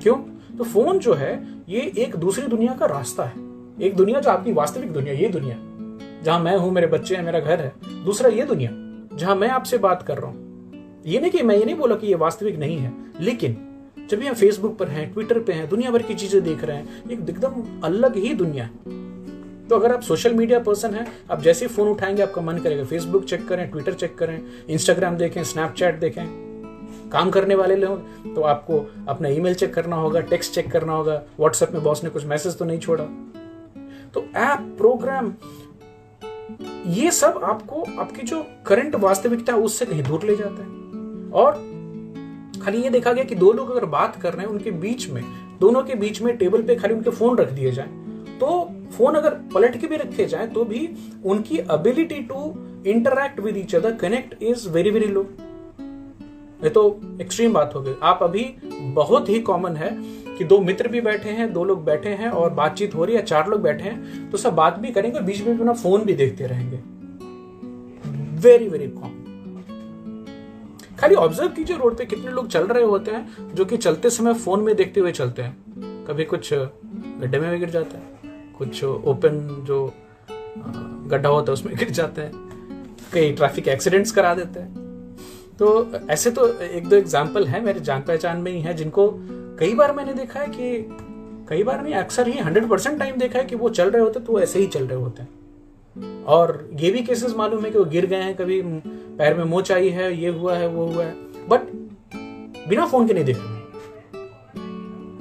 क्यों? 0.00 0.16
तो 0.58 0.64
फ़ोन 0.64 0.98
जो 0.98 1.14
है, 1.14 1.32
ये 1.68 1.80
एक 1.98 2.16
दूसरी 2.16 2.46
दुनिया 2.46 2.74
का 2.74 2.86
रास्ता 2.86 3.24
है। 3.24 3.34
एक 3.82 3.96
दुनिया 3.96 4.20
जो 4.20 4.30
आपकी 4.30 4.52
वास्तविक 4.52 4.92
दुनिया, 4.92 5.14
ये 5.14 5.28
दुनिया। 5.28 5.56
जहाँ 6.22 6.38
मैं 6.40 6.56
हूँ, 6.56 6.70
मेरे 6.70 6.86
बच्चे 6.86 7.16
हैं, 7.16 7.22
मेरा 7.22 7.40
घर 7.40 7.60
है। 7.60 7.72
दूसरा 8.04 8.30
ये 8.30 8.42
दुनिया, 8.42 8.70
जहाँ 9.16 9.36
मैं 9.36 9.48
आपसे 9.48 9.78
बात 9.78 10.02
कर 10.02 10.18
रहा 10.18 10.30
हूँ। 10.30 11.02
ये 11.06 11.20
नहीं 11.20 11.30
कि 11.30 11.42
मैं 11.42 11.56
ये 11.56 11.64
नहीं 11.64 11.74
बोला 11.74 11.96
कि 11.96 12.06
ये 12.06 12.14
वास्तविक 12.14 12.58
नहीं 12.58 12.78
है, 12.78 12.92
लेकिन 13.20 13.56
जब 14.10 14.18
भी 14.18 14.26
हम 14.26 14.34
फेसबुक 14.34 14.76
पर 14.78 14.88
हैं 14.88 15.12
ट्विटर 15.12 15.38
पे 15.38 15.52
हैं, 15.52 15.68
दुनिया 15.68 15.90
भर 15.90 16.02
की 16.02 16.14
चीज़ें 16.14 16.42
देख 16.44 16.64
रहे 16.64 16.76
हैं 16.76 17.10
एक 17.10 17.28
एकदम 17.30 17.80
अलग 17.84 18.16
ही 18.16 18.34
दुनिया 18.34 18.64
है। 18.64 19.00
तो 19.72 19.76
अगर 19.76 19.92
आप 19.92 20.00
सोशल 20.02 20.34
मीडिया 20.34 20.58
पर्सन 20.58 20.94
हैं, 20.94 21.06
आप 21.30 21.40
जैसे 21.40 21.66
फ़ोन 21.66 21.88
उठाएँगे, 21.88 22.22
आपका 22.22 22.40
मन 22.42 22.58
करेगा 22.58 22.84
फेसबुक 22.84 23.24
चेक 23.24 23.46
करें 23.48 23.70
ट्विटर 23.70 23.92
चेक 23.92 24.16
करें 24.18 24.40
इंस्टाग्राम 24.68 25.16
देखें 25.16 25.42
स्नैपचैट 25.44 25.98
देखें, 26.00 26.26
काम 27.12 27.30
करने 27.30 27.54
वाले 27.54 27.76
लोग 27.76 28.34
तो 28.34 28.42
आपको 28.42 28.78
अपना 29.08 29.28
ईमेल 29.28 29.54
चेक 29.54 29.72
करना 29.74 29.96
होगा 29.96 30.20
टेक्स्ट 30.20 30.54
चेक 30.54 30.70
करना 30.72 30.92
होगा 30.92 31.14
व्हाट्सएप 31.38 31.72
में 31.72 31.82
बॉस 31.82 32.04
ने 32.04 32.10
कुछ 32.10 32.24
मैसेज 32.24 32.58
तो 32.58 32.64
नहीं 32.64 32.78
छोड़ा। 32.78 33.04
तो 34.14 34.24
ऐप 34.36 34.74
प्रोग्राम 34.78 35.32
ये 36.88 37.10
सब 37.10 37.40
आपको, 37.44 37.82
आपकी 37.98 38.22
जो 38.22 38.44
करंट 38.66 38.94
वास्तविकता 38.96 39.52
है, 39.52 39.58
उससे 39.60 39.86
कहीं 39.86 40.02
दूर 40.02 40.24
ले 40.24 40.36
जाता 40.36 40.62
है। 40.62 41.30
और 41.32 41.52
खाली 42.64 42.82
ये 42.82 42.90
देखा 42.90 43.12
गया 43.12 43.24
कि 43.24 43.34
दो 43.34 43.52
लोग 43.52 43.70
अगर 43.70 43.84
बात 43.88 44.20
कर 44.22 44.32
रहे 44.32 44.46
हैं, 44.46 44.52
उनके 44.52 44.70
बीच 44.70 45.08
में, 45.10 45.22
दोनों 45.60 45.82
के 45.82 45.94
बीच 45.94 46.22
में 46.22 46.36
टेबल 46.36 46.62
पे 46.62 46.76
खाली 46.76 46.94
उनके 46.94 47.10
फ़ोन 47.10 47.38
रख 47.38 47.50
दिए 47.50 47.70
जाए 47.70 48.00
तो 48.42 48.50
फ़ोन 48.92 49.14
अगर 49.14 49.34
पलट 49.54 49.76
के 49.80 49.86
भी 49.86 49.96
रखे 49.96 50.24
जाए 50.26 50.46
तो 50.48 50.64
भी 50.64 50.88
उनकी 51.24 51.58
ability 51.72 52.20
to 52.24 52.40
interact 52.86 53.40
with 53.40 53.56
each 53.56 53.74
other 53.74 53.92
connect 53.96 54.42
is 54.42 54.68
very 54.68 54.90
very 54.90 55.06
low 55.08 55.22
ये 56.60 56.70
तो 56.70 56.82
एक्सट्रीम 57.20 57.52
बात 57.52 57.74
हो 57.74 57.80
गई। 57.82 57.94
आप 58.02 58.18
अभी 58.22 58.44
बहुत 58.94 59.28
ही 59.28 59.40
कॉमन 59.42 59.76
है 59.76 59.90
कि 60.28 60.44
दो 60.44 60.58
मित्र 60.60 60.88
भी 60.88 61.00
बैठे 61.00 61.30
हैं, 61.30 61.52
दो 61.52 61.64
लोग 61.64 61.84
बैठे 61.84 62.08
हैं 62.10 62.28
और 62.30 62.50
बातचीत 62.52 62.94
हो 62.94 63.04
रही 63.04 63.16
है, 63.16 63.22
चार 63.22 63.48
लोग 63.48 63.60
बैठे 63.62 63.84
हैं 63.84 64.30
तो 64.30 64.38
सब 64.38 64.54
बात 64.54 64.78
भी 64.78 64.92
करेंगे 64.92 65.20
बीच 65.20 65.42
में 65.42 65.54
अपना 65.56 65.72
फ़ोन 65.74 66.04
भी 66.04 66.14
देखते 66.14 66.46
रहेंगे। 66.46 66.76
वेरी 68.42 68.68
वेरी 68.68 68.88
कॉमन 68.88 69.18
खाली 71.00 71.14
ऑब्ज़र्व 71.16 71.48
कीजिए 71.50 71.76
रोड 71.76 71.96
पे 71.98 72.04
कितने 72.04 72.32
लोग 72.32 72.48
चल 72.48 72.66
रहे 72.66 72.84
होते 72.84 73.10
हैं, 73.10 73.54
जो 73.54 73.64
कि 73.64 73.76
चलते 73.78 74.10
समय 74.10 74.34
फ़ोन 74.36 74.60
में 74.60 74.74
देखते 74.76 75.00
हुए 75.00 75.12
चलते 75.12 75.42
हैं। 75.42 76.04
कभी 76.06 76.24
कुछ 76.24 76.52
गड्ढे 76.54 77.38
में 77.38 77.50
भी 77.50 77.58
गिर 77.58 77.70
जाता 77.70 77.98
है। 77.98 78.11
कुछ 78.58 78.84
ओपन 78.84 79.38
जो 79.66 79.92
गड्ढा 81.08 81.28
होता 81.28 81.50
है 81.50 81.52
उसमें 81.52 81.76
गिर 81.76 81.90
जाते 81.90 82.22
हैं, 82.22 82.32
कई 83.12 83.32
ट्रैफ़िक 83.32 83.68
एक्सीडेंट्स 83.68 84.12
करा 84.12 84.34
देते 84.34 84.60
हैं। 84.60 84.80
तो 85.58 85.86
ऐसे 86.10 86.30
तो 86.30 86.46
एक 86.60 86.88
दो 86.88 86.96
एग्ज़ाम्पल 86.96 87.46
है, 87.46 87.60
मेरे 87.64 87.80
जान 87.80 88.02
पहचान 88.02 88.38
में 88.38 88.50
ही 88.52 88.60
है, 88.60 88.74
जिनको 88.74 89.10
कई 89.58 89.74
बार 89.74 89.92
मैंने 89.92 90.14
देखा 90.14 90.40
है 90.40 90.46
कि, 90.48 90.86
कई 91.48 91.62
बार 91.62 91.82
नहीं, 91.82 91.94
अक्सर 91.94 92.28
ही 92.28 92.38
हंड्रेड 92.38 92.68
परसेंट 92.68 92.98
टाइम 92.98 93.16
देखा 93.16 93.38
है 93.38 93.44
कि 93.44 93.56
वो 93.56 93.68
चल 93.70 93.90
रहे 93.90 94.02
होते 94.02 94.20
तो 94.20 94.40
ऐसे 94.40 94.58
ही 94.58 94.66
चल 94.66 94.86
रहे 94.86 94.98
होते 94.98 95.22
हैं। 95.22 96.24
और 96.24 96.68
ये 96.80 96.90
भी 96.90 97.02
केसेस 97.02 97.34
मालूम 97.36 97.64
है 97.64 97.70
कि 97.70 97.78
वो 97.78 97.84
गिर 97.84 98.06
गए 98.06 98.16
हैं, 98.16 98.34
कभी 98.36 98.60
पैर 98.62 99.34
में 99.34 99.44
मोच 99.44 99.72
आई 99.72 99.88
है, 99.88 100.14
ये 100.16 100.28
हुआ 100.30 100.56
है, 100.56 100.68
वो 100.68 100.86
हुआ 100.86 101.04
है। 101.04 101.14
बट 101.48 101.70
बिना 102.68 102.86
फ़ोन 102.86 103.06
के 103.06 103.14
नहीं 103.14 103.24
देख 103.24 103.36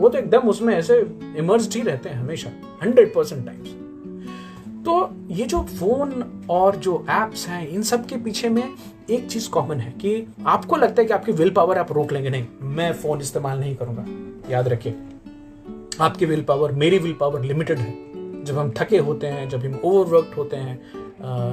वो 0.01 0.09
तो 0.09 0.17
एकदम 0.17 0.49
उसमें 0.49 0.73
ऐसे 0.75 0.99
इमर्ज 1.37 1.75
ही 1.75 1.81
रहते 1.81 2.09
हैं 2.09 2.15
हमेशा 2.15 2.51
हंड्रेड 2.83 3.13
परसेंट 3.13 3.45
टाइम्स 3.45 3.69
तो 4.85 4.93
ये 5.31 5.45
जो 5.45 5.61
फ़ोन 5.79 6.23
और 6.49 6.75
जो 6.75 7.05
एप्स 7.09 7.47
हैं 7.47 7.67
इन 7.67 7.81
सब 7.83 8.05
के 8.05 8.15
पीछे 8.17 8.49
में 8.49 8.63
एक 9.09 9.27
चीज़ 9.27 9.49
कॉमन 9.49 9.79
है 9.79 9.91
कि 9.91 10.27
आपको 10.47 10.75
लगता 10.75 11.01
है 11.01 11.07
कि 11.07 11.13
आपकी 11.13 11.31
विल 11.31 11.49
पावर 11.49 11.77
आप 11.77 11.91
रोक 11.91 12.11
लेंगे 12.13 12.29
नहीं 12.29 12.45
मैं 12.61 12.93
फ़ोन 12.93 13.21
इस्तेमाल 13.21 13.59
नहीं 13.59 13.75
करूँगा। 13.75 14.05
याद 14.51 14.67
रखिए 14.67 14.95
आपकी 16.01 16.25
विल 16.25 16.43
पावर 16.43 16.71
मेरी 16.71 16.97
विल 16.97 17.13
पावर 17.13 17.41
लिमिटेड 17.41 17.77
है। 17.77 18.43
जब 18.43 18.57
हम 18.57 18.73
थके 18.77 18.97
होते 18.97 19.27
हैं 19.27 19.49
जब 19.49 19.65
हम 19.65 19.79
ओवरवर्कड 19.83 20.35
होते 20.35 20.55
हैं 20.55 20.79
आ, 21.21 21.49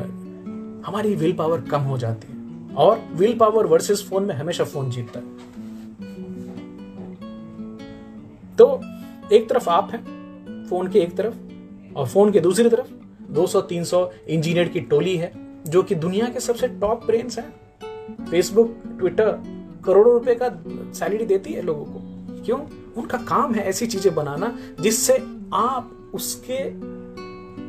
हमारी 0.89 1.15
विल 1.15 1.33
पावर 1.33 1.61
कम 1.61 1.81
हो 1.81 1.99
जाती 1.99 2.33
है। 2.33 2.39
और 2.77 3.01
विल 3.13 3.37
पावर 3.39 3.67
वर्सेस 3.67 4.07
फ़ोन 4.11 4.25
में 4.25 4.35
हमेशा 4.35 4.65
फ़ोन 4.65 4.91
जीतता 4.91 5.21
है। 5.21 5.27
तो 8.59 8.81
एक 9.33 9.49
तरफ़ 9.49 9.71
आप 9.71 9.91
हैं, 9.93 10.05
फ़ोन 10.71 10.89
के 10.89 10.99
एक 10.99 11.17
तरफ़, 11.17 11.35
और 11.97 12.07
फ़ोन 12.07 12.33
के 12.33 12.41
दूसरी 12.41 12.69
तरफ़ 12.69 12.87
200-300 13.33 14.13
इंजीनियर 14.29 14.69
की 14.69 14.81
टोली 14.81 15.17
है, 15.17 15.33
जो 15.67 15.83
कि 15.83 15.95
दुनिया 15.95 16.27
के 16.27 16.41
सबसे 16.41 16.69
टॉप 16.69 17.07
ब्रेन्स 17.07 17.39
हैं। 17.39 17.55
फेसबुक 18.31 18.77
ट्विटर 18.99 19.31
करोड़ों 19.85 20.13
रुपए 20.15 20.35
का 20.35 20.49
सैलरी 20.93 21.25
देती 21.25 21.53
है 21.53 21.63
लोगों 21.63 21.85
को। 21.85 22.01
क्यों? 22.45 22.61
उनका 22.97 23.19
काम 23.19 23.55
है 23.55 23.65
ऐसी 23.65 23.87
चीज़ें 23.87 24.15
बनाना 24.15 24.59
जिससे 24.81 25.19
आप 25.55 26.11
उसके, 26.15 26.71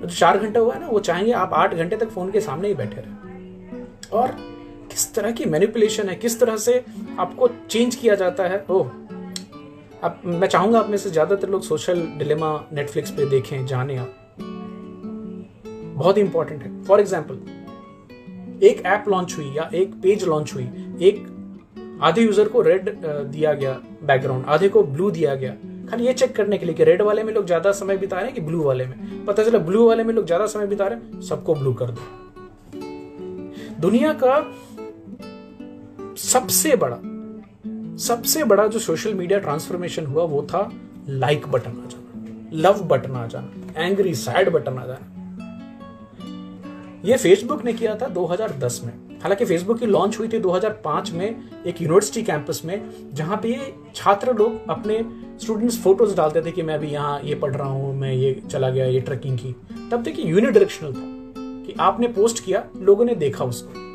जो 0.02 0.10
चार 0.10 0.38
घंटे 0.38 0.60
हुआ 0.60 0.74
है 0.74 0.80
ना, 0.80 0.88
वो 0.88 1.00
चाहेंगे 1.00 1.32
आप 1.32 1.54
आठ 1.54 1.74
घंटे 1.74 1.98
तक 1.98 2.10
फ़ोन 2.10 2.32
के 2.32 2.42
सामने 2.42 2.68
ही 2.68 2.74
बैठे 2.74 3.02
रहे। 3.02 3.82
और 4.10 4.28
किस 4.92 5.14
तरह 5.14 5.32
की 5.32 5.46
मैनिपुलेशन 5.46 6.10
है, 6.10 6.16
किस 6.16 6.40
तरह 6.40 6.58
से 6.58 6.86
आपको 7.20 7.48
चेंज 7.70 7.96
किया 7.96 8.16
जाता 8.16 8.44
है, 8.44 8.66
ओह 8.70 8.92
अब 10.04 10.22
मैं 10.26 10.48
चाहूँगा 10.48 10.80
आप 10.80 10.90
में 10.90 10.98
से 10.98 11.10
ज़्यादातर 11.10 11.50
लोग 11.50 11.62
सोशल 11.64 12.02
डिलेमा 12.18 12.50
नेटफ्लिक्स 12.74 13.12
पे 13.12 13.26
देखें, 13.30 13.66
जाने 13.66 13.98
आप। 13.98 14.14
बहुत 15.96 16.18
ही 16.18 16.22
इंपॉर्टेंट 16.22 16.62
है। 16.64 16.84
फॉर 16.84 17.00
एग्ज़ाम्पल 17.00 18.66
एक 18.66 18.82
ऐप 18.86 19.06
लॉन्च 19.10 19.36
हुई 19.38 19.52
या 19.56 19.70
एक 19.74 19.94
पेज 20.04 20.24
लॉन्च 20.24 20.54
हुई, 20.54 20.64
एक 21.02 22.00
आधे 22.02 22.22
यूज़र 22.22 22.48
को 22.48 22.62
रेड 22.62 22.90
दिया 23.06 23.54
गया 23.54 23.74
बैकग्राउंड 24.04 24.46
आधे 24.46 24.70
को 24.70 24.84
ब्लू 24.86 25.10
दिया 25.12 25.36
गया। 25.36 25.54
खाली 25.90 26.06
ये 26.06 26.14
चेक 26.14 26.36
करने 26.36 26.58
के 26.58 26.66
लिए 26.66 26.76
कि 26.76 26.84
रेड 26.84 27.02
वाले 27.02 27.24
में 27.24 27.34
लोग 27.34 27.46
ज़्यादा 27.46 27.72
समय 27.74 27.98
बिता 27.98 28.16
रहे 28.16 28.26
हैं 28.26 28.34
कि 28.36 28.42
ब्लू 28.42 28.64
वाले 28.64 28.86
में? 28.86 29.26
पता 29.26 29.44
चला 29.44 29.60
ब्लू 29.60 29.88
वाले 29.88 30.04
में 30.04 30.14
लोग 30.14 30.26
ज़्यादा 30.26 30.46
समय 30.48 30.68
बिता 30.68 30.88
रहे 30.88 31.00
हैं, 31.00 31.22
सबको 31.22 31.56
ब्लू 31.56 31.74
कर 31.74 31.92
दो। 31.92 32.02
दुनिया 33.82 34.14
का 34.24 34.42
सबसे 36.24 36.76
बड़ा 36.76 37.00
सबसे 38.00 38.44
बड़ा 38.44 38.68
जो 38.68 38.80
सोशल 38.80 39.14
मीडिया 39.14 39.40
ट्रांसफॉर्मेशन 39.40 40.06
हुआ 40.06 40.24
वो 40.24 40.42
था 40.42 40.72
लाइक 41.10 41.48
बटन 41.48 41.70
आ 41.70 41.90
जाना 41.90 42.50
लव 42.54 42.84
बटन 42.84 43.12
आ 43.12 43.26
जाना 43.28 43.86
एंग्री 43.86 44.14
सैड 44.16 44.50
बटन 44.50 44.78
आ 44.78 44.86
जाना। 44.86 45.16
ये 47.06 47.18
फेसबुक 47.18 47.66
ने 47.66 47.74
किया 47.74 47.96
था 47.96 48.08
2010 48.08 48.82
में। 48.86 48.94
हालाँकि 49.20 49.46
फेसबुक 49.46 49.80
की 49.80 49.86
लॉन्च 49.86 50.20
हुई 50.20 50.28
थी 50.28 50.40
2005 50.40 51.12
में 51.12 51.36
एक 51.66 51.82
यूनिवर्सिटी 51.82 52.24
कैंपस 52.24 52.62
में, 52.66 52.90
जहाँ 53.14 53.38
पे 53.38 53.50
ये 53.50 53.74
छात्र 53.96 54.34
लोग 54.34 54.70
अपने 54.70 55.06
स्टूडेंट्स 55.42 55.82
फ़ोटोज़ 55.84 56.16
डालते 56.16 56.42
थे 56.42 56.52
कि 56.52 56.64
मैं 56.64 56.74
अभी 56.74 56.88
यहाँ 56.88 57.20
ये 57.24 57.36
पढ़ 57.36 57.56
रहा 57.56 57.68
हूँ, 57.68 57.96
मैं 57.96 58.14
ये 58.14 58.42
चला 58.52 58.70
गया, 58.70 58.86
ये 58.86 59.00
ट्रैकिंग 59.00 59.38
की। 59.38 59.56
तब 59.92 60.04
तक 60.04 60.14
यूनिडायरेक्शनल 60.20 60.94
था 60.94 61.04
कि 61.66 61.76
आपने 61.80 62.08
पोस्ट 62.08 62.44
किया, 62.46 62.64
लोगों 62.78 63.06
ने 63.06 63.16
देखा 63.16 63.46
उसको। 63.46 63.90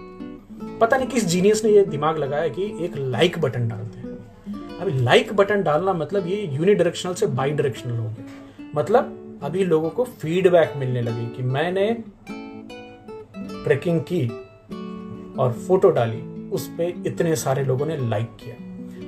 पता 0.79 0.97
नहीं 0.97 1.09
किस 1.09 1.25
जीनियस 1.25 1.65
ने 1.65 1.71
ये 1.71 1.85
दिमाग 1.85 2.19
लगाया 2.19 2.49
कि 2.49 2.63
एक 2.85 2.93
लाइक 2.97 3.39
बटन 3.39 3.69
डालते 3.69 3.94
हैं 3.94 3.94
अभी 4.85 5.01
लाइक 5.01 5.33
बटन 5.33 5.63
डालना 5.63 5.93
मतलब 5.93 6.27
ये 6.27 6.37
यूनिडायरेक्शनल 6.53 7.15
से 7.15 7.27
बाई 7.27 7.51
डायरेक्शनल 7.51 7.99
हो 7.99 8.09
गया 8.09 8.71
मतलब 8.75 9.39
अभी 9.43 9.65
लोगों 9.65 9.91
को 9.91 10.05
फीडबैक 10.05 10.73
मिलने 10.77 11.03
लगी 11.03 11.27
कि 11.27 11.43
मैंने 11.43 11.87
ट्रैकिंग 13.65 14.01
की 14.01 14.27
और 15.39 15.53
फ़ोटो 15.67 15.91
डाली, 15.91 16.21
उस 16.51 16.67
पर 16.69 17.03
इतने 17.07 17.37
सारे 17.37 17.65
लोगों 17.65 17.87
ने 17.87 17.97
लाइक 18.09 18.37
किया। 18.41 18.55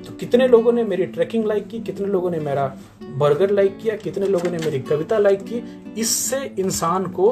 तो 0.03 0.13
कितने 0.13 0.47
लोगों 0.47 0.71
ने 0.71 0.83
मेरी 0.83 1.05
ट्रैकिंग 1.05 1.45
लाइक 1.45 1.67
की, 1.67 1.79
कितने 1.79 2.07
लोगों 2.07 2.31
ने 2.31 2.39
मेरा 2.39 2.65
बर्गर 3.03 3.51
लाइक 3.51 3.77
किया, 3.77 3.95
कितने 3.95 4.27
लोगों 4.27 4.51
ने 4.51 4.57
मेरी 4.57 4.79
कविता 4.79 5.17
लाइक 5.17 5.43
की, 5.43 5.63
इससे 6.01 6.43
इंसान 6.59 7.05
को 7.11 7.31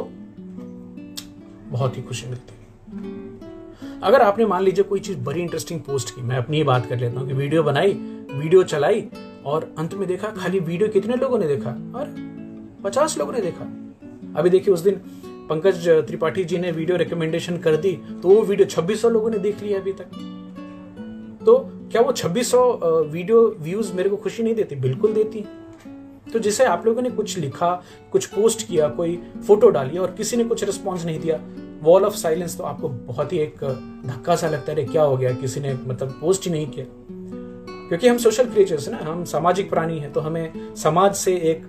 बहुत 1.70 1.98
ही 1.98 2.02
खुशी 2.02 2.28
मिलती 2.28 2.54
है। 2.54 2.64
अगर 4.02 4.22
आपने 4.22 4.46
मान 4.46 4.64
लीजिए 4.64 4.84
कोई 4.84 5.00
चीज़ 5.00 5.18
बड़ी 5.18 5.42
इंटरेस्टिंग 5.42 5.80
पोस्ट 5.80 6.16
की, 6.16 6.22
मैं 6.22 6.38
अपनी 6.38 6.58
ही 6.58 6.64
बात 6.64 6.86
कर 6.86 7.00
लेता 7.00 7.20
हूँ 7.20 7.28
कि 7.28 7.34
वीडियो 7.34 7.64
बनाई 7.64 8.00
वीडियो 8.36 8.64
चलाई 8.64 9.06
और 9.46 9.74
अंत 9.78 9.94
में 9.94 10.08
देखा, 10.08 10.28
खाली 10.30 10.60
वीडियो 10.60 10.90
कितने 10.90 11.16
लोगों 11.16 11.38
ने 11.40 11.48
देखा? 11.48 11.70
और 11.96 12.16
पचास 12.84 13.18
लोगों 13.18 13.34
ने 13.34 13.42
देखा। 13.42 13.66
अभी 14.40 14.50
देखिए, 14.50 14.74
उस 14.74 14.80
दिन 14.80 14.96
पंकज 15.50 15.88
त्रिपाठी 16.08 16.44
जी 16.44 16.58
ने 16.58 16.72
वीडियो 16.72 16.98
रिकमेंडेशन 16.98 17.58
कर 17.58 17.76
दी 17.78 17.92
तो 18.14 18.30
वो 18.30 18.42
वीडियो 18.42 18.68
2600 18.68 19.10
लोगों 19.10 19.30
ने 19.30 19.38
देख 19.40 19.62
लिया 19.64 19.80
अभी 19.80 19.94
तक। 19.94 20.08
तो 21.46 21.58
क्या 21.92 22.02
वो 22.02 22.12
2600 22.12 22.62
वीडियो 23.04 23.56
व्यूज़ 23.60 23.94
मेरे 23.94 24.10
को 24.10 24.18
खुशी 24.18 24.44
नहीं 24.44 24.56
देती? 24.56 24.76
बिल्कुल 24.76 25.14
देती। 25.14 25.46
तो 26.34 26.40
जिसे 26.40 26.66
आप 26.66 26.86
लोगों 26.86 27.02
ने 27.02 27.10
कुछ 27.10 27.38
लिखा, 27.38 27.74
कुछ 28.12 28.26
पोस्ट 28.26 28.68
किया, 28.68 28.88
कोई 28.90 29.18
फ़ोटो 29.48 29.70
डाली 29.70 29.98
और 29.98 30.12
किसी 30.12 30.38
ने 30.38 30.44
कुछ 30.44 30.64
रिस्पॉन्स 30.64 31.06
नहीं 31.06 31.20
दिया 31.20 31.40
वॉल 31.84 32.06
ऑफ़ 32.06 32.16
साइलेंस 32.16 32.58
तो 32.58 32.64
आपको 32.64 32.90
बहुत 32.90 33.34
ही 33.34 33.40
एक 33.40 33.64
धक्का 34.06 34.36
सा 34.36 34.50
लगता 34.50 34.72
है 34.72 34.84
क्या 34.86 35.04
हो 35.04 35.18
गया? 35.18 35.34
किसी 35.34 35.60
ने 35.60 35.74
मतलब 35.86 36.18
पोस्ट 36.22 36.46
ही 36.46 36.52
नहीं 36.52 36.68
किया। 36.68 36.86
क्योंकि 37.88 38.08
हम 38.08 38.18
सोशल 38.18 38.50
क्रिएचर्स 38.50 38.90
ना, 38.90 38.98
हम 38.98 39.24
सामाजिक 39.26 39.70
प्राणी 39.70 40.00
हैं 40.00 40.12
तो 40.14 40.20
हमें 40.20 40.76
समाज 40.76 41.16
से 41.16 41.36
एक 41.36 41.62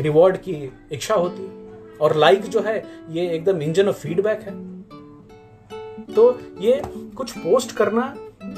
रिवॉर्ड 0.00 0.36
की 0.36 0.72
इच्छा 0.92 1.14
होती 1.14 1.48
और 1.98 2.16
लाइक 2.16 2.42
जो 2.42 2.60
है, 2.60 2.76
ये 3.10 3.28
एकदम 3.28 3.62
इंजन 3.62 3.88
ऑफ़ 3.88 3.96
फीडबैक 3.96 4.40
है। 4.40 4.74
तो 6.14 6.38
ये 6.60 6.82
कुछ 7.16 7.32
पोस्ट 7.32 7.72
करना 7.72 8.14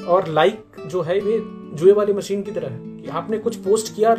और 0.08 0.28
लाइक 0.28 0.64
जो 0.86 1.02
है, 1.02 1.16
ये 1.16 1.40
जुए 1.76 1.92
वाली 1.92 2.12
मशीन 2.12 2.42
की 2.42 2.50
तरह 2.50 2.68
है। 2.68 2.96
कि 2.96 3.08
आपने 3.08 3.38
कुछ 3.38 3.56
पोस्ट 3.56 3.94
किया 3.96 4.16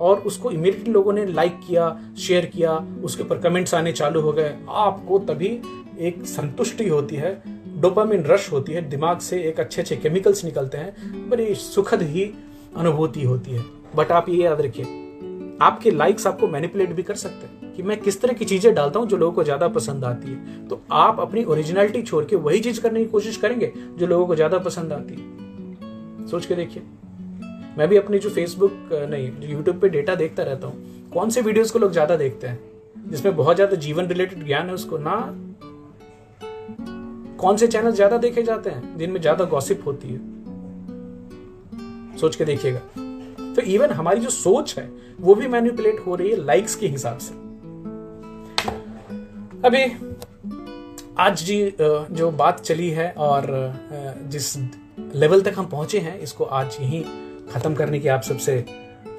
और 0.00 0.18
उसको 0.18 0.50
इमीडिएटली 0.50 0.92
लोगों 0.92 1.12
ने 1.12 1.26
लाइक 1.26 1.60
किया 1.68 2.00
शेयर 2.18 2.46
किया, 2.46 2.72
उसके 3.04 3.22
ऊपर 3.22 3.38
कमेंट्स 3.38 3.74
आने 3.74 3.92
चालू 3.92 4.20
हो 4.20 4.32
गए, 4.32 4.56
आपको 4.68 5.18
तभी 5.18 5.60
एक 5.98 6.24
संतुष्टि 6.26 6.88
होती 6.88 7.16
है 7.16 7.42
डोपामिन 7.78 8.24
रश 8.24 8.50
होती 8.52 8.72
है, 8.72 8.88
दिमाग 8.90 9.18
से 9.20 9.40
एक 9.42 9.60
अच्छे 9.60 9.80
अच्छे 9.82 9.96
केमिकल्स 9.96 10.44
निकलते 10.44 10.78
हैं, 10.78 11.28
बड़ी 11.30 11.54
सुखद 11.54 12.02
ही 12.04 12.30
अनुभूति 12.76 13.24
होती 13.24 13.50
है। 13.50 13.64
बट 13.96 14.12
आप 14.12 14.28
ये 14.28 14.36
याद 14.36 14.60
रखिए, 14.60 14.84
आपके 15.60 15.90
लाइक्स 15.90 16.26
आपको 16.26 16.48
मैनिपुलेट 16.48 16.92
भी 16.92 17.02
कर 17.02 17.14
सकते 17.16 17.46
हैं 17.46 17.72
कि 17.74 17.82
मैं 17.82 18.00
किस 18.00 18.20
तरह 18.20 18.32
की 18.32 18.44
चीज़ें 18.44 18.74
डालता 18.74 19.00
हूँ 19.00 19.08
जो 19.08 19.16
लोगों 19.16 19.32
को 19.32 19.44
ज़्यादा 19.44 19.68
पसंद 19.68 20.04
आती 20.04 20.30
है। 20.30 20.68
तो 20.68 20.80
आप 20.92 21.20
अपनी 21.20 21.44
ओरिजिनलिटी 21.44 22.02
छोड़ 22.02 22.24
के 22.24 22.36
वही 22.38 22.60
चीज़ 22.60 22.80
करने 22.80 23.00
की 23.00 23.10
कोशिश 23.10 23.36
करेंगे 23.36 23.72
जो 23.98 24.06
लोगों 24.06 24.26
को 24.26 24.34
ज़्यादा 24.34 24.58
पसंद 24.60 24.92
आती 24.92 25.14
है। 25.14 26.26
सोच 26.28 26.46
के 26.46 26.54
देखिए। 26.54 26.82
मैं 27.78 27.88
भी 27.88 27.96
अपनी 27.96 28.18
जो 28.18 28.30
फेसबुक 28.30 28.88
नहीं 28.92 29.50
यूट्यूब 29.50 29.78
पे 29.80 29.88
डेटा 29.88 30.14
देखता 30.14 30.42
रहता 30.42 30.66
हूँ, 30.66 31.10
कौन 31.12 31.30
से 31.30 31.40
वीडियोस 31.40 31.70
को 31.70 31.78
लोग 31.78 31.92
ज़्यादा 31.92 32.16
देखते 32.16 32.46
हैं? 32.46 32.58
जिसमें 33.08 33.36
बहुत 33.36 33.56
ज़्यादा 33.56 33.76
जीवन 33.76 34.06
रिलेटेड 34.06 34.44
ज्ञान 34.46 34.66
है, 34.66 34.74
उसको 34.74 34.98
ना 34.98 35.14
कौन 37.38 37.56
से 37.56 37.66
चैनल 37.66 37.92
ज़्यादा 37.92 38.16
देखे 38.18 38.42
जाते 38.42 38.70
हैं? 38.70 38.96
जिनमें 38.98 39.20
ज़्यादा 39.20 39.44
गॉसिप 39.46 39.82
होती 39.86 40.08
है? 40.08 40.18
सोच 42.18 42.36
के 42.36 42.44
देखिएगा। 42.44 42.80
तो 43.54 43.62
इवन 43.64 43.90
हमारी 43.90 44.20
जो 44.20 44.30
सोच 44.30 44.74
है, 44.78 44.88
वो 45.20 45.34
भी 45.34 45.48
मैनिपुलेट 45.48 46.00
हो 46.06 46.14
रही 46.14 46.30
है 46.30 46.44
लाइक्स 46.44 46.74
के 46.74 46.86
हिसाब 46.86 47.18
से। 47.18 47.34
अभी, 49.64 49.84
आज 51.18 51.42
जी 51.44 51.74
जो 51.80 52.30
बात 52.32 52.60
चली 52.60 52.88
है 52.90 53.10
और 53.18 53.46
जिस 54.26 54.56
लेवल 55.14 55.40
तक 55.42 55.54
हम 55.58 55.66
पहुँचे 55.66 55.98
हैं, 55.98 56.18
इसको 56.20 56.44
आज 56.44 56.76
यहीं 56.80 57.02
खत्म 57.52 57.74
करने 57.74 58.00
की 58.00 58.08
आप 58.08 58.22
सबसे 58.22 58.58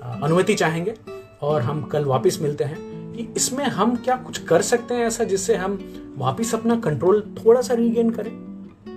अनुमति 0.03 0.53
चाहेंगे। 0.55 0.93
और 1.41 1.61
हम 1.61 1.81
कल 1.83 2.05
वापस 2.05 2.37
मिलते 2.41 2.63
हैं 2.63 2.77
कि 3.13 3.27
इसमें 3.35 3.65
हम 3.65 3.95
क्या 3.95 4.15
कुछ 4.17 4.37
कर 4.43 4.61
सकते 4.61 4.93
हैं 4.93 5.05
ऐसा 5.05 5.23
जिससे 5.23 5.55
हम 5.55 5.77
वापस 6.19 6.55
अपना 6.55 6.79
कंट्रोल 6.79 7.35
थोड़ा 7.45 7.61
सा 7.61 7.73
रीगेन 7.73 8.09
करें। 8.09 8.33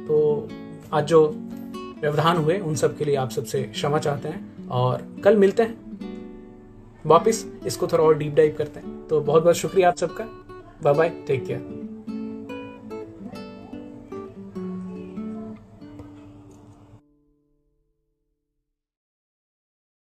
तो 0.06 0.48
आज 0.92 1.04
जो 1.04 1.28
व्यवधान 2.00 2.36
हुए, 2.36 2.58
उन 2.58 2.74
सब 2.74 2.96
के 2.96 3.04
लिए 3.04 3.16
आप 3.16 3.30
सबसे 3.30 3.62
क्षमा 3.62 3.98
चाहते 3.98 4.28
हैं 4.28 4.68
और 4.68 5.06
कल 5.24 5.36
मिलते 5.36 5.62
हैं। 5.62 5.98
वापिस 7.06 7.44
इसको 7.66 7.86
थोड़ा 7.86 8.04
और 8.04 8.18
डीप 8.18 8.34
डाइव 8.34 8.54
करते 8.58 8.80
हैं। 8.80 9.08
तो 9.08 9.20
बहुत 9.20 9.42
बहुत 9.42 9.56
शुक्रिया 9.56 9.88
आप 9.88 9.96
सबका। 9.96 10.24
Bye 10.82 10.94
bye 10.94 11.08
take 11.08 11.44
care. 11.44 11.81